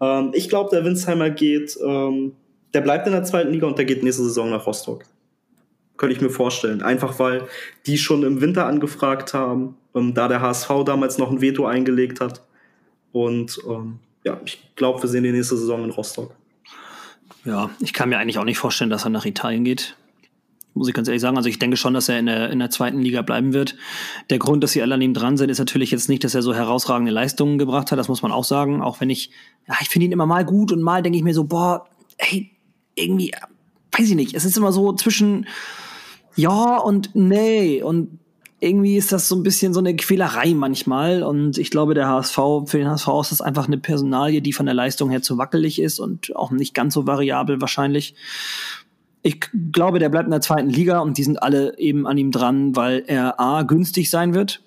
Ähm, 0.00 0.30
ich 0.34 0.48
glaube, 0.48 0.70
der 0.70 0.84
Winsheimer 0.84 1.30
geht, 1.30 1.78
ähm, 1.84 2.32
der 2.74 2.80
bleibt 2.82 3.06
in 3.06 3.12
der 3.12 3.24
zweiten 3.24 3.50
Liga 3.52 3.66
und 3.66 3.78
der 3.78 3.84
geht 3.84 4.02
nächste 4.02 4.22
Saison 4.22 4.50
nach 4.50 4.66
Rostock. 4.66 5.04
Könnte 5.96 6.14
ich 6.14 6.22
mir 6.22 6.30
vorstellen. 6.30 6.82
Einfach 6.82 7.18
weil 7.18 7.42
die 7.86 7.98
schon 7.98 8.22
im 8.22 8.40
Winter 8.40 8.66
angefragt 8.66 9.34
haben, 9.34 9.76
ähm, 9.94 10.14
da 10.14 10.28
der 10.28 10.40
HSV 10.40 10.68
damals 10.86 11.18
noch 11.18 11.30
ein 11.30 11.40
Veto 11.40 11.66
eingelegt 11.66 12.20
hat. 12.20 12.42
Und 13.12 13.58
ähm, 13.68 13.98
ja, 14.24 14.40
ich 14.44 14.74
glaube, 14.76 15.02
wir 15.02 15.08
sehen 15.08 15.24
die 15.24 15.32
nächste 15.32 15.56
Saison 15.56 15.84
in 15.84 15.90
Rostock. 15.90 16.34
Ja, 17.44 17.70
ich 17.80 17.92
kann 17.92 18.08
mir 18.08 18.18
eigentlich 18.18 18.38
auch 18.38 18.44
nicht 18.44 18.58
vorstellen, 18.58 18.90
dass 18.90 19.04
er 19.04 19.10
nach 19.10 19.24
Italien 19.24 19.64
geht 19.64 19.96
muss 20.74 20.88
ich 20.88 20.94
ganz 20.94 21.08
ehrlich 21.08 21.20
sagen. 21.20 21.36
Also 21.36 21.48
ich 21.48 21.58
denke 21.58 21.76
schon, 21.76 21.94
dass 21.94 22.08
er 22.08 22.18
in 22.18 22.26
der, 22.26 22.50
in 22.50 22.58
der 22.58 22.70
zweiten 22.70 23.00
Liga 23.00 23.22
bleiben 23.22 23.52
wird. 23.52 23.76
Der 24.30 24.38
Grund, 24.38 24.62
dass 24.62 24.72
sie 24.72 24.82
alle 24.82 24.94
an 24.94 25.02
ihm 25.02 25.14
dran 25.14 25.36
sind, 25.36 25.50
ist 25.50 25.58
natürlich 25.58 25.90
jetzt 25.90 26.08
nicht, 26.08 26.22
dass 26.24 26.34
er 26.34 26.42
so 26.42 26.54
herausragende 26.54 27.12
Leistungen 27.12 27.58
gebracht 27.58 27.90
hat. 27.90 27.98
Das 27.98 28.08
muss 28.08 28.22
man 28.22 28.32
auch 28.32 28.44
sagen. 28.44 28.82
Auch 28.82 29.00
wenn 29.00 29.10
ich, 29.10 29.30
ja, 29.68 29.74
ich 29.80 29.88
finde 29.88 30.06
ihn 30.06 30.12
immer 30.12 30.26
mal 30.26 30.44
gut 30.44 30.72
und 30.72 30.82
mal 30.82 31.02
denke 31.02 31.18
ich 31.18 31.24
mir 31.24 31.34
so, 31.34 31.44
boah, 31.44 31.86
hey, 32.18 32.50
irgendwie, 32.94 33.32
weiß 33.92 34.08
ich 34.08 34.14
nicht. 34.14 34.34
Es 34.34 34.44
ist 34.44 34.56
immer 34.56 34.72
so 34.72 34.92
zwischen 34.92 35.46
ja 36.36 36.76
und 36.78 37.10
nee 37.14 37.82
und 37.82 38.18
irgendwie 38.60 38.96
ist 38.96 39.10
das 39.10 39.28
so 39.28 39.36
ein 39.36 39.42
bisschen 39.42 39.72
so 39.72 39.80
eine 39.80 39.96
Quälerei 39.96 40.54
manchmal. 40.54 41.22
Und 41.22 41.58
ich 41.58 41.70
glaube, 41.70 41.94
der 41.94 42.08
HSV, 42.08 42.36
für 42.66 42.78
den 42.78 42.88
HSV 42.88 43.08
ist 43.22 43.32
das 43.32 43.40
einfach 43.40 43.66
eine 43.66 43.78
Personalie, 43.78 44.42
die 44.42 44.52
von 44.52 44.66
der 44.66 44.74
Leistung 44.74 45.10
her 45.10 45.22
zu 45.22 45.38
wackelig 45.38 45.80
ist 45.80 45.98
und 45.98 46.36
auch 46.36 46.50
nicht 46.50 46.74
ganz 46.74 46.94
so 46.94 47.06
variabel 47.06 47.60
wahrscheinlich 47.60 48.14
ich 49.22 49.40
glaube, 49.72 49.98
der 49.98 50.08
bleibt 50.08 50.26
in 50.26 50.30
der 50.30 50.40
zweiten 50.40 50.70
Liga 50.70 51.00
und 51.00 51.18
die 51.18 51.24
sind 51.24 51.42
alle 51.42 51.78
eben 51.78 52.06
an 52.06 52.16
ihm 52.16 52.30
dran, 52.30 52.74
weil 52.74 53.04
er 53.06 53.38
A, 53.38 53.62
günstig 53.62 54.08
sein 54.10 54.34
wird 54.34 54.62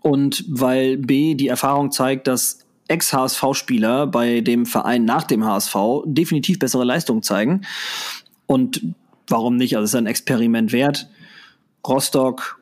und 0.00 0.44
weil 0.48 0.96
B, 0.96 1.34
die 1.34 1.48
Erfahrung 1.48 1.90
zeigt, 1.90 2.26
dass 2.26 2.60
Ex-HSV-Spieler 2.88 4.06
bei 4.06 4.40
dem 4.40 4.66
Verein 4.66 5.04
nach 5.04 5.24
dem 5.24 5.44
HSV 5.44 5.76
definitiv 6.06 6.58
bessere 6.58 6.84
Leistungen 6.84 7.22
zeigen. 7.22 7.62
Und 8.46 8.82
warum 9.28 9.56
nicht? 9.56 9.76
Also 9.76 9.84
es 9.84 9.90
ist 9.90 9.98
ein 9.98 10.06
Experiment 10.06 10.72
wert. 10.72 11.08
Rostock, 11.86 12.60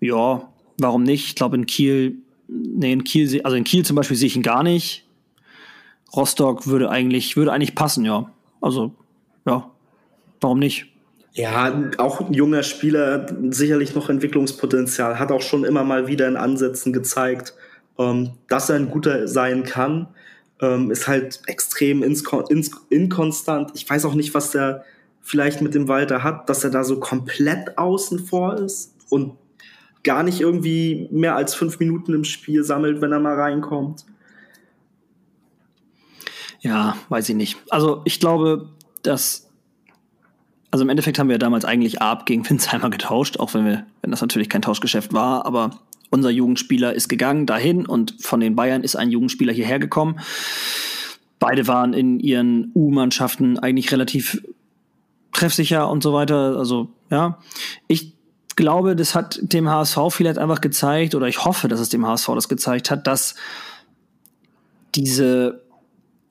ja, 0.00 0.48
warum 0.78 1.02
nicht? 1.02 1.26
Ich 1.26 1.34
glaube 1.34 1.56
in 1.56 1.66
Kiel, 1.66 2.16
nee, 2.48 2.92
in 2.92 3.04
Kiel, 3.04 3.40
also 3.42 3.56
in 3.56 3.64
Kiel 3.64 3.84
zum 3.84 3.96
Beispiel 3.96 4.16
sehe 4.16 4.28
ich 4.28 4.36
ihn 4.36 4.42
gar 4.42 4.62
nicht. 4.62 5.04
Rostock 6.14 6.66
würde 6.66 6.90
eigentlich, 6.90 7.36
würde 7.36 7.52
eigentlich 7.52 7.74
passen, 7.74 8.04
ja. 8.04 8.30
Also, 8.60 8.92
ja, 9.46 9.70
warum 10.40 10.58
nicht? 10.58 10.86
Ja, 11.32 11.90
auch 11.98 12.20
ein 12.20 12.32
junger 12.32 12.62
Spieler, 12.62 13.26
sicherlich 13.50 13.94
noch 13.94 14.08
Entwicklungspotenzial, 14.08 15.18
hat 15.18 15.30
auch 15.30 15.42
schon 15.42 15.64
immer 15.64 15.84
mal 15.84 16.06
wieder 16.06 16.26
in 16.28 16.36
Ansätzen 16.36 16.94
gezeigt, 16.94 17.52
ähm, 17.98 18.30
dass 18.48 18.70
er 18.70 18.76
ein 18.76 18.90
guter 18.90 19.28
sein 19.28 19.64
kann. 19.64 20.08
Ähm, 20.62 20.90
ist 20.90 21.06
halt 21.06 21.42
extrem 21.46 22.02
inkonstant. 22.02 23.72
Ich 23.74 23.88
weiß 23.88 24.06
auch 24.06 24.14
nicht, 24.14 24.32
was 24.32 24.52
der 24.52 24.84
vielleicht 25.20 25.60
mit 25.60 25.74
dem 25.74 25.88
Walter 25.88 26.22
hat, 26.22 26.48
dass 26.48 26.64
er 26.64 26.70
da 26.70 26.84
so 26.84 26.98
komplett 26.98 27.76
außen 27.76 28.20
vor 28.20 28.54
ist 28.54 28.94
und 29.10 29.32
gar 30.06 30.22
nicht 30.22 30.40
irgendwie 30.40 31.08
mehr 31.10 31.36
als 31.36 31.54
fünf 31.54 31.78
Minuten 31.78 32.14
im 32.14 32.24
Spiel 32.24 32.64
sammelt, 32.64 33.02
wenn 33.02 33.12
er 33.12 33.20
mal 33.20 33.38
reinkommt. 33.38 34.06
Ja, 36.60 36.96
weiß 37.10 37.28
ich 37.28 37.36
nicht. 37.36 37.58
Also 37.68 38.00
ich 38.04 38.18
glaube, 38.18 38.70
dass 39.02 39.46
also 40.70 40.84
im 40.84 40.88
Endeffekt 40.88 41.18
haben 41.18 41.28
wir 41.28 41.38
damals 41.38 41.64
eigentlich 41.64 42.02
Arp 42.02 42.26
gegen 42.26 42.48
Winsheimer 42.48 42.90
getauscht, 42.90 43.38
auch 43.38 43.54
wenn 43.54 43.64
wir, 43.64 43.86
wenn 44.02 44.10
das 44.10 44.20
natürlich 44.20 44.48
kein 44.48 44.62
Tauschgeschäft 44.62 45.12
war, 45.12 45.46
aber 45.46 45.70
unser 46.10 46.30
Jugendspieler 46.30 46.92
ist 46.92 47.08
gegangen 47.08 47.46
dahin 47.46 47.86
und 47.86 48.14
von 48.20 48.40
den 48.40 48.56
Bayern 48.56 48.82
ist 48.82 48.96
ein 48.96 49.10
Jugendspieler 49.10 49.52
hierher 49.52 49.78
gekommen. 49.78 50.20
Beide 51.38 51.66
waren 51.66 51.94
in 51.94 52.20
ihren 52.20 52.72
U-Mannschaften 52.74 53.58
eigentlich 53.58 53.90
relativ 53.92 54.42
treffsicher 55.32 55.90
und 55.90 56.02
so 56.02 56.12
weiter. 56.12 56.56
Also, 56.56 56.88
ja. 57.10 57.38
Ich 57.88 58.15
glaube, 58.56 58.96
das 58.96 59.14
hat 59.14 59.38
dem 59.42 59.68
HSV 59.68 59.98
vielleicht 60.10 60.38
einfach 60.38 60.60
gezeigt, 60.60 61.14
oder 61.14 61.28
ich 61.28 61.44
hoffe, 61.44 61.68
dass 61.68 61.80
es 61.80 61.90
dem 61.90 62.06
HSV 62.06 62.26
das 62.34 62.48
gezeigt 62.48 62.90
hat, 62.90 63.06
dass 63.06 63.34
diese 64.94 65.62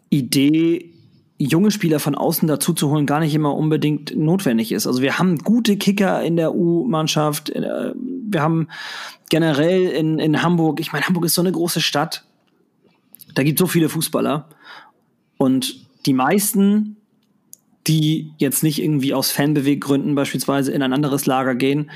Idee, 0.09 0.91
junge 1.37 1.71
Spieler 1.71 1.99
von 1.99 2.15
außen 2.15 2.47
dazu 2.47 2.73
zu 2.73 2.89
holen, 2.89 3.05
gar 3.05 3.19
nicht 3.19 3.33
immer 3.33 3.55
unbedingt 3.55 4.15
notwendig 4.15 4.71
ist. 4.71 4.87
Also 4.87 5.01
wir 5.01 5.19
haben 5.19 5.37
gute 5.39 5.77
Kicker 5.77 6.23
in 6.23 6.35
der 6.35 6.55
U-Mannschaft. 6.55 7.49
Äh, 7.49 7.93
wir 7.95 8.41
haben 8.41 8.67
generell 9.29 9.89
in, 9.89 10.19
in 10.19 10.41
Hamburg, 10.41 10.79
ich 10.79 10.93
meine, 10.93 11.05
Hamburg 11.05 11.25
ist 11.25 11.35
so 11.35 11.41
eine 11.41 11.51
große 11.51 11.81
Stadt. 11.81 12.25
Da 13.33 13.43
gibt 13.43 13.59
so 13.59 13.67
viele 13.67 13.89
Fußballer. 13.89 14.47
Und 15.37 15.85
die 16.05 16.13
meisten, 16.13 16.97
die 17.87 18.33
jetzt 18.37 18.63
nicht 18.63 18.81
irgendwie 18.81 19.13
aus 19.13 19.31
Fanbeweggründen 19.31 20.15
beispielsweise 20.15 20.71
in 20.71 20.81
ein 20.81 20.93
anderes 20.93 21.25
Lager 21.25 21.55
gehen, 21.55 21.91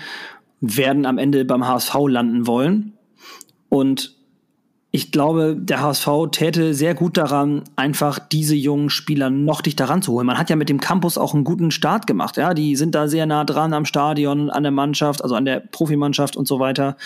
werden 0.61 1.05
am 1.05 1.17
Ende 1.17 1.45
beim 1.45 1.67
HSV 1.67 1.95
landen 2.07 2.47
wollen. 2.47 2.93
Und 3.69 4.19
ich 4.91 5.11
glaube, 5.11 5.55
der 5.55 5.81
HSV 5.81 6.07
täte 6.31 6.73
sehr 6.73 6.95
gut 6.95 7.15
daran, 7.15 7.63
einfach 7.75 8.17
diese 8.17 8.55
jungen 8.55 8.89
Spieler 8.89 9.29
noch 9.29 9.61
dichter 9.61 9.85
ranzuholen. 9.85 10.25
Man 10.25 10.39
hat 10.39 10.49
ja 10.49 10.55
mit 10.55 10.67
dem 10.67 10.79
Campus 10.79 11.19
auch 11.19 11.35
einen 11.35 11.43
guten 11.43 11.69
Start 11.69 12.07
gemacht. 12.07 12.37
Ja, 12.37 12.55
die 12.55 12.75
sind 12.75 12.95
da 12.95 13.07
sehr 13.07 13.27
nah 13.27 13.43
dran 13.43 13.73
am 13.73 13.85
Stadion, 13.85 14.49
an 14.49 14.63
der 14.63 14.71
Mannschaft, 14.71 15.23
also 15.23 15.35
an 15.35 15.45
der 15.45 15.59
Profimannschaft 15.59 16.35
und 16.35 16.47
so 16.47 16.59
weiter, 16.59 16.97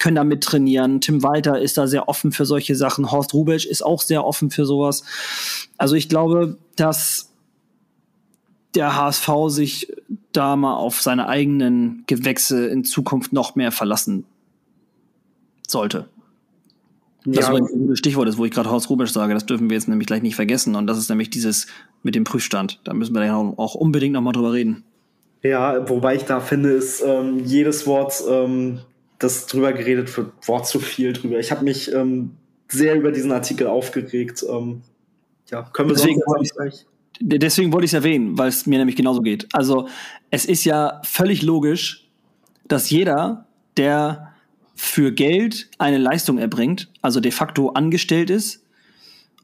können 0.00 0.16
da 0.16 0.24
mittrainieren. 0.24 1.00
Tim 1.00 1.22
Walter 1.22 1.58
ist 1.58 1.78
da 1.78 1.86
sehr 1.86 2.10
offen 2.10 2.30
für 2.30 2.44
solche 2.44 2.76
Sachen. 2.76 3.10
Horst 3.10 3.32
Rubisch 3.32 3.64
ist 3.64 3.82
auch 3.82 4.02
sehr 4.02 4.26
offen 4.26 4.50
für 4.50 4.66
sowas. 4.66 5.02
Also 5.78 5.94
ich 5.94 6.10
glaube, 6.10 6.58
dass 6.76 7.33
der 8.74 8.96
HSV 8.96 9.28
sich 9.48 9.92
da 10.32 10.56
mal 10.56 10.76
auf 10.76 11.00
seine 11.00 11.28
eigenen 11.28 12.04
Gewächse 12.06 12.66
in 12.66 12.84
Zukunft 12.84 13.32
noch 13.32 13.54
mehr 13.54 13.72
verlassen 13.72 14.24
sollte. 15.66 16.08
Das 17.26 17.48
ja. 17.48 17.54
ein 17.54 17.64
gutes 17.64 17.98
Stichwort 17.98 18.28
ist, 18.28 18.36
wo 18.36 18.44
ich 18.44 18.50
gerade 18.50 18.70
Horst 18.70 18.90
Rubisch 18.90 19.12
sage, 19.12 19.32
das 19.32 19.46
dürfen 19.46 19.70
wir 19.70 19.76
jetzt 19.76 19.88
nämlich 19.88 20.06
gleich 20.06 20.22
nicht 20.22 20.34
vergessen. 20.34 20.74
Und 20.76 20.86
das 20.86 20.98
ist 20.98 21.08
nämlich 21.08 21.30
dieses 21.30 21.66
mit 22.02 22.14
dem 22.14 22.24
Prüfstand. 22.24 22.80
Da 22.84 22.92
müssen 22.92 23.14
wir 23.14 23.22
dann 23.22 23.54
auch 23.56 23.74
unbedingt 23.74 24.12
nochmal 24.12 24.34
drüber 24.34 24.52
reden. 24.52 24.84
Ja, 25.42 25.88
wobei 25.88 26.16
ich 26.16 26.24
da 26.24 26.40
finde, 26.40 26.70
ist 26.70 27.02
ähm, 27.04 27.38
jedes 27.44 27.86
Wort, 27.86 28.22
ähm, 28.28 28.80
das 29.18 29.46
drüber 29.46 29.72
geredet 29.72 30.14
wird, 30.16 30.32
Wort 30.46 30.66
zu 30.66 30.80
viel 30.80 31.12
drüber. 31.14 31.38
Ich 31.38 31.50
habe 31.50 31.64
mich 31.64 31.92
ähm, 31.92 32.32
sehr 32.68 32.94
über 32.94 33.10
diesen 33.10 33.32
Artikel 33.32 33.66
aufgeregt. 33.66 34.44
Ähm, 34.48 34.82
ja, 35.50 35.62
können 35.72 35.90
wir 35.90 35.96
deswegen 35.96 36.20
wollte 36.26 36.44
ich, 36.66 36.86
deswegen 37.20 37.72
wollte 37.72 37.84
ich 37.84 37.90
es 37.90 37.94
erwähnen, 37.94 38.38
weil 38.38 38.48
es 38.48 38.66
mir 38.66 38.78
nämlich 38.78 38.96
genauso 38.96 39.20
geht. 39.20 39.48
Also 39.52 39.88
es 40.30 40.44
ist 40.44 40.64
ja 40.64 41.00
völlig 41.04 41.42
logisch, 41.42 42.08
dass 42.66 42.90
jeder, 42.90 43.46
der 43.76 44.32
für 44.74 45.12
Geld 45.12 45.70
eine 45.78 45.98
Leistung 45.98 46.38
erbringt, 46.38 46.90
also 47.02 47.20
de 47.20 47.30
facto 47.30 47.70
angestellt 47.70 48.30
ist 48.30 48.64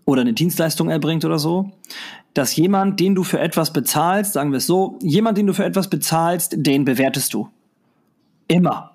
oder 0.04 0.22
eine 0.22 0.32
Dienstleistung 0.32 0.90
erbringt 0.90 1.24
oder 1.24 1.38
so, 1.38 1.70
dass 2.34 2.54
jemand, 2.56 3.00
den 3.00 3.14
du 3.14 3.24
für 3.24 3.40
etwas 3.40 3.72
bezahlst, 3.72 4.32
sagen 4.34 4.50
wir 4.50 4.58
es 4.58 4.66
so, 4.66 4.98
jemand, 5.02 5.38
den 5.38 5.46
du 5.46 5.52
für 5.52 5.64
etwas 5.64 5.88
bezahlst, 5.88 6.54
den 6.56 6.84
bewertest 6.84 7.34
du. 7.34 7.48
Immer. 8.48 8.92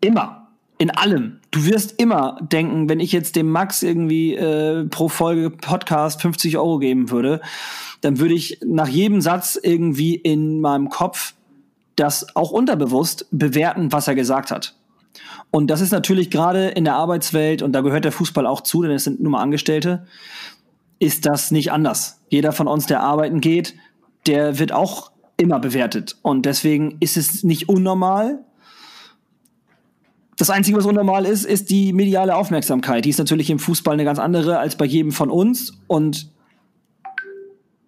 Immer. 0.00 0.48
In 0.78 0.90
allem. 0.90 1.39
Du 1.50 1.64
wirst 1.66 2.00
immer 2.00 2.38
denken, 2.40 2.88
wenn 2.88 3.00
ich 3.00 3.10
jetzt 3.10 3.34
dem 3.34 3.50
Max 3.50 3.82
irgendwie 3.82 4.34
äh, 4.36 4.84
pro 4.84 5.08
Folge 5.08 5.50
Podcast 5.50 6.22
50 6.22 6.56
Euro 6.58 6.78
geben 6.78 7.10
würde, 7.10 7.40
dann 8.02 8.18
würde 8.18 8.34
ich 8.34 8.58
nach 8.64 8.88
jedem 8.88 9.20
Satz 9.20 9.58
irgendwie 9.60 10.14
in 10.14 10.60
meinem 10.60 10.88
Kopf 10.88 11.34
das 11.96 12.34
auch 12.36 12.50
unterbewusst 12.50 13.26
bewerten, 13.30 13.92
was 13.92 14.08
er 14.08 14.14
gesagt 14.14 14.50
hat. 14.50 14.76
Und 15.50 15.68
das 15.68 15.80
ist 15.80 15.90
natürlich 15.90 16.30
gerade 16.30 16.68
in 16.68 16.84
der 16.84 16.94
Arbeitswelt, 16.94 17.62
und 17.62 17.72
da 17.72 17.80
gehört 17.80 18.04
der 18.04 18.12
Fußball 18.12 18.46
auch 18.46 18.60
zu, 18.60 18.82
denn 18.82 18.92
es 18.92 19.04
sind 19.04 19.20
nur 19.20 19.32
mal 19.32 19.42
Angestellte, 19.42 20.06
ist 21.00 21.26
das 21.26 21.50
nicht 21.50 21.72
anders. 21.72 22.20
Jeder 22.28 22.52
von 22.52 22.68
uns, 22.68 22.86
der 22.86 23.02
arbeiten 23.02 23.40
geht, 23.40 23.74
der 24.26 24.58
wird 24.58 24.70
auch 24.72 25.10
immer 25.36 25.58
bewertet. 25.58 26.16
Und 26.22 26.46
deswegen 26.46 26.98
ist 27.00 27.16
es 27.16 27.42
nicht 27.42 27.68
unnormal. 27.68 28.44
Das 30.40 30.48
Einzige, 30.48 30.78
was 30.78 30.86
unnormal 30.86 31.26
ist, 31.26 31.44
ist 31.44 31.68
die 31.68 31.92
mediale 31.92 32.34
Aufmerksamkeit. 32.34 33.04
Die 33.04 33.10
ist 33.10 33.18
natürlich 33.18 33.50
im 33.50 33.58
Fußball 33.58 33.92
eine 33.92 34.04
ganz 34.04 34.18
andere 34.18 34.58
als 34.58 34.74
bei 34.74 34.86
jedem 34.86 35.12
von 35.12 35.28
uns. 35.28 35.74
Und 35.86 36.30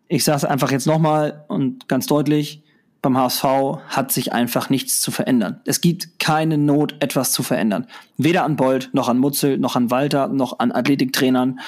ich 0.06 0.22
sage 0.22 0.36
es 0.36 0.44
einfach 0.44 0.70
jetzt 0.70 0.86
nochmal 0.86 1.46
und 1.48 1.88
ganz 1.88 2.04
deutlich, 2.04 2.62
beim 3.00 3.16
HSV 3.16 3.44
hat 3.88 4.12
sich 4.12 4.34
einfach 4.34 4.68
nichts 4.68 5.00
zu 5.00 5.10
verändern. 5.10 5.62
Es 5.64 5.80
gibt 5.80 6.18
keine 6.18 6.58
Not, 6.58 6.96
etwas 7.00 7.32
zu 7.32 7.42
verändern. 7.42 7.86
Weder 8.18 8.44
an 8.44 8.56
Bold, 8.56 8.90
noch 8.92 9.08
an 9.08 9.16
Mutzel, 9.16 9.56
noch 9.56 9.74
an 9.74 9.90
Walter, 9.90 10.28
noch 10.28 10.58
an 10.58 10.72
Athletiktrainern. 10.72 11.58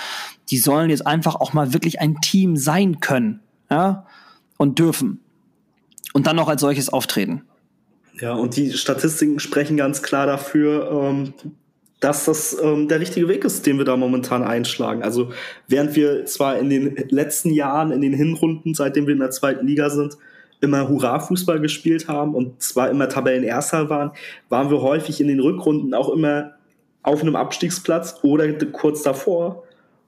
Die 0.50 0.58
sollen 0.58 0.90
jetzt 0.90 1.06
einfach 1.06 1.36
auch 1.36 1.54
mal 1.54 1.72
wirklich 1.72 2.02
ein 2.02 2.20
Team 2.20 2.58
sein 2.58 3.00
können, 3.00 3.40
ja, 3.70 4.04
und 4.58 4.78
dürfen. 4.78 5.20
Und 6.12 6.26
dann 6.26 6.36
noch 6.36 6.48
als 6.48 6.60
solches 6.60 6.90
auftreten. 6.90 7.44
Ja, 8.20 8.34
und 8.34 8.56
die 8.56 8.72
Statistiken 8.72 9.38
sprechen 9.40 9.76
ganz 9.76 10.02
klar 10.02 10.26
dafür, 10.26 10.90
ähm, 10.90 11.34
dass 12.00 12.26
das 12.26 12.56
ähm, 12.62 12.86
der 12.88 13.00
richtige 13.00 13.28
Weg 13.28 13.44
ist, 13.44 13.66
den 13.66 13.78
wir 13.78 13.84
da 13.84 13.96
momentan 13.96 14.42
einschlagen. 14.42 15.02
Also 15.02 15.32
während 15.68 15.96
wir 15.96 16.26
zwar 16.26 16.58
in 16.58 16.68
den 16.68 16.96
letzten 17.08 17.50
Jahren, 17.50 17.90
in 17.92 18.02
den 18.02 18.12
Hinrunden, 18.12 18.74
seitdem 18.74 19.06
wir 19.06 19.14
in 19.14 19.20
der 19.20 19.30
zweiten 19.30 19.66
Liga 19.66 19.90
sind, 19.90 20.16
immer 20.60 20.88
Hurra-Fußball 20.88 21.60
gespielt 21.60 22.08
haben 22.08 22.34
und 22.34 22.62
zwar 22.62 22.90
immer 22.90 23.08
Tabellenerster 23.08 23.90
waren, 23.90 24.12
waren 24.48 24.70
wir 24.70 24.80
häufig 24.80 25.20
in 25.20 25.28
den 25.28 25.40
Rückrunden 25.40 25.94
auch 25.94 26.08
immer 26.08 26.52
auf 27.02 27.20
einem 27.22 27.36
Abstiegsplatz 27.36 28.20
oder 28.22 28.52
kurz 28.72 29.02
davor. 29.02 29.64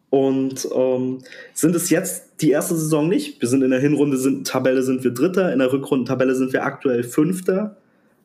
Und 0.08 0.68
ähm, 0.74 1.18
sind 1.52 1.74
es 1.74 1.90
jetzt 1.90 2.40
die 2.40 2.50
erste 2.50 2.76
Saison 2.76 3.08
nicht. 3.08 3.40
Wir 3.40 3.48
sind 3.48 3.62
in 3.62 3.70
der 3.70 3.80
Hinrunde 3.80 4.16
sind, 4.16 4.46
Tabelle 4.46 4.82
sind 4.82 5.02
wir 5.04 5.10
Dritter, 5.10 5.52
in 5.52 5.58
der 5.58 5.72
Rückrundentabelle 5.72 6.34
sind 6.34 6.52
wir 6.52 6.64
aktuell 6.64 7.02
Fünfter. 7.02 7.76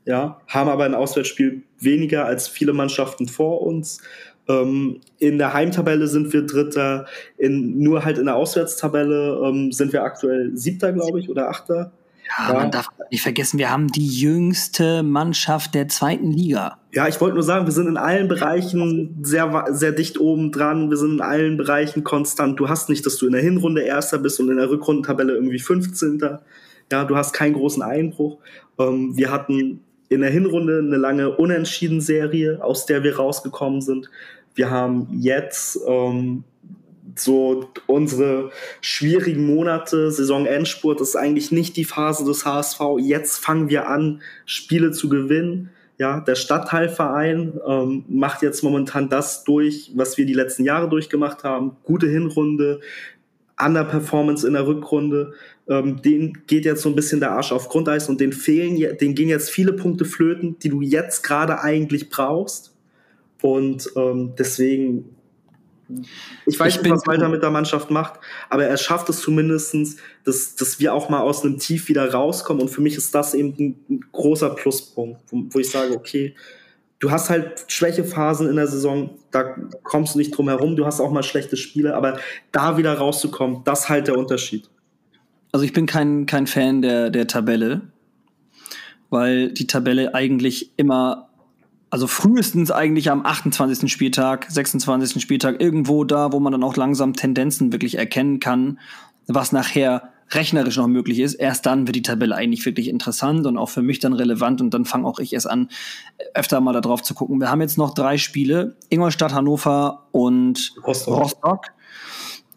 Ja, 0.05 0.41
haben 0.47 0.69
aber 0.69 0.85
ein 0.85 0.95
Auswärtsspiel 0.95 1.63
weniger 1.79 2.25
als 2.25 2.47
viele 2.47 2.73
Mannschaften 2.73 3.27
vor 3.27 3.61
uns. 3.61 4.01
Ähm, 4.47 5.01
in 5.19 5.37
der 5.37 5.53
Heimtabelle 5.53 6.07
sind 6.07 6.33
wir 6.33 6.45
Dritter, 6.45 7.05
in, 7.37 7.79
nur 7.79 8.03
halt 8.03 8.17
in 8.17 8.25
der 8.25 8.35
Auswärtstabelle 8.35 9.39
ähm, 9.45 9.71
sind 9.71 9.93
wir 9.93 10.03
aktuell 10.03 10.51
Siebter, 10.55 10.91
glaube 10.93 11.19
ich, 11.19 11.29
oder 11.29 11.49
Achter. 11.49 11.91
Ja, 12.37 12.53
man 12.53 12.71
darf 12.71 12.87
nicht 13.09 13.21
vergessen, 13.21 13.59
wir 13.59 13.69
haben 13.69 13.87
die 13.89 14.07
jüngste 14.07 15.03
Mannschaft 15.03 15.75
der 15.75 15.89
zweiten 15.89 16.31
Liga. 16.31 16.77
Ja, 16.93 17.07
ich 17.07 17.19
wollte 17.19 17.35
nur 17.35 17.43
sagen, 17.43 17.65
wir 17.65 17.73
sind 17.73 17.87
in 17.87 17.97
allen 17.97 18.27
Bereichen 18.27 19.17
sehr, 19.21 19.65
sehr 19.71 19.91
dicht 19.91 20.17
oben 20.19 20.51
dran. 20.51 20.89
Wir 20.89 20.97
sind 20.97 21.13
in 21.13 21.21
allen 21.21 21.57
Bereichen 21.57 22.03
konstant. 22.03 22.59
Du 22.59 22.69
hast 22.69 22.89
nicht, 22.89 23.05
dass 23.05 23.17
du 23.17 23.25
in 23.25 23.33
der 23.33 23.41
Hinrunde 23.41 23.81
Erster 23.81 24.17
bist 24.17 24.39
und 24.39 24.49
in 24.49 24.57
der 24.57 24.69
Rückrundentabelle 24.69 25.33
irgendwie 25.33 25.59
15. 25.59 26.21
Ja, 26.91 27.03
du 27.03 27.15
hast 27.17 27.33
keinen 27.33 27.53
großen 27.53 27.83
Einbruch. 27.83 28.37
Ähm, 28.79 29.15
wir 29.17 29.31
hatten 29.31 29.81
in 30.11 30.19
der 30.19 30.29
Hinrunde 30.29 30.79
eine 30.79 30.97
lange 30.97 31.37
Unentschieden-Serie, 31.37 32.61
aus 32.61 32.85
der 32.85 33.01
wir 33.01 33.15
rausgekommen 33.15 33.79
sind. 33.81 34.09
Wir 34.53 34.69
haben 34.69 35.07
jetzt 35.13 35.79
ähm, 35.87 36.43
so 37.15 37.69
unsere 37.87 38.51
schwierigen 38.81 39.45
Monate, 39.45 40.11
Saisonendspurt, 40.11 40.99
ist 40.99 41.15
eigentlich 41.15 41.53
nicht 41.53 41.77
die 41.77 41.85
Phase 41.85 42.25
des 42.25 42.45
HSV. 42.45 42.81
Jetzt 42.99 43.37
fangen 43.37 43.69
wir 43.69 43.87
an, 43.87 44.21
Spiele 44.45 44.91
zu 44.91 45.07
gewinnen. 45.07 45.69
Ja, 45.97 46.19
der 46.19 46.35
Stadtteilverein 46.35 47.61
ähm, 47.65 48.03
macht 48.09 48.41
jetzt 48.41 48.63
momentan 48.63 49.07
das 49.07 49.45
durch, 49.45 49.91
was 49.95 50.17
wir 50.17 50.25
die 50.25 50.33
letzten 50.33 50.65
Jahre 50.65 50.89
durchgemacht 50.89 51.45
haben. 51.45 51.77
Gute 51.85 52.07
Hinrunde, 52.07 52.81
Underperformance 53.57 54.45
in 54.45 54.53
der 54.53 54.67
Rückrunde. 54.67 55.35
Ähm, 55.69 56.01
denen 56.01 56.43
geht 56.47 56.65
jetzt 56.65 56.81
so 56.81 56.89
ein 56.89 56.95
bisschen 56.95 57.19
der 57.19 57.31
Arsch 57.31 57.51
auf 57.51 57.69
Grundeis 57.69 58.09
und 58.09 58.19
denen 58.19 58.33
fehlen, 58.33 58.75
denen 58.97 59.15
gehen 59.15 59.29
jetzt 59.29 59.49
viele 59.49 59.73
Punkte 59.73 60.05
flöten, 60.05 60.57
die 60.59 60.69
du 60.69 60.81
jetzt 60.81 61.23
gerade 61.23 61.61
eigentlich 61.61 62.09
brauchst. 62.09 62.73
Und 63.41 63.89
ähm, 63.95 64.33
deswegen, 64.37 65.15
ich 66.45 66.59
weiß 66.59 66.75
ich 66.75 66.81
nicht, 66.81 66.91
was 66.91 67.07
Walter 67.07 67.29
mit 67.29 67.43
der 67.43 67.51
Mannschaft 67.51 67.89
macht, 67.91 68.19
aber 68.49 68.65
er 68.65 68.77
schafft 68.77 69.09
es 69.09 69.21
zumindestens, 69.21 69.97
dass, 70.23 70.55
dass 70.55 70.79
wir 70.79 70.93
auch 70.93 71.09
mal 71.09 71.21
aus 71.21 71.43
einem 71.43 71.57
Tief 71.57 71.87
wieder 71.87 72.11
rauskommen. 72.11 72.61
Und 72.61 72.69
für 72.69 72.81
mich 72.81 72.95
ist 72.95 73.13
das 73.13 73.33
eben 73.33 73.75
ein, 73.89 74.05
großer 74.11 74.51
Pluspunkt, 74.51 75.21
wo, 75.29 75.43
wo 75.49 75.59
ich 75.59 75.69
sage, 75.69 75.93
okay, 75.93 76.35
du 76.99 77.11
hast 77.11 77.29
halt 77.29 77.65
Schwächephasen 77.67 78.47
in 78.47 78.55
der 78.55 78.67
Saison, 78.67 79.17
da 79.31 79.55
kommst 79.83 80.15
du 80.15 80.19
nicht 80.19 80.37
drum 80.37 80.47
herum, 80.47 80.75
du 80.75 80.85
hast 80.85 80.99
auch 80.99 81.11
mal 81.11 81.23
schlechte 81.23 81.57
Spiele, 81.57 81.95
aber 81.95 82.19
da 82.51 82.77
wieder 82.77 82.93
rauszukommen, 82.93 83.63
das 83.65 83.81
ist 83.81 83.89
halt 83.89 84.07
der 84.07 84.17
Unterschied. 84.17 84.69
Also 85.51 85.65
ich 85.65 85.73
bin 85.73 85.85
kein, 85.85 86.25
kein 86.25 86.47
Fan 86.47 86.81
der, 86.81 87.09
der 87.09 87.27
Tabelle, 87.27 87.81
weil 89.09 89.51
die 89.51 89.67
Tabelle 89.67 90.13
eigentlich 90.15 90.71
immer, 90.77 91.29
also 91.89 92.07
frühestens 92.07 92.71
eigentlich 92.71 93.11
am 93.11 93.25
28. 93.25 93.91
Spieltag, 93.91 94.47
26. 94.49 95.21
Spieltag, 95.21 95.61
irgendwo 95.61 96.05
da, 96.05 96.31
wo 96.31 96.39
man 96.39 96.53
dann 96.53 96.63
auch 96.63 96.77
langsam 96.77 97.13
Tendenzen 97.13 97.73
wirklich 97.73 97.97
erkennen 97.97 98.39
kann, 98.39 98.79
was 99.27 99.51
nachher 99.51 100.11
rechnerisch 100.33 100.77
noch 100.77 100.87
möglich 100.87 101.19
ist, 101.19 101.33
erst 101.33 101.65
dann 101.65 101.87
wird 101.87 101.95
die 101.95 102.01
Tabelle 102.01 102.35
eigentlich 102.35 102.65
wirklich 102.65 102.87
interessant 102.87 103.45
und 103.45 103.57
auch 103.57 103.69
für 103.69 103.81
mich 103.81 103.99
dann 103.99 104.13
relevant 104.13 104.61
und 104.61 104.73
dann 104.73 104.85
fange 104.85 105.05
auch 105.05 105.19
ich 105.19 105.33
erst 105.33 105.49
an, 105.49 105.69
öfter 106.33 106.61
mal 106.61 106.73
darauf 106.73 107.03
zu 107.03 107.13
gucken. 107.13 107.39
Wir 107.39 107.49
haben 107.49 107.61
jetzt 107.61 107.77
noch 107.77 107.93
drei 107.93 108.17
Spiele, 108.17 108.77
Ingolstadt, 108.89 109.33
Hannover 109.33 110.07
und 110.11 110.73
Rostock. 110.85 111.17
Rostock. 111.17 111.65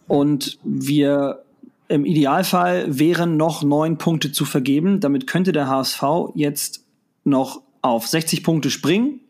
Und 0.06 0.58
wir 0.62 1.43
im 1.88 2.04
Idealfall 2.04 2.98
wären 2.98 3.36
noch 3.36 3.62
neun 3.62 3.98
Punkte 3.98 4.32
zu 4.32 4.44
vergeben. 4.44 5.00
Damit 5.00 5.26
könnte 5.26 5.52
der 5.52 5.68
HSV 5.68 6.02
jetzt 6.34 6.84
noch 7.24 7.62
auf 7.82 8.06
60 8.06 8.42
Punkte 8.42 8.70
springen. 8.70 9.20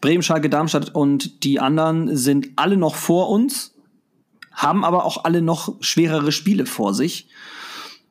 Bremen, 0.00 0.22
Schalke, 0.22 0.48
Darmstadt 0.48 0.94
und 0.94 1.42
die 1.44 1.58
anderen 1.58 2.16
sind 2.16 2.50
alle 2.56 2.76
noch 2.76 2.94
vor 2.94 3.30
uns 3.30 3.74
haben 4.54 4.84
aber 4.84 5.04
auch 5.04 5.24
alle 5.24 5.42
noch 5.42 5.74
schwerere 5.80 6.32
Spiele 6.32 6.64
vor 6.64 6.94
sich. 6.94 7.28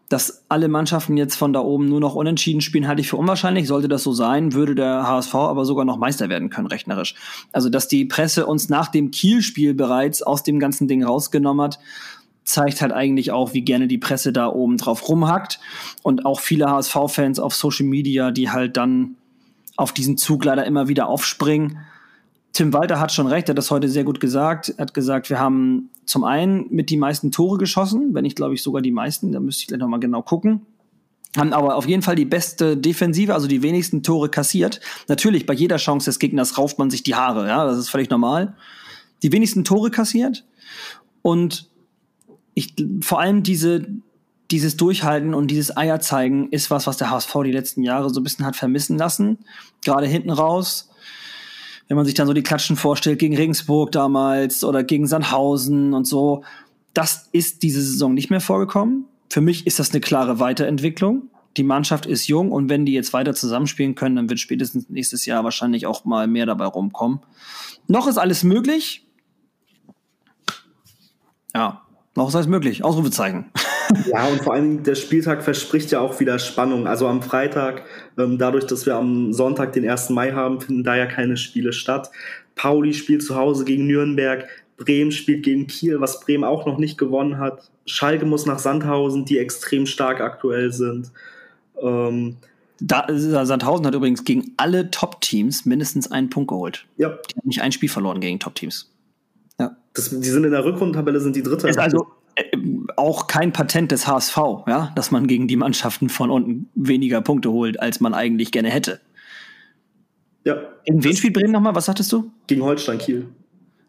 Dass 0.10 0.44
alle 0.48 0.68
Mannschaften 0.68 1.18
jetzt 1.18 1.36
von 1.36 1.54
da 1.54 1.62
oben 1.62 1.88
nur 1.88 2.00
noch 2.00 2.14
unentschieden 2.14 2.62
spielen, 2.62 2.88
halte 2.88 3.02
ich 3.02 3.10
für 3.10 3.18
unwahrscheinlich. 3.18 3.68
Sollte 3.68 3.88
das 3.88 4.04
so 4.04 4.14
sein, 4.14 4.54
würde 4.54 4.76
der 4.76 5.08
HSV 5.08 5.34
aber 5.34 5.66
sogar 5.66 5.86
noch 5.86 5.98
Meister 5.98 6.30
werden 6.30 6.52
können, 6.52 6.68
rechnerisch. 6.68 7.16
Also, 7.52 7.70
dass 7.70 7.88
die 7.88 8.06
Presse 8.06 8.46
uns 8.46 8.70
nach 8.70 8.90
dem 8.90 9.10
Kiel-Spiel 9.10 9.74
bereits 9.74 10.22
aus 10.22 10.44
dem 10.44 10.60
ganzen 10.60 10.88
Ding 10.88 11.04
rausgenommen 11.04 11.64
hat, 11.64 11.80
zeigt 12.44 12.82
halt 12.82 12.91
eigentlich 12.91 13.32
auch, 13.32 13.54
wie 13.54 13.62
gerne 13.62 13.88
die 13.88 13.98
Presse 13.98 14.34
da 14.34 14.48
oben 14.48 14.78
drauf 14.78 15.08
rumhackt. 15.08 15.60
Und 16.02 16.26
auch 16.26 16.39
viele 16.39 16.70
HSV-Fans 16.70 17.39
auf 17.39 17.56
Social 17.56 17.86
Media, 17.86 18.32
die 18.32 18.50
halt 18.50 18.78
dann 18.78 19.16
auf 19.76 19.91
diesen 19.91 20.18
Zug 20.18 20.46
leider 20.46 20.66
immer 20.66 20.88
wieder 20.88 21.08
aufspringen 21.08 21.80
Tim 22.54 22.72
Walter 22.72 23.00
hat 23.00 23.12
schon 23.12 23.26
recht, 23.26 23.50
er 23.50 23.54
hat 23.54 23.58
das 23.58 23.72
heute 23.72 23.89
sehr 23.89 24.04
gut 24.04 24.20
gesagt. 24.20 24.70
Er 24.78 24.84
hat 24.84 24.94
gesagt, 24.94 25.32
wir 25.32 25.39
haben 25.39 25.89
zum 26.06 26.24
einen 26.24 26.68
mit 26.70 26.91
die 26.91 26.98
meisten 26.98 27.32
Tore 27.32 27.58
geschossen, 27.58 28.14
wenn 28.14 28.22
nicht, 28.22 28.36
glaube 28.36 28.54
ich, 28.54 28.62
sogar 28.62 28.84
die 28.84 28.91
meisten, 28.91 29.32
da 29.32 29.39
müsste 29.39 29.62
ich 29.62 29.68
gleich 29.68 29.80
nochmal 29.80 30.00
genau 30.00 30.22
gucken. 30.22 30.62
Haben 31.36 31.52
aber 31.52 31.76
auf 31.76 31.88
jeden 31.88 32.04
Fall 32.04 32.16
die 32.16 32.26
beste 32.26 32.78
Defensive, 32.78 33.34
also 33.34 33.48
die 33.48 33.64
wenigsten 33.64 34.04
Tore 34.04 34.30
kassiert. 34.30 34.82
Natürlich, 35.08 35.48
bei 35.48 35.56
jeder 35.56 35.78
Chance 35.78 36.06
des 36.06 36.20
Gegners 36.20 36.60
rauft 36.60 36.78
man 36.78 36.91
sich 36.91 37.02
die 37.02 37.16
Haare, 37.16 37.48
ja, 37.48 37.66
das 37.66 37.80
ist 37.80 37.89
völlig 37.89 38.12
normal. 38.12 38.56
Die 39.24 39.32
wenigsten 39.32 39.64
Tore 39.64 39.89
kassiert 39.89 40.46
und 41.24 41.72
ich, 42.54 42.76
vor 43.01 43.20
allem 43.20 43.43
diese, 43.43 43.88
dieses 44.51 44.78
Durchhalten 44.78 45.34
und 45.34 45.49
dieses 45.49 45.76
Eier 45.76 45.99
zeigen 45.99 46.49
ist 46.49 46.72
was, 46.72 46.88
was 46.88 46.97
der 46.97 47.10
HSV 47.10 47.34
die 47.43 47.51
letzten 47.51 47.84
Jahre 47.84 48.10
so 48.10 48.20
ein 48.20 48.24
bisschen 48.24 48.45
hat 48.45 48.56
vermissen 48.56 48.97
lassen. 48.97 49.39
Gerade 49.84 50.08
hinten 50.08 50.30
raus 50.30 50.89
wenn 51.88 51.97
man 51.97 52.06
sich 52.06 52.16
dann 52.16 52.28
so 52.28 52.34
die 52.34 52.43
Klatschen 52.43 52.76
vorstellt 52.76 53.20
gegen 53.20 53.36
Regensburg 53.36 53.91
damals 53.91 54.64
oder 54.64 54.84
gegen 54.84 55.08
Sandhausen 55.08 55.93
und 55.93 56.06
so, 56.06 56.43
das 56.93 57.30
ist 57.32 57.64
diese 57.64 57.82
Saison 57.82 58.14
nicht 58.14 58.30
mehr 58.30 58.41
vorgekommen. 58.41 59.06
Für 59.30 59.41
mich 59.41 59.68
ist 59.68 59.80
das 59.80 59.91
eine 59.91 59.99
klare 59.99 60.39
Weiterentwicklung. 60.39 61.30
Die 61.58 61.64
Mannschaft 61.64 62.06
ist 62.06 62.28
jung 62.28 62.51
und 62.51 62.70
wenn 62.70 62.86
die 62.86 62.93
jetzt 62.93 63.14
weiter 63.14 63.36
zusammenspielen 63.36 63.95
können, 63.95 64.16
dann 64.16 64.30
wird 64.30 64.39
spätestens 64.39 64.89
nächstes 64.89 65.26
Jahr 65.26 65.43
wahrscheinlich 65.43 65.86
auch 65.86 66.04
mal 66.04 66.28
mehr 66.28 66.45
dabei 66.47 66.66
rumkommen. 66.66 67.20
Noch 67.88 68.08
ist 68.08 68.18
alles 68.18 68.43
möglich. 68.43 69.06
Ja, 71.54 71.83
noch 72.16 72.30
ist 72.30 72.36
alles 72.36 72.47
möglich. 72.47 72.84
Ausrufezeichen. 72.84 73.45
Ja, 74.07 74.26
und 74.28 74.41
vor 74.41 74.53
allem 74.53 74.82
der 74.82 74.95
Spieltag 74.95 75.43
verspricht 75.43 75.91
ja 75.91 75.99
auch 75.99 76.20
wieder 76.20 76.39
Spannung. 76.39 76.88
Also 76.88 77.07
am 77.07 77.22
Freitag, 77.22 77.84
ähm, 78.18 78.39
dadurch, 78.39 78.66
dass 78.66 78.86
wir 78.88 78.95
am 78.95 79.34
Sonntag 79.34 79.74
den 79.74 79.88
1. 79.88 80.09
Mai 80.09 80.32
haben, 80.32 80.61
finden 80.61 80.84
da 80.84 80.95
ja 80.95 81.05
keine 81.05 81.38
Spiele 81.38 81.74
statt. 81.74 82.09
Pauli 82.55 82.93
spielt 82.93 83.24
zu 83.24 83.36
Hause 83.36 83.66
gegen 83.66 83.86
Nürnberg. 83.86 84.47
Bremen 84.78 85.11
spielt 85.11 85.43
gegen 85.43 85.68
Kiel, 85.68 86.01
was 86.01 86.22
Bremen 86.22 86.43
auch 86.43 86.66
noch 86.66 86.78
nicht 86.78 86.97
gewonnen 86.97 87.38
hat. 87.38 87.70
Schalke 87.86 88.26
muss 88.26 88.45
nach 88.45 88.59
Sandhausen, 88.59 89.26
die 89.26 89.38
extrem 89.38 89.86
stark 89.86 90.22
aktuell 90.22 90.72
sind. 90.72 91.11
Ähm, 91.82 92.38
da, 92.80 93.05
Sandhausen 93.09 93.86
hat 93.86 93.95
übrigens 93.95 94.24
gegen 94.24 94.53
alle 94.57 94.91
Top-Teams 94.91 95.66
mindestens 95.66 96.11
einen 96.11 96.30
Punkt 96.30 96.49
geholt. 96.49 96.86
Ja. 96.97 97.09
Die 97.09 97.36
haben 97.38 97.47
nicht 97.47 97.61
ein 97.61 97.72
Spiel 97.72 97.89
verloren 97.89 98.20
gegen 98.20 98.39
Top-Teams. 98.39 98.93
Das, 99.94 100.10
die 100.10 100.30
sind 100.30 100.44
in 100.44 100.52
der 100.52 100.66
Rückrundentabelle, 100.66 101.20
sind 101.20 101.36
die 101.36 101.44
Dritte. 101.44 101.68
Ist 101.68 101.78
also 101.78 102.08
äh, 102.36 102.58
auch 102.96 103.28
kein 103.28 103.54
Patent 103.54 103.91
des 103.91 104.08
HSV, 104.08 104.38
ja, 104.68 104.91
dass 104.96 105.12
man 105.12 105.28
gegen 105.28 105.48
die 105.48 105.56
Mannschaften 105.56 106.10
von 106.10 106.32
unten 106.32 106.70
weniger 106.76 107.22
Punkte 107.22 107.52
holt, 107.52 107.80
als 107.80 108.00
man 108.00 108.14
eigentlich 108.14 108.52
gerne 108.52 108.70
hätte. 108.70 109.00
Ja. 110.46 110.58
In 110.86 111.04
wen 111.04 111.16
spielt 111.16 111.34
Bremen 111.34 111.52
nochmal? 111.52 111.76
Was 111.76 111.86
sagtest 111.86 112.12
du? 112.12 112.32
Gegen 112.48 112.64
Holstein 112.64 112.98
Kiel. 112.98 113.28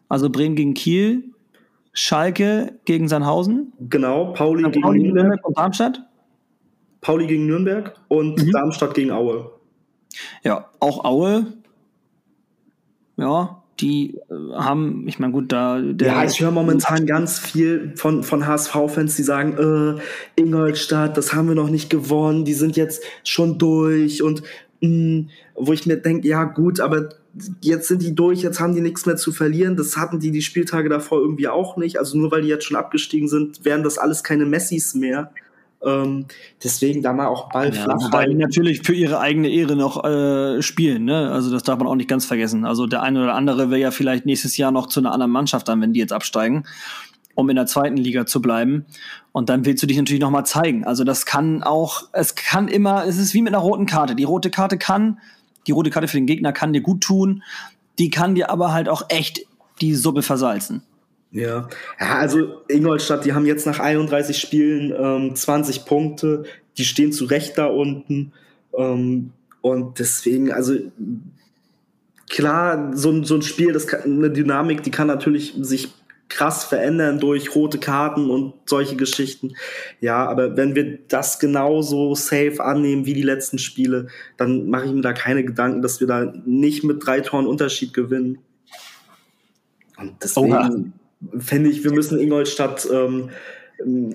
Also 0.07 0.29
Bremen 0.29 0.55
gegen 0.55 0.73
Kiel, 0.75 1.23
Schalke 1.93 2.79
gegen 2.85 3.07
Sandhausen. 3.07 3.73
Genau, 3.89 4.33
Pauli, 4.33 4.63
gegen 4.69 4.81
Pauli 4.81 4.99
gegen 4.99 5.13
Nürnberg 5.13 5.45
und 5.45 5.57
Darmstadt. 5.57 6.01
Pauli 7.01 7.27
gegen 7.27 7.47
Nürnberg 7.47 7.99
und 8.07 8.37
mhm. 8.37 8.51
Darmstadt 8.51 8.93
gegen 8.93 9.11
Aue. 9.11 9.51
Ja, 10.43 10.69
auch 10.79 11.03
Aue. 11.03 11.53
Ja, 13.17 13.63
die 13.79 14.17
äh, 14.29 14.53
haben, 14.53 15.07
ich 15.07 15.19
meine, 15.19 15.33
gut, 15.33 15.51
da. 15.51 15.81
Der 15.81 16.07
ja, 16.07 16.23
ich 16.23 16.39
höre 16.39 16.51
momentan 16.51 17.05
ganz 17.05 17.39
viel 17.39 17.93
von, 17.95 18.23
von 18.23 18.47
HSV-Fans, 18.47 19.15
die 19.15 19.23
sagen, 19.23 19.97
äh, 20.37 20.41
Ingolstadt, 20.41 21.17
das 21.17 21.33
haben 21.33 21.47
wir 21.47 21.55
noch 21.55 21.69
nicht 21.69 21.89
gewonnen, 21.89 22.45
die 22.45 22.53
sind 22.53 22.77
jetzt 22.77 23.03
schon 23.23 23.57
durch 23.57 24.23
und 24.23 24.43
mh, 24.81 24.89
mm, 24.89 25.29
wo 25.55 25.73
ich 25.73 25.85
mir 25.85 25.97
denke, 25.97 26.27
ja 26.27 26.43
gut, 26.43 26.79
aber 26.79 27.09
jetzt 27.61 27.87
sind 27.87 28.01
die 28.01 28.15
durch, 28.15 28.41
jetzt 28.41 28.59
haben 28.59 28.75
die 28.75 28.81
nichts 28.81 29.05
mehr 29.05 29.17
zu 29.17 29.31
verlieren. 29.31 29.75
Das 29.75 29.97
hatten 29.97 30.19
die 30.19 30.31
die 30.31 30.41
Spieltage 30.41 30.89
davor 30.89 31.19
irgendwie 31.19 31.47
auch 31.47 31.77
nicht. 31.77 31.99
Also 31.99 32.17
nur 32.17 32.31
weil 32.31 32.41
die 32.41 32.47
jetzt 32.47 32.65
schon 32.65 32.77
abgestiegen 32.77 33.27
sind, 33.27 33.65
wären 33.65 33.83
das 33.83 33.97
alles 33.97 34.23
keine 34.23 34.45
Messis 34.45 34.95
mehr. 34.95 35.31
Ähm, 35.83 36.25
deswegen 36.63 37.01
da 37.01 37.13
mal 37.13 37.27
auch 37.27 37.49
Ball 37.49 37.73
ja, 37.73 37.83
flach. 37.83 37.97
Wobei 38.01 38.25
die 38.25 38.35
natürlich 38.35 38.81
für 38.81 38.93
ihre 38.93 39.19
eigene 39.19 39.49
Ehre 39.49 39.75
noch 39.75 40.03
äh, 40.03 40.61
spielen, 40.61 41.05
ne? 41.05 41.31
Also 41.31 41.51
das 41.51 41.63
darf 41.63 41.77
man 41.77 41.87
auch 41.87 41.95
nicht 41.95 42.09
ganz 42.09 42.25
vergessen. 42.25 42.65
Also 42.65 42.87
der 42.87 43.03
eine 43.03 43.23
oder 43.23 43.35
andere 43.35 43.69
will 43.69 43.79
ja 43.79 43.91
vielleicht 43.91 44.25
nächstes 44.25 44.57
Jahr 44.57 44.71
noch 44.71 44.87
zu 44.87 44.99
einer 44.99 45.11
anderen 45.11 45.31
Mannschaft 45.31 45.67
dann, 45.67 45.81
wenn 45.81 45.93
die 45.93 45.99
jetzt 45.99 46.13
absteigen, 46.13 46.63
um 47.35 47.49
in 47.49 47.55
der 47.55 47.67
zweiten 47.67 47.97
Liga 47.97 48.25
zu 48.25 48.41
bleiben. 48.41 48.85
Und 49.31 49.49
dann 49.49 49.65
willst 49.65 49.83
du 49.83 49.87
dich 49.87 49.97
natürlich 49.97 50.21
noch 50.21 50.31
mal 50.31 50.45
zeigen. 50.45 50.85
Also 50.85 51.03
das 51.03 51.25
kann 51.25 51.61
auch, 51.61 52.03
es 52.13 52.35
kann 52.35 52.67
immer, 52.67 53.05
es 53.05 53.17
ist 53.17 53.33
wie 53.33 53.41
mit 53.41 53.53
einer 53.53 53.61
roten 53.61 53.85
Karte. 53.85 54.15
Die 54.15 54.23
rote 54.23 54.49
Karte 54.49 54.77
kann, 54.77 55.19
die 55.67 55.71
rote 55.71 55.89
Karte 55.89 56.07
für 56.07 56.17
den 56.17 56.27
Gegner 56.27 56.53
kann 56.53 56.73
dir 56.73 56.81
gut 56.81 57.01
tun, 57.01 57.43
die 57.99 58.09
kann 58.09 58.35
dir 58.35 58.49
aber 58.49 58.73
halt 58.73 58.89
auch 58.89 59.03
echt 59.09 59.45
die 59.81 59.93
Suppe 59.93 60.21
versalzen. 60.21 60.83
Ja. 61.31 61.67
ja, 61.99 62.15
also 62.15 62.61
Ingolstadt, 62.69 63.25
die 63.25 63.33
haben 63.33 63.45
jetzt 63.45 63.65
nach 63.65 63.79
31 63.79 64.37
Spielen 64.37 64.93
ähm, 64.97 65.35
20 65.35 65.85
Punkte, 65.85 66.43
die 66.77 66.85
stehen 66.85 67.11
zu 67.11 67.25
Recht 67.25 67.57
da 67.57 67.65
unten. 67.65 68.31
Ähm, 68.77 69.31
und 69.61 69.99
deswegen, 69.99 70.51
also 70.51 70.75
klar, 72.29 72.95
so, 72.95 73.23
so 73.23 73.35
ein 73.35 73.41
Spiel, 73.41 73.73
das 73.73 73.87
kann, 73.87 74.03
eine 74.03 74.29
Dynamik, 74.29 74.83
die 74.83 74.91
kann 74.91 75.07
natürlich 75.07 75.55
sich 75.59 75.93
krass 76.27 76.63
verändern 76.63 77.19
durch 77.19 77.53
rote 77.53 77.79
Karten 77.79 78.29
und 78.29 78.53
solche 78.65 78.95
Geschichten. 78.95 79.55
Ja, 79.99 80.25
aber 80.27 80.55
wenn 80.57 80.73
wir 80.73 80.99
das 81.07 81.39
genauso 81.39 82.15
safe 82.15 82.63
annehmen 82.63 83.05
wie 83.05 83.13
die 83.13 83.21
letzten 83.21 83.59
Spiele, 83.59 84.07
dann 84.37 84.69
mache 84.69 84.85
ich 84.85 84.91
mir 84.91 85.01
da 85.01 85.13
keine 85.13 85.43
Gedanken, 85.43 85.81
dass 85.81 85.99
wir 85.99 86.07
da 86.07 86.33
nicht 86.45 86.83
mit 86.83 87.05
drei 87.05 87.21
Toren 87.21 87.45
Unterschied 87.45 87.93
gewinnen. 87.93 88.39
Und 89.97 90.15
deswegen. 90.23 90.53
Oha 90.53 90.69
finde 91.37 91.69
ich, 91.69 91.83
wir 91.83 91.91
müssen 91.91 92.19
Ingolstadt 92.19 92.87
ähm, 92.91 93.29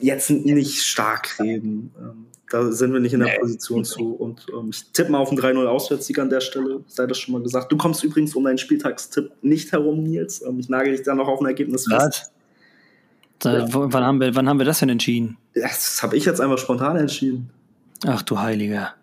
jetzt 0.00 0.30
nicht 0.30 0.82
stark 0.82 1.38
reden. 1.40 1.92
Ähm, 1.98 2.26
da 2.50 2.72
sind 2.72 2.92
wir 2.92 3.00
nicht 3.00 3.12
in 3.12 3.20
der 3.20 3.28
nee. 3.28 3.38
Position 3.38 3.84
zu. 3.84 4.12
Und 4.12 4.46
ähm, 4.52 4.70
ich 4.70 4.90
tippe 4.92 5.12
mal 5.12 5.18
auf 5.18 5.30
einen 5.30 5.38
3-0 5.38 5.64
Auswärtssieg 5.66 6.18
an 6.18 6.30
der 6.30 6.40
Stelle, 6.40 6.82
sei 6.88 7.06
das 7.06 7.18
schon 7.18 7.32
mal 7.32 7.42
gesagt. 7.42 7.70
Du 7.70 7.76
kommst 7.76 8.02
übrigens 8.02 8.34
um 8.34 8.44
deinen 8.44 8.58
Spieltagstipp 8.58 9.30
nicht 9.42 9.70
herum, 9.72 10.02
Nils. 10.02 10.42
Ähm, 10.42 10.58
ich 10.58 10.68
nagel 10.68 10.96
dich 10.96 11.04
da 11.04 11.14
noch 11.14 11.28
auf 11.28 11.40
ein 11.40 11.46
Ergebnis 11.46 11.86
fest. 11.88 12.32
Da, 13.38 13.66
wann, 13.70 14.04
haben 14.04 14.20
wir, 14.20 14.34
wann 14.34 14.48
haben 14.48 14.58
wir 14.58 14.66
das 14.66 14.80
denn 14.80 14.90
entschieden? 14.90 15.38
Das 15.54 16.02
habe 16.02 16.16
ich 16.16 16.26
jetzt 16.26 16.40
einfach 16.40 16.58
spontan 16.58 16.96
entschieden. 16.96 17.48
Ach 18.06 18.22
du 18.22 18.38
Heiliger. 18.38 18.94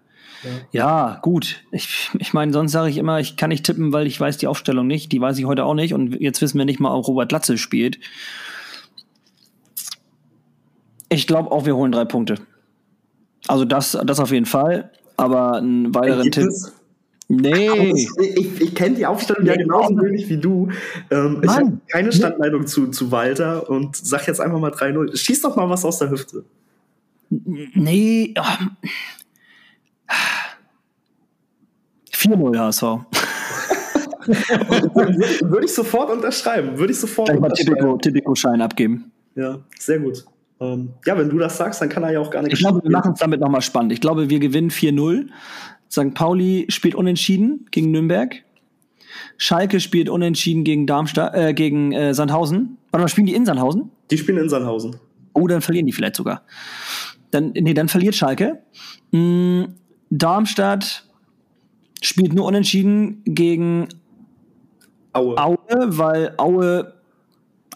Ja, 0.43 0.49
ja 0.71 1.19
gut. 1.21 1.63
Ich, 1.71 2.09
ich 2.19 2.33
meine, 2.33 2.53
sonst 2.53 2.71
sage 2.71 2.89
ich 2.89 2.97
immer, 2.97 3.19
ich 3.19 3.37
kann 3.37 3.49
nicht 3.49 3.65
tippen, 3.65 3.93
weil 3.93 4.07
ich 4.07 4.19
weiß 4.19 4.37
die 4.37 4.47
Aufstellung 4.47 4.87
nicht. 4.87 5.11
Die 5.11 5.21
weiß 5.21 5.37
ich 5.37 5.45
heute 5.45 5.65
auch 5.65 5.73
nicht. 5.73 5.93
Und 5.93 6.19
jetzt 6.19 6.41
wissen 6.41 6.57
wir 6.57 6.65
nicht 6.65 6.79
mal, 6.79 6.93
ob 6.93 7.07
Robert 7.07 7.31
Latze 7.31 7.57
spielt. 7.57 7.99
Ich 11.09 11.27
glaube 11.27 11.51
auch, 11.51 11.65
wir 11.65 11.75
holen 11.75 11.91
drei 11.91 12.05
Punkte. 12.05 12.35
Also 13.47 13.65
das, 13.65 13.97
das 14.05 14.19
auf 14.19 14.31
jeden 14.31 14.45
Fall. 14.45 14.91
Aber 15.15 15.53
einen 15.53 15.95
weiteren 15.95 16.31
Tipp. 16.31 16.49
Nee. 17.29 17.69
Ich, 17.97 18.09
ich, 18.19 18.61
ich 18.61 18.75
kenne 18.75 18.95
die 18.95 19.05
Aufstellung 19.05 19.45
ja 19.45 19.55
genauso 19.55 19.97
wenig 20.01 20.29
wie 20.29 20.37
du. 20.37 20.69
Ähm, 21.11 21.41
ich 21.43 21.49
habe 21.49 21.77
keine 21.89 22.11
Standleitung 22.11 22.67
zu, 22.67 22.87
zu 22.87 23.11
Walter 23.11 23.69
und 23.69 23.95
sag 23.95 24.27
jetzt 24.27 24.39
einfach 24.39 24.59
mal 24.59 24.71
3-0. 24.71 25.17
Schieß 25.17 25.41
doch 25.41 25.55
mal 25.55 25.69
was 25.69 25.83
aus 25.83 25.99
der 25.99 26.09
Hüfte. 26.09 26.45
Nee. 27.29 28.33
Oh. 28.39 28.87
4-0 32.13 32.57
HSV. 32.57 32.83
Würde 35.41 35.65
ich 35.65 35.73
sofort 35.73 36.11
unterschreiben. 36.11 36.77
Würde 36.77 36.91
ich 36.91 36.99
sofort 36.99 37.29
Gleich 37.29 37.39
mal 37.39 37.97
Tipico-Schein 37.99 38.61
abgeben. 38.61 39.11
Ja, 39.35 39.59
sehr 39.77 39.99
gut. 39.99 40.25
Ähm, 40.59 40.89
ja, 41.05 41.17
wenn 41.17 41.29
du 41.29 41.37
das 41.37 41.57
sagst, 41.57 41.81
dann 41.81 41.89
kann 41.89 42.03
er 42.03 42.11
ja 42.11 42.19
auch 42.19 42.31
gar 42.31 42.41
nicht. 42.41 42.53
Ich 42.53 42.59
glaube, 42.59 42.81
wir 42.83 42.91
machen 42.91 43.13
es 43.13 43.19
damit 43.19 43.39
nochmal 43.39 43.61
spannend. 43.61 43.93
Ich 43.93 44.01
glaube, 44.01 44.29
wir 44.29 44.39
gewinnen 44.39 44.71
4-0. 44.71 45.27
St. 45.89 46.13
Pauli 46.13 46.65
spielt 46.69 46.95
unentschieden 46.95 47.67
gegen 47.71 47.91
Nürnberg. 47.91 48.43
Schalke 49.37 49.79
spielt 49.79 50.09
unentschieden 50.09 50.63
gegen 50.63 50.87
Darmstadt, 50.87 51.35
äh, 51.35 51.53
gegen 51.53 51.91
äh, 51.93 52.13
Sandhausen. 52.13 52.77
Warte 52.91 53.03
mal, 53.03 53.07
spielen 53.07 53.27
die 53.27 53.35
in 53.35 53.45
Sandhausen? 53.45 53.91
Die 54.09 54.17
spielen 54.17 54.39
in 54.39 54.49
Sandhausen. 54.49 54.97
Oh, 55.33 55.47
dann 55.47 55.61
verlieren 55.61 55.85
die 55.85 55.93
vielleicht 55.93 56.15
sogar. 56.15 56.43
Dann, 57.31 57.51
nee, 57.51 57.73
dann 57.73 57.87
verliert 57.87 58.15
Schalke. 58.15 58.63
Hm, 59.11 59.75
Darmstadt 60.09 61.05
spielt 62.01 62.33
nur 62.33 62.45
unentschieden 62.45 63.21
gegen 63.25 63.87
Aue. 65.13 65.37
Aue, 65.37 65.57
weil 65.69 66.33
Aue 66.37 66.93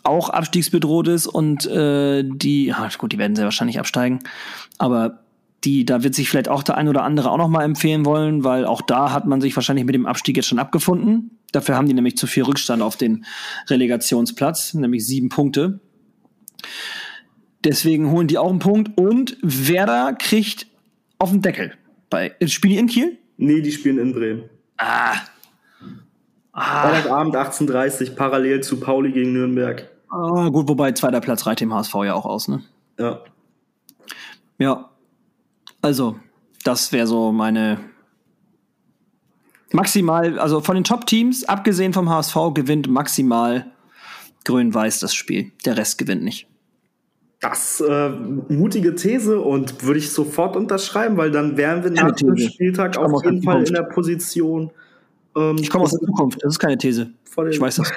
auch 0.04 0.30
abstiegsbedroht 0.30 1.08
ist 1.08 1.28
und 1.28 1.66
äh, 1.68 2.24
die, 2.24 2.74
ach 2.74 2.98
gut, 2.98 3.14
die 3.14 3.18
werden 3.18 3.36
sehr 3.36 3.46
wahrscheinlich 3.46 3.80
absteigen, 3.80 4.20
aber 4.78 5.20
die, 5.64 5.86
da 5.86 6.04
wird 6.04 6.16
sich 6.16 6.30
vielleicht 6.30 6.50
auch 6.50 6.64
der 6.64 6.76
ein 6.76 6.88
oder 6.88 7.04
andere 7.04 7.30
auch 7.30 7.38
noch 7.38 7.48
mal 7.48 7.64
empfehlen 7.64 8.06
wollen, 8.06 8.44
weil 8.44 8.66
auch 8.66 8.82
da 8.82 9.12
hat 9.12 9.28
man 9.28 9.42
sich 9.42 9.56
wahrscheinlich 9.56 9.86
mit 9.86 9.94
dem 9.94 10.08
Abstieg 10.08 10.36
jetzt 10.36 10.48
schon 10.48 10.58
abgefunden. 10.58 11.38
Dafür 11.52 11.76
haben 11.76 11.88
die 11.88 11.94
nämlich 11.94 12.18
zu 12.18 12.26
viel 12.26 12.44
Rückstand 12.44 12.82
auf 12.82 12.98
den 12.98 13.26
Relegationsplatz, 13.70 14.74
nämlich 14.74 15.06
sieben 15.06 15.30
Punkte. 15.30 15.80
Deswegen 17.64 18.10
holen 18.10 18.28
die 18.28 18.40
auch 18.40 18.50
einen 18.50 18.60
Punkt 18.60 18.98
und 18.98 19.38
Werder 19.44 20.14
kriegt 20.14 20.66
auf 21.20 21.30
den 21.30 21.42
Deckel. 21.42 21.74
Bei, 22.12 22.36
spielen 22.46 22.74
die 22.74 22.80
in 22.80 22.88
Kiel? 22.88 23.18
Nee, 23.38 23.62
die 23.62 23.72
spielen 23.72 23.98
in 23.98 24.14
Bremen. 24.14 24.44
Ah. 24.78 25.16
ah. 26.52 26.90
Freitagabend 26.90 27.36
18.30 27.36 28.16
parallel 28.16 28.62
zu 28.62 28.80
Pauli 28.80 29.12
gegen 29.12 29.34
Nürnberg. 29.34 29.90
Ah, 30.10 30.50
gut, 30.50 30.68
wobei 30.68 30.92
zweiter 30.92 31.22
Platz 31.22 31.48
reicht 31.48 31.62
dem 31.62 31.74
HSV 31.74 31.96
ja 32.04 32.14
auch 32.14 32.26
aus, 32.26 32.50
ne? 32.50 32.62
Ja. 33.00 33.24
Ja. 34.60 34.90
Also, 35.82 36.20
das 36.66 36.92
wäre 36.92 37.08
so 37.08 37.32
meine 37.32 37.80
maximal, 39.72 40.38
also 40.38 40.60
von 40.60 40.76
den 40.76 40.84
Top-Teams, 40.84 41.46
abgesehen 41.46 41.94
vom 41.94 42.10
HSV, 42.10 42.36
gewinnt 42.54 42.90
maximal 42.90 43.72
Grün-Weiß 44.44 45.00
das 45.00 45.16
Spiel. 45.16 45.54
Der 45.66 45.78
Rest 45.78 45.98
gewinnt 45.98 46.24
nicht. 46.24 46.51
Das 47.42 47.82
äh, 47.82 48.10
mutige 48.50 48.96
These 48.96 49.42
und 49.42 49.84
würde 49.84 50.00
ich 50.00 50.12
sofort 50.12 50.56
unterschreiben, 50.56 51.18
weil 51.18 51.32
dann 51.32 51.58
wären 51.58 51.84
wir 51.84 51.92
nach 51.92 52.12
dem 52.12 52.38
Spieltag 52.38 52.98
auf 52.98 53.26
jeden 53.26 53.42
Fall 53.42 53.64
in 53.64 53.74
der 53.74 53.84
Position. 53.84 54.70
Ähm, 55.36 55.58
ich 55.60 55.70
komme 55.70 55.86
aus 55.86 55.92
der 55.92 56.02
Zukunft, 56.02 56.40
das 56.44 56.54
ist 56.54 56.60
keine 56.60 56.78
These. 56.78 57.12
Ich 57.50 57.60
weiß 57.60 57.78
das. 57.78 57.92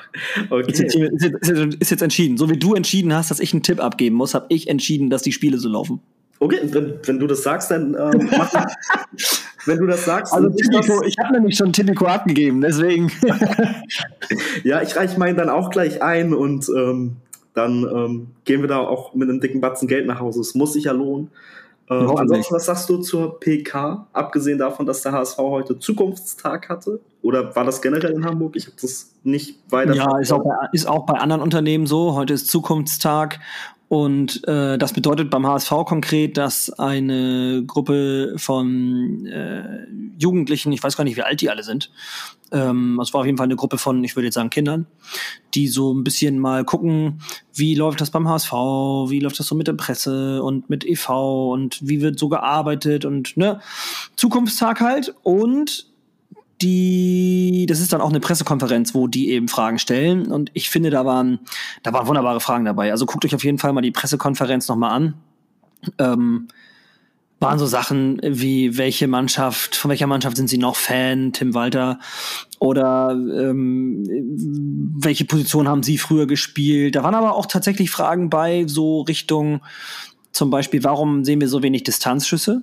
okay. 0.50 0.70
ist, 0.70 0.80
jetzt, 0.80 0.96
ist, 1.80 1.90
jetzt, 1.90 2.02
entschieden. 2.02 2.36
So 2.36 2.50
wie 2.50 2.58
du 2.58 2.74
entschieden 2.74 3.14
hast, 3.14 3.30
dass 3.30 3.40
ich 3.40 3.52
einen 3.52 3.62
Tipp 3.62 3.80
abgeben 3.80 4.16
muss, 4.16 4.34
habe 4.34 4.46
ich 4.48 4.68
entschieden, 4.68 5.10
dass 5.10 5.22
die 5.22 5.32
Spiele 5.32 5.58
so 5.58 5.68
laufen. 5.68 6.00
Okay, 6.40 6.58
wenn, 6.64 6.94
wenn 7.04 7.18
du 7.18 7.26
das 7.26 7.42
sagst, 7.42 7.70
dann 7.70 7.94
ähm, 7.94 8.28
mach, 8.36 8.52
wenn 9.66 9.78
du 9.78 9.86
das 9.86 10.04
sagst. 10.04 10.32
Also 10.32 10.48
Tipico, 10.48 11.02
ich 11.04 11.16
habe 11.18 11.34
nämlich 11.34 11.56
schon 11.56 11.72
Tipico 11.72 12.06
abgegeben, 12.06 12.60
deswegen. 12.62 13.12
ja, 14.64 14.82
ich 14.82 14.96
reiche 14.96 15.18
meinen 15.18 15.36
dann 15.36 15.50
auch 15.50 15.70
gleich 15.70 16.02
ein 16.02 16.34
und 16.34 16.68
ähm, 16.70 17.16
dann 17.54 17.82
ähm, 17.82 18.26
gehen 18.44 18.60
wir 18.60 18.68
da 18.68 18.78
auch 18.78 19.14
mit 19.14 19.28
einem 19.28 19.40
dicken 19.40 19.60
Batzen 19.60 19.88
Geld 19.88 20.06
nach 20.06 20.20
Hause. 20.20 20.40
Es 20.40 20.54
muss 20.54 20.72
sich 20.72 20.84
ja 20.84 20.92
lohnen. 20.92 21.30
Ähm, 21.90 22.08
ansonsten, 22.16 22.54
was 22.54 22.66
sagst 22.66 22.88
du 22.88 22.98
zur 22.98 23.40
PK? 23.40 24.06
Abgesehen 24.12 24.58
davon, 24.58 24.86
dass 24.86 25.02
der 25.02 25.10
HSV 25.10 25.38
heute 25.38 25.78
Zukunftstag 25.78 26.68
hatte? 26.68 27.00
Oder 27.22 27.54
war 27.56 27.64
das 27.64 27.82
generell 27.82 28.12
in 28.12 28.24
Hamburg? 28.24 28.54
Ich 28.54 28.66
habe 28.66 28.76
das 28.80 29.12
nicht 29.24 29.58
weiter. 29.70 29.94
Ja, 29.94 30.18
ist 30.18 30.32
auch, 30.32 30.44
bei, 30.44 30.54
ist 30.72 30.86
auch 30.86 31.04
bei 31.04 31.14
anderen 31.14 31.42
Unternehmen 31.42 31.86
so. 31.86 32.14
Heute 32.14 32.34
ist 32.34 32.48
Zukunftstag 32.48 33.40
und 33.90 34.46
äh, 34.46 34.78
das 34.78 34.92
bedeutet 34.92 35.30
beim 35.30 35.44
HSV 35.44 35.70
konkret, 35.84 36.36
dass 36.36 36.70
eine 36.78 37.64
Gruppe 37.66 38.34
von 38.36 39.26
äh, 39.26 39.84
Jugendlichen, 40.16 40.70
ich 40.70 40.80
weiß 40.80 40.96
gar 40.96 41.02
nicht, 41.02 41.16
wie 41.16 41.24
alt 41.24 41.40
die 41.40 41.50
alle 41.50 41.64
sind, 41.64 41.90
ähm, 42.52 43.00
es 43.02 43.12
war 43.12 43.22
auf 43.22 43.26
jeden 43.26 43.36
Fall 43.36 43.48
eine 43.48 43.56
Gruppe 43.56 43.78
von, 43.78 44.04
ich 44.04 44.14
würde 44.14 44.26
jetzt 44.26 44.36
sagen, 44.36 44.50
Kindern, 44.50 44.86
die 45.54 45.66
so 45.66 45.92
ein 45.92 46.04
bisschen 46.04 46.38
mal 46.38 46.64
gucken, 46.64 47.20
wie 47.52 47.74
läuft 47.74 48.00
das 48.00 48.12
beim 48.12 48.28
HSV, 48.28 48.52
wie 48.52 49.18
läuft 49.18 49.40
das 49.40 49.48
so 49.48 49.56
mit 49.56 49.66
der 49.66 49.72
Presse 49.72 50.40
und 50.40 50.70
mit 50.70 50.86
EV 50.86 51.50
und 51.50 51.80
wie 51.82 52.00
wird 52.00 52.16
so 52.16 52.28
gearbeitet 52.28 53.04
und 53.04 53.36
ne, 53.36 53.58
Zukunftstag 54.14 54.80
halt. 54.80 55.16
Und 55.24 55.89
die, 56.62 57.66
das 57.68 57.80
ist 57.80 57.92
dann 57.92 58.00
auch 58.00 58.10
eine 58.10 58.20
Pressekonferenz, 58.20 58.94
wo 58.94 59.06
die 59.06 59.30
eben 59.30 59.48
Fragen 59.48 59.78
stellen. 59.78 60.30
Und 60.30 60.50
ich 60.54 60.70
finde, 60.70 60.90
da 60.90 61.04
waren, 61.04 61.40
da 61.82 61.92
waren 61.92 62.06
wunderbare 62.06 62.40
Fragen 62.40 62.64
dabei. 62.64 62.90
Also 62.90 63.06
guckt 63.06 63.24
euch 63.24 63.34
auf 63.34 63.44
jeden 63.44 63.58
Fall 63.58 63.72
mal 63.72 63.80
die 63.80 63.90
Pressekonferenz 63.90 64.68
nochmal 64.68 64.92
an. 64.92 65.14
Ähm, 65.98 66.48
waren 67.40 67.58
so 67.58 67.66
Sachen 67.66 68.20
wie, 68.22 68.76
welche 68.76 69.08
Mannschaft, 69.08 69.74
von 69.74 69.88
welcher 69.88 70.06
Mannschaft 70.06 70.36
sind 70.36 70.48
Sie 70.48 70.58
noch 70.58 70.76
Fan, 70.76 71.32
Tim 71.32 71.54
Walter? 71.54 71.98
Oder 72.58 73.12
ähm, 73.12 74.04
welche 74.98 75.24
Position 75.24 75.66
haben 75.66 75.82
Sie 75.82 75.96
früher 75.96 76.26
gespielt? 76.26 76.96
Da 76.96 77.02
waren 77.02 77.14
aber 77.14 77.34
auch 77.34 77.46
tatsächlich 77.46 77.90
Fragen 77.90 78.28
bei, 78.28 78.64
so 78.66 79.00
Richtung 79.00 79.62
zum 80.32 80.50
Beispiel, 80.50 80.84
warum 80.84 81.24
sehen 81.24 81.40
wir 81.40 81.48
so 81.48 81.62
wenig 81.62 81.82
Distanzschüsse? 81.82 82.62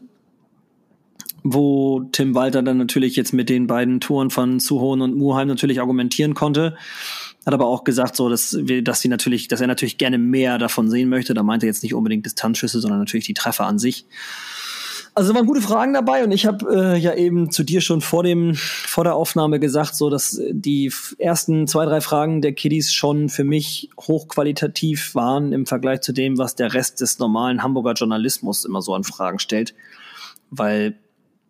Wo 1.54 2.02
Tim 2.12 2.36
Walter 2.36 2.62
dann 2.62 2.78
natürlich 2.78 3.16
jetzt 3.16 3.34
mit 3.34 3.50
den 3.50 3.68
beiden 3.68 4.00
Touren 4.00 4.30
von 4.30 4.60
Suhon 4.60 5.02
und 5.02 5.16
Muheim 5.16 5.48
natürlich 5.48 5.80
argumentieren 5.80 6.34
konnte. 6.34 6.76
Hat 7.46 7.54
aber 7.54 7.68
auch 7.68 7.84
gesagt, 7.84 8.16
so, 8.16 8.30
dass, 8.30 8.58
wir, 8.60 8.84
dass 8.84 9.02
sie 9.02 9.08
natürlich, 9.08 9.48
dass 9.48 9.62
er 9.62 9.68
natürlich 9.68 9.98
gerne 9.98 10.18
mehr 10.18 10.58
davon 10.58 10.90
sehen 10.90 11.10
möchte. 11.10 11.34
Da 11.34 11.44
meinte 11.44 11.66
er 11.66 11.70
jetzt 11.70 11.84
nicht 11.84 11.94
unbedingt 11.94 12.26
Distanzschüsse, 12.26 12.82
sondern 12.82 13.00
natürlich 13.00 13.26
die 13.26 13.34
Treffer 13.34 13.66
an 13.66 13.80
sich. 13.80 14.06
Also 15.16 15.34
waren 15.34 15.48
gute 15.48 15.62
Fragen 15.62 15.94
dabei 15.96 16.24
und 16.24 16.32
ich 16.32 16.46
habe 16.46 16.94
äh, 16.94 16.98
ja 17.00 17.16
eben 17.16 17.50
zu 17.50 17.64
dir 17.64 17.82
schon 17.82 18.02
vor 18.02 18.22
dem 18.22 18.54
vor 18.54 19.04
der 19.04 19.16
Aufnahme 19.16 19.60
gesagt, 19.60 19.96
so 19.96 20.12
dass 20.12 20.40
die 20.52 20.94
ersten 21.18 21.66
zwei 21.66 21.86
drei 21.86 22.02
Fragen 22.02 22.44
der 22.44 22.54
Kiddies 22.54 22.94
schon 22.94 23.30
für 23.30 23.44
mich 23.44 23.90
hochqualitativ 24.00 25.16
waren 25.16 25.54
im 25.54 25.66
Vergleich 25.66 26.02
zu 26.02 26.14
dem, 26.14 26.38
was 26.38 26.54
der 26.54 26.76
Rest 26.76 27.02
des 27.02 27.18
normalen 27.18 27.64
Hamburger 27.64 27.94
Journalismus 27.94 28.64
immer 28.64 28.84
so 28.84 28.94
an 28.94 29.04
Fragen 29.04 29.40
stellt, 29.40 29.74
weil 30.52 31.00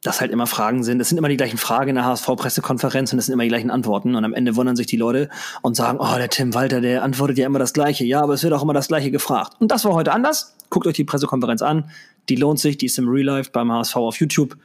das 0.04 0.22
halt 0.22 0.32
immer 0.32 0.48
Fragen 0.48 0.84
sind. 0.84 1.00
Es 1.02 1.10
sind 1.10 1.18
immer 1.18 1.30
die 1.30 1.38
gleichen 1.38 1.58
Fragen 1.58 1.90
in 1.90 1.96
der 1.96 2.06
HSV-Pressekonferenz 2.06 3.14
und 3.14 3.20
es 3.20 3.26
sind 3.26 3.34
immer 3.34 3.44
die 3.44 3.50
gleichen 3.50 3.72
Antworten. 3.72 4.16
Und 4.16 4.24
am 4.24 4.34
Ende 4.34 4.56
wundern 4.56 4.76
sich 4.76 4.88
die 4.88 4.98
Leute 4.98 5.30
und 5.62 5.76
sagen, 5.76 5.98
oh, 6.00 6.16
der 6.18 6.30
Tim 6.30 6.54
Walter, 6.54 6.82
der 6.82 7.04
antwortet 7.04 7.38
ja 7.38 7.46
immer 7.46 7.60
das 7.60 7.74
Gleiche. 7.74 8.06
Ja, 8.06 8.22
aber 8.22 8.34
es 8.34 8.44
wird 8.44 8.54
auch 8.54 8.64
immer 8.64 8.74
das 8.74 8.88
Gleiche 8.88 9.12
gefragt. 9.12 9.54
Und 9.60 9.72
das 9.72 9.86
war 9.86 9.94
heute 9.94 10.12
anders. 10.12 10.56
Guckt 10.70 10.88
euch 10.88 10.96
die 10.96 11.04
Pressekonferenz 11.04 11.62
an. 11.62 11.90
Die 12.30 12.36
lohnt 12.36 12.60
sich. 12.60 12.78
Die 12.78 12.86
ist 12.86 12.98
im 13.00 13.10
Real 13.10 13.26
Life 13.26 13.52
beim 13.52 13.72
HSV 13.72 13.96
auf 13.96 14.20
YouTube. 14.20 14.58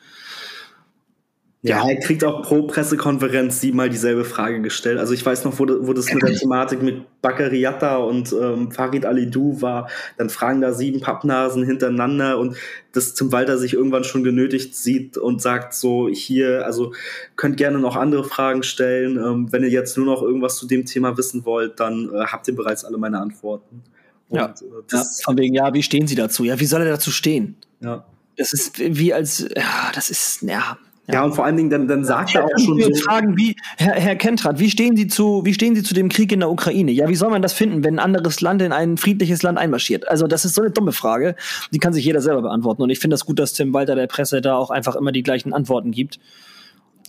Ja, 1.64 1.88
er 1.88 1.96
kriegt 2.00 2.24
auch 2.24 2.42
pro 2.42 2.64
Pressekonferenz 2.64 3.60
siebenmal 3.60 3.88
dieselbe 3.88 4.24
Frage 4.24 4.60
gestellt. 4.60 4.98
Also 4.98 5.14
ich 5.14 5.24
weiß 5.24 5.44
noch, 5.44 5.60
wo, 5.60 5.66
wo 5.86 5.92
das 5.92 6.12
mit 6.12 6.20
der 6.20 6.34
Thematik 6.34 6.82
mit 6.82 7.22
Bakariata 7.22 7.98
und 7.98 8.32
ähm, 8.32 8.72
Farid 8.72 9.06
Alidou 9.06 9.62
war. 9.62 9.88
Dann 10.18 10.28
fragen 10.28 10.60
da 10.60 10.72
sieben 10.72 11.00
Pappnasen 11.00 11.64
hintereinander 11.64 12.38
und 12.40 12.56
dass 12.90 13.14
Tim 13.14 13.30
Walter 13.30 13.58
sich 13.58 13.74
irgendwann 13.74 14.02
schon 14.02 14.24
genötigt 14.24 14.74
sieht 14.74 15.16
und 15.16 15.40
sagt 15.40 15.72
so, 15.74 16.08
hier, 16.08 16.66
also 16.66 16.94
könnt 17.36 17.58
gerne 17.58 17.78
noch 17.78 17.94
andere 17.94 18.24
Fragen 18.24 18.64
stellen. 18.64 19.16
Ähm, 19.16 19.52
wenn 19.52 19.62
ihr 19.62 19.70
jetzt 19.70 19.96
nur 19.96 20.06
noch 20.06 20.20
irgendwas 20.20 20.56
zu 20.56 20.66
dem 20.66 20.84
Thema 20.84 21.16
wissen 21.16 21.44
wollt, 21.44 21.78
dann 21.78 22.10
äh, 22.12 22.24
habt 22.24 22.48
ihr 22.48 22.56
bereits 22.56 22.84
alle 22.84 22.98
meine 22.98 23.20
Antworten. 23.20 23.84
Und, 24.28 24.36
ja, 24.36 24.46
äh, 24.46 24.96
ja, 24.96 25.04
von 25.22 25.38
wegen, 25.38 25.54
ja, 25.54 25.72
wie 25.72 25.84
stehen 25.84 26.08
sie 26.08 26.16
dazu? 26.16 26.42
Ja, 26.42 26.58
wie 26.58 26.66
soll 26.66 26.82
er 26.82 26.88
dazu 26.88 27.12
stehen? 27.12 27.54
Ja. 27.78 28.04
Das 28.36 28.52
ist 28.52 28.80
wie 28.80 29.14
als, 29.14 29.46
ja, 29.54 29.92
das 29.94 30.10
ist, 30.10 30.42
ja, 30.42 30.76
Ja. 31.08 31.14
ja, 31.14 31.24
und 31.24 31.34
vor 31.34 31.44
allen 31.44 31.56
Dingen, 31.56 31.68
dann, 31.68 31.88
dann 31.88 32.04
sagt 32.04 32.34
er 32.36 32.44
auch 32.44 32.58
schon 32.58 32.80
so. 32.80 32.94
fragen, 32.94 33.36
wie, 33.36 33.56
Herr, 33.76 33.94
Herr 33.94 34.14
Kentrat, 34.14 34.60
wie 34.60 34.70
stehen, 34.70 34.96
Sie 34.96 35.08
zu, 35.08 35.44
wie 35.44 35.52
stehen 35.52 35.74
Sie 35.74 35.82
zu 35.82 35.94
dem 35.94 36.08
Krieg 36.08 36.30
in 36.30 36.38
der 36.38 36.50
Ukraine? 36.50 36.92
Ja, 36.92 37.08
wie 37.08 37.16
soll 37.16 37.30
man 37.30 37.42
das 37.42 37.52
finden, 37.52 37.82
wenn 37.82 37.96
ein 37.96 37.98
anderes 37.98 38.40
Land 38.40 38.62
in 38.62 38.72
ein 38.72 38.96
friedliches 38.96 39.42
Land 39.42 39.58
einmarschiert? 39.58 40.08
Also, 40.08 40.28
das 40.28 40.44
ist 40.44 40.54
so 40.54 40.62
eine 40.62 40.70
dumme 40.70 40.92
Frage. 40.92 41.34
Die 41.72 41.80
kann 41.80 41.92
sich 41.92 42.04
jeder 42.04 42.20
selber 42.20 42.42
beantworten. 42.42 42.82
Und 42.82 42.90
ich 42.90 43.00
finde 43.00 43.14
das 43.14 43.26
gut, 43.26 43.40
dass 43.40 43.52
Tim 43.52 43.74
Walter 43.74 43.96
der 43.96 44.06
Presse 44.06 44.40
da 44.40 44.54
auch 44.54 44.70
einfach 44.70 44.94
immer 44.94 45.10
die 45.10 45.24
gleichen 45.24 45.52
Antworten 45.52 45.90
gibt. 45.90 46.20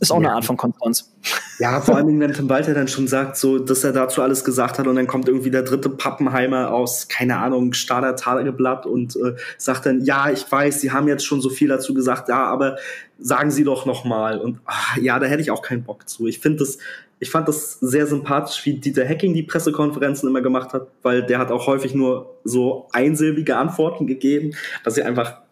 Ist 0.04 0.12
auch 0.12 0.22
ja. 0.22 0.28
eine 0.28 0.36
Art 0.36 0.43
von 0.43 0.58
Konstanz. 0.58 1.10
Ja, 1.60 1.80
vor 1.80 1.95
allem, 1.95 2.20
wenn 2.20 2.34
Tim 2.34 2.49
Walter 2.49 2.74
dann 2.74 2.89
schon 2.89 3.08
sagt, 3.08 3.38
so, 3.38 3.58
dass 3.58 3.86
er 3.86 3.93
dazu 3.93 4.22
alles 4.22 4.43
gesagt 4.43 4.78
hat 4.78 4.86
und 4.86 4.97
dann 4.97 5.08
kommt 5.08 5.30
irgendwie 5.30 5.49
der 5.49 5.62
dritte 5.62 5.89
Pappenheimer 5.89 6.74
aus, 6.74 7.08
keine 7.08 7.38
Ahnung, 7.38 7.72
Stader 7.72 8.18
Tageblatt 8.18 8.86
und 8.86 9.16
äh, 9.16 9.36
sagt 9.58 9.86
dann, 9.86 10.01
ja, 10.01 10.30
ich 10.30 10.51
weiß, 10.51 10.82
Sie 10.82 10.91
haben 10.91 11.08
jetzt 11.08 11.26
schon 11.26 11.39
so 11.39 11.49
viel 11.49 11.70
dazu 11.70 11.93
gesagt, 11.93 12.28
ja, 12.28 12.43
aber 12.43 12.76
sagen 13.18 13.49
Sie 13.49 13.64
doch 13.64 13.86
noch 13.86 14.04
mal. 14.04 14.39
Und 14.39 14.60
ach, 14.66 14.97
ja, 14.97 15.18
da 15.20 15.26
hätte 15.26 15.41
ich 15.41 15.51
auch 15.51 15.62
keinen 15.62 15.84
Bock 15.84 16.10
zu. 16.10 16.28
Ich 16.28 16.39
finde 16.39 16.60
das, 16.60 16.80
ich 17.20 17.32
fand 17.32 17.47
das 17.47 17.80
sehr 17.80 18.08
sympathisch, 18.08 18.66
wie 18.66 18.74
Dieter 18.74 19.08
Hacking 19.08 19.34
die 19.34 19.43
Pressekonferenzen 19.43 20.28
immer 20.28 20.41
gemacht 20.41 20.74
hat, 20.74 20.88
weil 21.01 21.24
der 21.24 21.39
hat 21.39 21.49
auch 21.49 21.66
häufig 21.66 21.95
nur 21.95 22.36
so 22.43 22.89
einsilbige 22.91 23.56
Antworten 23.56 24.06
gegeben, 24.06 24.51
dass 24.84 24.95
sie 24.95 25.04
einfach 25.04 25.43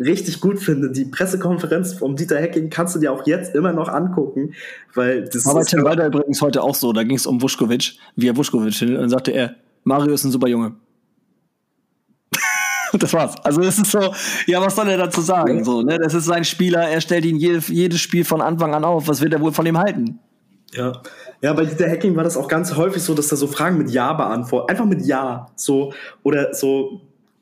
richtig 0.00 0.40
gut 0.40 0.58
finde. 0.60 0.90
Die 0.90 1.04
Pressekonferenz 1.04 1.94
vom 1.94 2.16
Dieter 2.16 2.38
Hecking 2.38 2.70
kannst 2.70 2.94
du 2.94 3.00
dir 3.00 3.12
auch 3.12 3.26
jetzt 3.26 3.54
immer 3.54 3.72
noch 3.72 3.88
angucken, 3.88 4.54
weil 4.94 5.24
das 5.24 5.46
Aber 5.46 5.64
Tim 5.64 5.84
Walter 5.84 6.06
übrigens 6.06 6.40
heute 6.40 6.62
auch 6.62 6.74
so, 6.74 6.92
da 6.92 7.02
ging 7.02 7.16
es 7.16 7.26
um 7.26 7.42
Vuskovic, 7.42 7.98
wie 8.16 8.28
er 8.28 8.36
Vuskovic 8.36 8.74
hin, 8.74 8.94
und 8.94 9.00
dann 9.00 9.10
sagte 9.10 9.32
er, 9.32 9.56
Mario 9.84 10.12
ist 10.12 10.24
ein 10.24 10.30
super 10.30 10.48
Junge. 10.48 10.74
das 12.92 13.12
war's. 13.12 13.34
Also 13.44 13.60
es 13.62 13.78
ist 13.78 13.90
so, 13.90 14.12
ja, 14.46 14.60
was 14.60 14.76
soll 14.76 14.88
er 14.88 14.98
dazu 14.98 15.20
sagen? 15.20 15.64
So, 15.64 15.82
ne? 15.82 15.98
Das 15.98 16.14
ist 16.14 16.26
sein 16.26 16.44
Spieler, 16.44 16.88
er 16.88 17.00
stellt 17.00 17.24
ihn 17.24 17.36
je, 17.36 17.58
jedes 17.68 18.00
Spiel 18.00 18.24
von 18.24 18.40
Anfang 18.40 18.74
an 18.74 18.84
auf. 18.84 19.08
Was 19.08 19.20
wird 19.20 19.32
er 19.32 19.40
wohl 19.40 19.52
von 19.52 19.66
ihm 19.66 19.78
halten? 19.78 20.18
Ja. 20.72 21.02
Ja, 21.40 21.52
bei 21.52 21.64
Dieter 21.64 21.88
Hacking 21.88 22.16
war 22.16 22.24
das 22.24 22.36
auch 22.36 22.48
ganz 22.48 22.74
häufig 22.74 23.02
so, 23.02 23.14
dass 23.14 23.30
er 23.30 23.36
so 23.36 23.46
Fragen 23.46 23.78
mit 23.78 23.90
Ja 23.90 24.12
beantwortet. 24.12 24.70
Einfach 24.70 24.86
mit 24.86 25.06
Ja. 25.06 25.46
So, 25.56 25.92
oder 26.22 26.52
so, 26.52 27.00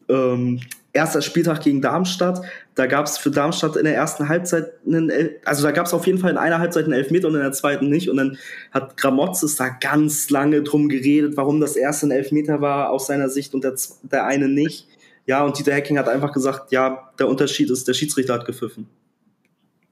ähm, 0.09 0.61
erster 0.97 1.23
Spieltag 1.23 1.63
gegen 1.63 1.81
Darmstadt. 1.81 2.41
Da 2.75 2.87
gab 2.87 3.07
es 3.07 3.19
für 3.19 3.31
Darmstadt 3.31 3.77
in 3.77 3.85
der 3.85 3.95
ersten 3.95 4.29
Halbzeit 4.29 4.73
einen, 4.85 5.13
also 5.45 5.63
da 5.63 5.71
gab 5.71 5.87
es 5.87 5.95
auf 5.95 6.07
jeden 6.07 6.19
Fall 6.19 6.33
in 6.33 6.37
einer 6.37 6.59
Halbzeit 6.59 6.85
einen 6.85 6.95
Elfmeter 6.95 7.29
und 7.29 7.35
in 7.35 7.41
der 7.41 7.53
zweiten 7.53 7.89
nicht. 7.89 8.11
Und 8.11 8.17
dann 8.17 8.39
hat 8.73 8.97
Gramotzes 8.97 9.57
da 9.57 9.69
ganz 9.69 10.29
lange 10.31 10.63
drum 10.63 10.89
geredet, 10.89 11.37
warum 11.37 11.61
das 11.61 11.77
erste 11.77 12.07
ein 12.07 12.11
Elfmeter 12.11 12.61
war 12.61 12.91
aus 12.91 13.07
seiner 13.07 13.29
Sicht 13.29 13.55
und 13.55 13.63
der, 13.63 13.75
der 14.03 14.27
eine 14.27 14.49
nicht. 14.49 14.89
Ja, 15.27 15.45
und 15.45 15.59
Dieter 15.59 15.75
Hecking 15.75 15.99
hat 15.99 16.09
einfach 16.09 16.33
gesagt, 16.33 16.73
ja, 16.73 17.11
der 17.19 17.29
Unterschied 17.29 17.71
ist, 17.71 17.87
der 17.87 17.95
Schiedsrichter 17.95 18.35
hat 18.35 18.45
gepfiffen. 18.45 18.89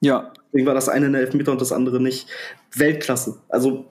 Ja. 0.00 0.32
Deswegen 0.46 0.66
war 0.66 0.74
das 0.74 0.88
eine 0.88 1.06
ein 1.06 1.14
Elfmeter 1.14 1.52
und 1.52 1.60
das 1.60 1.72
andere 1.72 2.00
nicht. 2.00 2.28
Weltklasse. 2.74 3.38
Also 3.48 3.86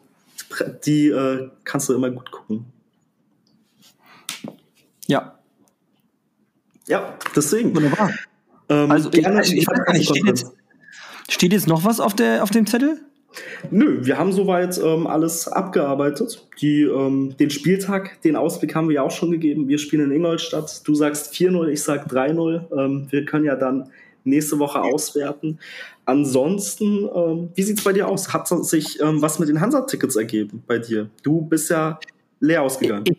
die 0.86 1.10
äh, 1.10 1.50
kannst 1.64 1.90
du 1.90 1.94
immer 1.94 2.12
gut 2.12 2.32
gucken. 2.32 2.66
Ja, 5.08 5.38
ja, 6.88 7.18
deswegen. 7.36 7.76
Wunderbar. 7.76 8.12
Ähm, 8.70 8.92
also, 8.92 9.10
gerne, 9.10 9.42
ich, 9.42 9.54
ich, 9.54 9.68
ich 9.68 9.94
nicht, 9.94 10.10
steht, 10.10 10.26
jetzt, 10.26 10.52
steht 11.30 11.54
jetzt 11.54 11.68
noch 11.68 11.84
was 11.84 12.00
auf, 12.00 12.14
der, 12.14 12.44
auf 12.44 12.52
dem 12.52 12.66
Zettel? 12.66 13.00
Nö, 13.72 14.06
wir 14.06 14.18
haben 14.18 14.32
soweit 14.32 14.78
ähm, 14.78 15.08
alles 15.08 15.48
abgearbeitet. 15.48 16.48
Die, 16.62 16.84
ähm, 16.84 17.36
den 17.40 17.50
Spieltag, 17.50 18.22
den 18.22 18.36
Ausblick 18.36 18.76
haben 18.76 18.90
wir 18.90 18.96
ja 18.96 19.02
auch 19.02 19.12
schon 19.12 19.32
gegeben. 19.32 19.68
Wir 19.68 19.80
spielen 19.80 20.12
in 20.12 20.18
Ingolstadt. 20.18 20.88
Du 20.88 20.94
sagst 20.94 21.34
4-0, 21.34 21.68
ich 21.68 21.82
sag 21.82 22.12
3-0. 22.12 22.78
Ähm, 22.78 23.08
wir 23.10 23.26
können 23.26 23.46
ja 23.46 23.56
dann 23.56 23.90
nächste 24.24 24.60
Woche 24.60 24.82
auswerten. 24.82 25.60
Ansonsten, 26.06 27.10
ähm, 27.14 27.50
wie 27.56 27.64
sieht's 27.64 27.84
bei 27.84 27.94
dir 27.94 28.08
aus? 28.08 28.34
Hat 28.34 28.48
sich 28.48 29.00
ähm, 29.02 29.22
was 29.22 29.40
mit 29.40 29.50
den 29.50 29.60
Hansa-Tickets 29.60 30.16
ergeben 30.16 30.64
bei 30.68 30.78
dir? 30.80 31.10
Du 31.24 31.42
bist 31.42 31.70
ja 31.70 32.00
leer 32.40 32.62
ausgegangen. 32.62 33.06
Ich, 33.08 33.18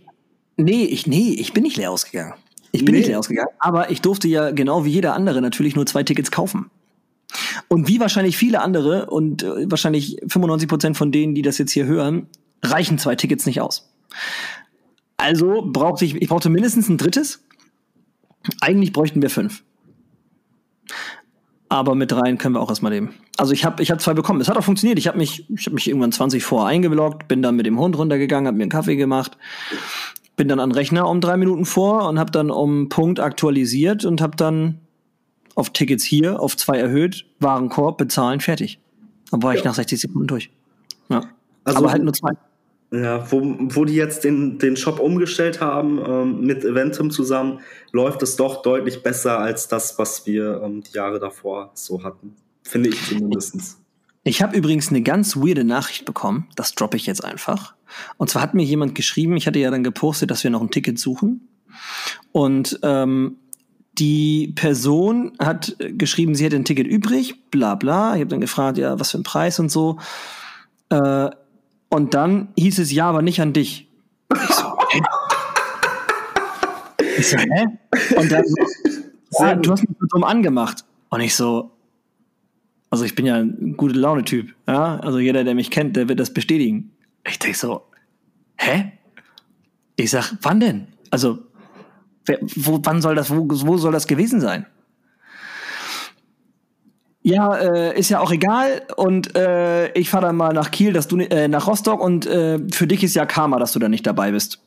nee, 0.57 0.85
ich, 0.85 1.07
nee, 1.07 1.35
ich 1.39 1.53
bin 1.53 1.63
nicht 1.63 1.77
leer 1.77 1.91
ausgegangen. 1.91 2.35
Ich 2.75 2.85
bin 2.85 2.93
nee. 2.93 3.01
nicht 3.01 3.09
leer 3.09 3.21
ausgegangen, 3.21 3.51
aber 3.61 3.91
ich 3.93 4.01
durfte 4.01 4.27
ja 4.27 4.51
genau 4.51 4.85
wie 4.85 4.91
jeder 4.91 5.15
andere 5.15 5.41
natürlich 5.41 5.77
nur 5.77 5.87
zwei 5.87 6.03
Tickets 6.03 6.33
kaufen. 6.33 6.71
Und 7.69 7.87
wie 7.87 8.01
wahrscheinlich 8.01 8.37
viele 8.37 8.63
andere 8.63 9.07
und 9.07 9.45
äh, 9.45 9.71
wahrscheinlich 9.71 10.19
95 10.27 10.69
Prozent 10.69 10.97
von 10.97 11.13
denen, 11.13 11.37
die 11.37 11.43
das 11.43 11.57
jetzt 11.59 11.71
hier 11.71 11.87
hören, 11.87 12.27
reichen 12.63 12.99
zwei 12.99 13.15
Tickets 13.15 13.47
nicht 13.47 13.61
aus. 13.61 13.93
Also 15.17 15.63
brauchte 15.65 16.05
ich, 16.05 16.17
ich 16.17 16.29
brauchte 16.29 16.51
mindestens 16.51 16.89
ein 16.89 16.99
drittes. 16.99 17.45
Eigentlich 18.61 18.93
bräuchten 18.93 19.23
wir 19.23 19.31
fünf. 19.31 19.63
Aber 21.69 21.95
mit 21.95 22.11
dreien 22.11 22.39
können 22.39 22.57
wir 22.57 22.61
auch 22.61 22.71
erstmal 22.71 22.93
leben. 22.93 23.15
Also 23.37 23.53
ich 23.53 23.65
habe 23.65 23.85
ich 23.85 23.93
hab 23.93 24.01
zwei 24.01 24.15
bekommen. 24.15 24.41
Es 24.41 24.49
hat 24.49 24.57
auch 24.57 24.65
funktioniert. 24.65 24.99
Ich 24.99 25.07
habe 25.07 25.19
mich, 25.19 25.49
ich 25.49 25.67
hab 25.67 25.75
mich 25.75 25.87
irgendwann 25.87 26.11
20 26.11 26.43
vor 26.43 26.67
eingeloggt, 26.67 27.29
bin 27.29 27.41
dann 27.41 27.55
mit 27.55 27.67
dem 27.67 27.79
Hund 27.79 27.97
runtergegangen, 27.97 28.49
habe 28.49 28.57
mir 28.57 28.65
einen 28.65 28.71
Kaffee 28.71 28.97
gemacht, 28.97 29.39
bin 30.37 30.49
dann 30.49 30.61
an 30.61 30.73
Rechner 30.73 31.09
um 31.09 31.21
drei 31.21 31.37
Minuten 31.37 31.65
vor 31.65 32.09
und 32.09 32.19
habe 32.19 32.31
dann 32.31 32.51
um 32.51 32.89
Punkt 32.89 33.21
aktualisiert 33.21 34.05
und 34.05 34.21
habe 34.21 34.37
dann 34.37 34.81
auf 35.55 35.71
Tickets 35.71 36.05
hier 36.05 36.41
auf 36.41 36.57
zwei 36.57 36.79
erhöht, 36.79 37.27
Warenkorb, 37.39 37.99
bezahlen, 37.99 38.41
fertig. 38.41 38.81
Dann 39.31 39.43
war 39.43 39.53
ja. 39.53 39.59
ich 39.59 39.65
nach 39.65 39.75
60 39.75 40.01
Sekunden 40.01 40.27
durch. 40.27 40.51
Ja. 41.09 41.23
Also, 41.65 41.79
Aber 41.79 41.93
halt 41.93 42.03
nur 42.03 42.13
zwei. 42.13 42.33
Ja, 42.91 43.31
wo, 43.31 43.57
wo 43.59 43.85
die 43.85 43.95
jetzt 43.95 44.23
den, 44.25 44.59
den 44.59 44.77
Shop 44.77 45.01
umgestellt 45.01 45.61
haben 45.61 46.01
ähm, 46.07 46.41
mit 46.43 46.65
Eventum 46.65 47.11
zusammen, 47.11 47.61
läuft 47.91 48.23
es 48.23 48.37
doch 48.37 48.63
deutlich 48.63 49.03
besser 49.03 49.39
als 49.39 49.67
das, 49.67 49.99
was 49.99 50.27
wir 50.27 50.63
ähm, 50.63 50.83
die 50.83 50.97
Jahre 50.97 51.19
davor 51.19 51.71
so 51.75 52.05
hatten. 52.05 52.37
Finde 52.63 52.91
ich 52.91 53.09
zumindest. 53.09 53.79
Ich 54.27 54.41
habe 54.43 54.57
übrigens 54.57 54.89
eine 54.89 55.03
ganz 55.03 55.37
weirde 55.37 55.65
Nachricht 55.65 56.07
bekommen. 56.07 56.49
Das 56.57 56.75
droppe 56.75 56.97
ich 56.97 57.05
jetzt 57.05 57.23
einfach. 57.23 57.75
Und 58.17 58.31
zwar 58.31 58.41
hat 58.41 58.55
mir 58.55 58.65
jemand 58.65 58.95
geschrieben, 58.95 59.37
ich 59.37 59.47
hatte 59.47 59.59
ja 59.59 59.71
dann 59.71 59.85
gepostet, 59.85 60.31
dass 60.31 60.43
wir 60.43 60.51
noch 60.51 60.63
ein 60.63 60.71
Ticket 60.71 60.99
suchen. 60.99 61.49
Und 62.33 62.81
ähm, 62.83 63.37
die 63.99 64.53
Person 64.57 65.33
hat 65.39 65.77
geschrieben, 65.79 66.35
sie 66.35 66.45
hätte 66.45 66.57
ein 66.57 66.65
Ticket 66.65 66.87
übrig, 66.87 67.51
bla 67.51 67.75
bla. 67.75 68.15
Ich 68.15 68.21
habe 68.21 68.31
dann 68.31 68.41
gefragt, 68.41 68.79
ja, 68.79 68.99
was 68.99 69.11
für 69.11 69.19
ein 69.19 69.25
Preis 69.25 69.61
und 69.61 69.71
so. 69.71 69.99
Äh, 70.89 71.31
und 71.91 72.15
dann 72.15 72.49
hieß 72.57 72.79
es 72.79 72.91
ja, 72.93 73.09
aber 73.09 73.21
nicht 73.21 73.41
an 73.43 73.53
dich. 73.53 73.89
Ich 74.33 74.55
so, 74.57 74.77
hä? 74.91 75.03
Ich 77.19 77.29
so, 77.29 77.37
hä? 77.37 77.67
Und 78.17 78.33
dann 78.33 78.45
so, 79.31 79.45
ja, 79.45 79.55
du 79.55 79.71
hast 79.71 79.87
mich 79.87 79.97
so 80.01 80.07
dumm 80.07 80.25
angemacht. 80.25 80.85
Und 81.11 81.21
ich 81.21 81.35
so, 81.37 81.74
also 82.95 83.05
ich 83.05 83.17
bin 83.17 83.27
ja 83.27 83.35
ein 83.35 83.77
gute 83.77 83.99
Laune-Typ. 83.99 84.55
Ja? 84.69 85.01
Also 85.01 85.19
jeder, 85.19 85.43
der 85.43 85.57
mich 85.57 85.73
kennt, 85.73 85.97
der 85.97 86.09
wird 86.09 86.21
das 86.21 86.33
bestätigen. 86.33 86.93
Ich 87.27 87.41
denke 87.41 87.59
so, 87.59 87.83
hä? 88.57 88.93
Ich 89.97 90.13
sag, 90.13 90.33
wann 90.43 90.61
denn? 90.61 90.87
Also, 91.11 91.41
wer, 92.25 92.39
wo, 92.41 92.79
wann 92.85 93.03
soll 93.03 93.17
das, 93.17 93.31
wo, 93.31 93.49
wo 93.49 93.79
soll 93.79 93.91
das 93.91 94.07
gewesen 94.07 94.41
sein? 94.41 94.67
Ja, 97.23 97.57
äh, 97.57 97.99
ist 97.99 98.11
ja 98.11 98.21
auch 98.21 98.31
egal. 98.31 98.83
Und 98.97 99.35
äh, 99.35 99.91
ich 99.95 100.09
fahre 100.09 100.27
dann 100.27 100.37
mal 100.37 100.53
nach 100.53 100.71
Kiel, 100.71 100.93
dass 100.93 101.09
du 101.09 101.19
äh, 101.19 101.49
nach 101.49 101.67
Rostock 101.67 102.01
und 102.01 102.27
äh, 102.27 102.61
für 102.71 102.87
dich 102.87 103.03
ist 103.03 103.17
ja 103.17 103.27
Karma, 103.27 103.59
dass 103.59 103.73
du 103.73 103.81
da 103.81 103.89
nicht 103.89 104.07
dabei 104.07 104.31
bist. 104.31 104.61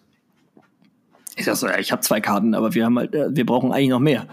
Ich 1.38 1.45
sag 1.45 1.55
so, 1.55 1.67
ja, 1.67 1.80
ich 1.80 1.93
habe 1.93 2.01
zwei 2.01 2.19
Karten, 2.19 2.55
aber 2.55 2.73
wir 2.73 2.84
haben 2.84 2.99
halt, 2.99 3.15
äh, 3.15 3.34
wir 3.34 3.45
brauchen 3.45 3.71
eigentlich 3.71 3.88
noch 3.88 4.01
mehr. 4.01 4.28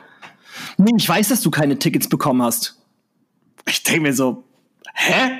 Nee, 0.78 0.94
ich 0.96 1.08
weiß, 1.08 1.28
dass 1.28 1.42
du 1.42 1.52
keine 1.52 1.78
Tickets 1.78 2.08
bekommen 2.08 2.42
hast. 2.42 2.80
Ich 3.66 3.82
denke 3.82 4.02
mir 4.02 4.12
so, 4.12 4.44
hä? 4.94 5.38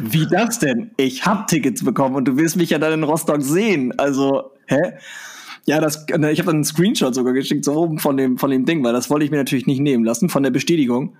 Wie 0.00 0.26
das 0.26 0.58
denn? 0.58 0.90
Ich 0.96 1.24
habe 1.24 1.46
Tickets 1.46 1.84
bekommen 1.84 2.16
und 2.16 2.26
du 2.26 2.36
wirst 2.36 2.56
mich 2.56 2.70
ja 2.70 2.78
dann 2.78 2.92
in 2.92 3.02
Rostock 3.04 3.42
sehen. 3.42 3.98
Also, 3.98 4.50
hä? 4.66 4.94
Ja, 5.66 5.80
das, 5.80 6.06
ich 6.08 6.14
habe 6.14 6.26
dann 6.26 6.48
einen 6.48 6.64
Screenshot 6.64 7.14
sogar 7.14 7.32
geschickt, 7.32 7.64
so 7.64 7.74
oben 7.74 7.98
von 7.98 8.16
dem, 8.16 8.38
von 8.38 8.50
dem 8.50 8.64
Ding, 8.64 8.82
weil 8.82 8.92
das 8.92 9.10
wollte 9.10 9.24
ich 9.24 9.30
mir 9.30 9.36
natürlich 9.36 9.66
nicht 9.66 9.80
nehmen 9.80 10.04
lassen, 10.04 10.28
von 10.28 10.42
der 10.42 10.50
Bestätigung. 10.50 11.16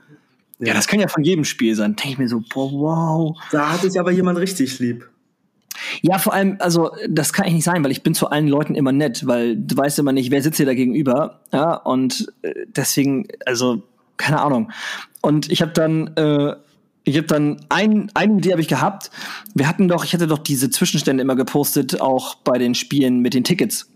Ja, 0.59 0.74
das 0.74 0.89
kann 0.89 1.01
ja 1.01 1.09
von 1.09 1.22
jedem 1.22 1.45
Spiel 1.45 1.74
sein. 1.74 1.95
Denke 1.95 2.12
ich 2.12 2.18
mir 2.18 2.28
so, 2.28 2.43
boah, 2.53 2.72
wow. 2.72 3.39
Da 3.53 3.72
hatte 3.72 3.86
ich 3.86 4.01
aber 4.01 4.11
jemand 4.11 4.39
richtig 4.39 4.78
lieb. 4.80 5.09
Ja, 6.03 6.18
vor 6.18 6.32
allem, 6.32 6.57
also 6.59 6.91
das 7.09 7.32
kann 7.32 7.47
ich 7.47 7.53
nicht 7.53 7.64
sein, 7.64 7.84
weil 7.84 7.93
ich 7.93 8.03
bin 8.03 8.14
zu 8.14 8.30
allen 8.30 8.49
Leuten 8.49 8.74
immer 8.74 8.91
nett, 8.91 9.26
weil 9.26 9.57
du 9.57 9.76
weißt 9.76 9.99
immer 10.01 10.12
nicht, 10.12 10.30
wer 10.30 10.43
sitzt 10.43 10.59
dir 10.59 10.66
da 10.66 10.74
gegenüber. 10.74 11.41
Ja, 11.53 11.74
und 11.74 12.32
äh, 12.43 12.55
deswegen, 12.66 13.28
also 13.47 13.82
keine 14.18 14.40
Ahnung. 14.42 14.70
Und 15.22 15.50
ich 15.50 15.62
habe 15.62 15.72
dann 15.72 16.08
äh, 16.16 16.54
ich 17.08 17.16
habe 17.16 17.26
dann 17.26 17.64
ein, 17.70 18.10
eine 18.12 18.34
Idee 18.34 18.52
habe 18.52 18.60
ich 18.60 18.68
gehabt. 18.68 19.10
Wir 19.54 19.66
hatten 19.66 19.88
doch, 19.88 20.04
ich 20.04 20.12
hatte 20.12 20.26
doch 20.26 20.38
diese 20.38 20.68
Zwischenstände 20.68 21.22
immer 21.22 21.36
gepostet, 21.36 22.02
auch 22.02 22.34
bei 22.34 22.58
den 22.58 22.74
Spielen 22.74 23.20
mit 23.20 23.32
den 23.32 23.44
Tickets. 23.44 23.90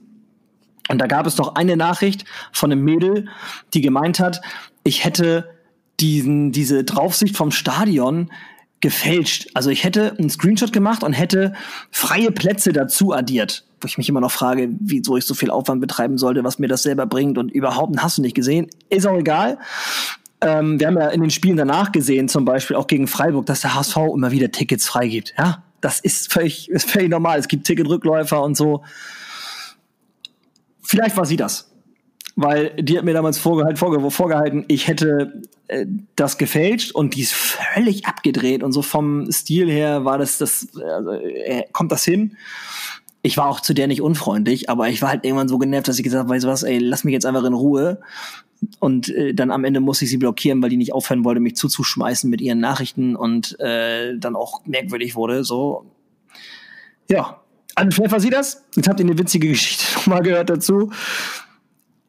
Und 0.89 0.99
da 0.99 1.07
gab 1.07 1.27
es 1.27 1.37
doch 1.37 1.55
eine 1.55 1.77
Nachricht 1.77 2.25
von 2.53 2.73
einem 2.73 2.83
Mädel, 2.83 3.29
die 3.75 3.83
gemeint 3.83 4.19
hat, 4.19 4.41
ich 4.83 5.05
hätte 5.05 5.51
diesen, 6.01 6.53
diese 6.53 6.85
Draufsicht 6.85 7.37
vom 7.37 7.51
Stadion 7.51 8.31
gefälscht. 8.81 9.49
Also 9.55 9.71
ich 9.71 9.85
hätte 9.85 10.17
einen 10.19 10.31
Screenshot 10.31 10.73
gemacht 10.73 11.05
und 11.05 11.13
hätte 11.13 11.53
freie 11.91 12.33
Plätze 12.33 12.73
dazu 12.73 13.13
addiert. 13.13 13.65
Wo 13.83 13.87
ich 13.87 13.99
mich 13.99 14.09
immer 14.09 14.21
noch 14.21 14.31
frage, 14.31 14.71
wieso 14.81 15.17
ich 15.17 15.25
so 15.25 15.35
viel 15.35 15.51
Aufwand 15.51 15.81
betreiben 15.81 16.19
sollte, 16.19 16.45
was 16.45 16.59
mir 16.59 16.69
das 16.69 16.83
selber 16.83 17.07
bringt 17.07 17.39
und 17.39 17.51
überhaupt 17.51 17.97
hast 17.99 18.19
du 18.19 18.23
nicht 18.23 18.35
gesehen. 18.35 18.69
Ist 18.89 19.07
auch 19.07 19.19
egal. 19.19 19.59
Ähm, 20.41 20.81
wir 20.81 20.89
haben 20.89 20.97
ja 20.97 21.09
in 21.09 21.21
den 21.21 21.31
Spielen 21.31 21.57
danach 21.57 21.93
gesehen, 21.93 22.29
zum 22.29 22.45
Beispiel 22.45 22.77
auch 22.77 22.87
gegen 22.87 23.07
Freiburg, 23.07 23.47
dass 23.47 23.61
der 23.61 23.75
HSV 23.75 23.97
immer 24.15 24.33
wieder 24.33 24.51
Tickets 24.51 24.87
freigibt. 24.87 25.35
Ja, 25.39 25.63
das 25.81 26.01
ist 26.01 26.33
völlig, 26.33 26.69
ist 26.71 26.91
völlig 26.91 27.11
normal. 27.11 27.39
Es 27.39 27.49
gibt 27.49 27.67
Ticketrückläufer 27.67 28.43
und 28.43 28.57
so. 28.57 28.83
Vielleicht 30.83 31.17
war 31.17 31.27
sie 31.27 31.37
das. 31.37 31.69
Weil 32.35 32.71
die 32.77 32.97
hat 32.97 33.05
mir 33.05 33.13
damals 33.13 33.37
vorgehalten, 33.37 33.77
vorge 33.77 34.11
vorgehalten 34.11 34.65
ich 34.69 34.89
hätte 34.89 35.43
äh, 35.69 35.85
das 36.17 36.39
gefälscht 36.39 36.93
und 36.93 37.15
die 37.15 37.21
ist 37.21 37.35
völlig 37.35 38.07
abgedreht 38.07 38.63
und 38.63 38.73
so 38.73 38.81
vom 38.81 39.31
Stil 39.31 39.71
her 39.71 40.07
war 40.07 40.17
das, 40.17 40.39
das 40.39 40.69
also, 40.75 41.13
äh, 41.13 41.65
kommt 41.73 41.93
das 41.93 42.05
hin. 42.05 42.37
Ich 43.23 43.37
war 43.37 43.47
auch 43.47 43.61
zu 43.61 43.73
der 43.73 43.87
nicht 43.87 44.03
unfreundlich, 44.03 44.69
aber 44.69 44.89
ich 44.89 45.01
war 45.01 45.11
halt 45.11 45.25
irgendwann 45.25 45.49
so 45.49 45.59
genervt, 45.59 45.87
dass 45.89 45.97
ich 45.97 46.03
gesagt 46.03 46.25
habe, 46.25 46.31
weißt 46.31 46.45
du 46.45 46.49
was, 46.49 46.65
ey, 46.65 46.79
lass 46.79 47.05
mich 47.05 47.13
jetzt 47.13 47.27
einfach 47.27 47.45
in 47.45 47.55
Ruhe. 47.55 48.01
Und 48.79 49.09
äh, 49.09 49.35
dann 49.35 49.51
am 49.51 49.65
Ende 49.65 49.81
musste 49.81 50.05
ich 50.05 50.11
sie 50.11 50.19
blockieren, 50.19 50.63
weil 50.63 50.71
die 50.71 50.77
nicht 50.77 50.93
aufhören 50.93 51.25
wollte, 51.25 51.41
mich 51.41 51.57
zuzuschmeißen 51.57 52.29
mit 52.29 52.41
ihren 52.41 52.61
Nachrichten 52.61 53.17
und 53.17 53.59
äh, 53.61 54.17
dann 54.19 54.37
auch 54.37 54.65
merkwürdig 54.67 55.15
wurde. 55.15 55.45
So, 55.45 55.87
ja. 57.11 57.39
An 57.75 57.91
Pfeffer 57.91 58.21
sie 58.21 58.31
das? 58.31 58.65
Jetzt 58.77 58.89
habt 58.89 59.01
ihr 59.01 59.07
eine 59.07 59.19
witzige 59.19 59.49
Geschichte 59.49 59.85
nochmal 59.95 60.23
gehört 60.23 60.51
dazu. 60.51 60.91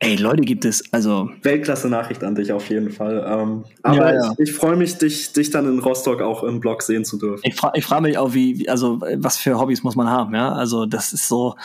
Ey, 0.04 0.18
Leute 0.18 0.42
gibt 0.42 0.66
es, 0.66 0.84
also. 0.92 1.30
Weltklasse-Nachricht 1.44 2.24
an 2.26 2.36
dich 2.36 2.52
auf 2.52 2.70
jeden 2.70 2.92
Fall. 2.92 3.26
Ähm, 3.26 3.64
aber 3.84 4.14
ja, 4.14 4.14
ja. 4.16 4.34
ich, 4.38 4.50
ich 4.50 4.54
freue 4.54 4.76
mich, 4.76 4.98
dich, 4.98 5.32
dich 5.32 5.50
dann 5.50 5.66
in 5.66 5.80
Rostock 5.80 6.22
auch 6.22 6.44
im 6.44 6.60
Blog 6.60 6.82
sehen 6.82 7.06
zu 7.06 7.18
dürfen. 7.18 7.42
Ich, 7.44 7.56
fra 7.56 7.72
ich 7.74 7.86
frage 7.86 8.02
mich 8.02 8.18
auch, 8.18 8.34
wie, 8.34 8.68
also, 8.68 9.00
was 9.00 9.38
für 9.38 9.58
Hobbys 9.58 9.82
muss 9.82 9.96
man 9.96 10.10
haben, 10.10 10.36
ja? 10.36 10.52
Also, 10.52 10.86
das 10.86 11.14
ist 11.14 11.30
so, 11.30 11.56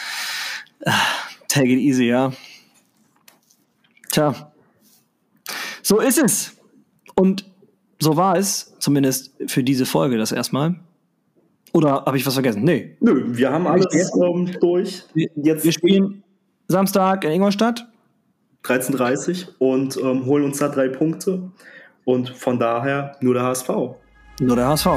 äh, 0.80 0.91
take 1.49 1.66
it 1.66 1.80
easy, 1.80 2.05
ja. 2.05 2.32
Tja. 4.12 4.53
So 5.82 5.99
ist 5.99 6.18
es. 6.18 6.57
Und 7.16 7.45
so 7.99 8.16
war 8.16 8.36
es, 8.36 8.72
zumindest 8.78 9.32
für 9.49 9.64
diese 9.64 9.84
Folge 9.84 10.16
das 10.16 10.30
erstmal. 10.30 10.76
Oder 11.72 12.05
habe 12.07 12.16
ich 12.16 12.24
was 12.24 12.34
vergessen? 12.34 12.62
Nee. 12.62 12.97
Nö, 13.01 13.36
wir 13.36 13.51
haben 13.51 13.66
alles 13.66 14.12
ähm, 14.14 14.51
durch. 14.61 15.03
Jetzt 15.14 15.64
wir 15.64 15.72
spielen 15.72 16.22
Samstag 16.68 17.24
in 17.24 17.32
Ingolstadt. 17.32 17.89
13.30 18.65 19.49
und 19.59 19.97
ähm, 19.97 20.27
holen 20.27 20.45
uns 20.45 20.59
da 20.59 20.69
drei 20.69 20.89
Punkte. 20.89 21.51
Und 22.05 22.31
von 22.31 22.59
daher 22.59 23.17
nur 23.21 23.35
der 23.35 23.45
HSV. 23.45 23.69
Nur 24.41 24.57
der 24.57 24.69
HSV. 24.69 24.89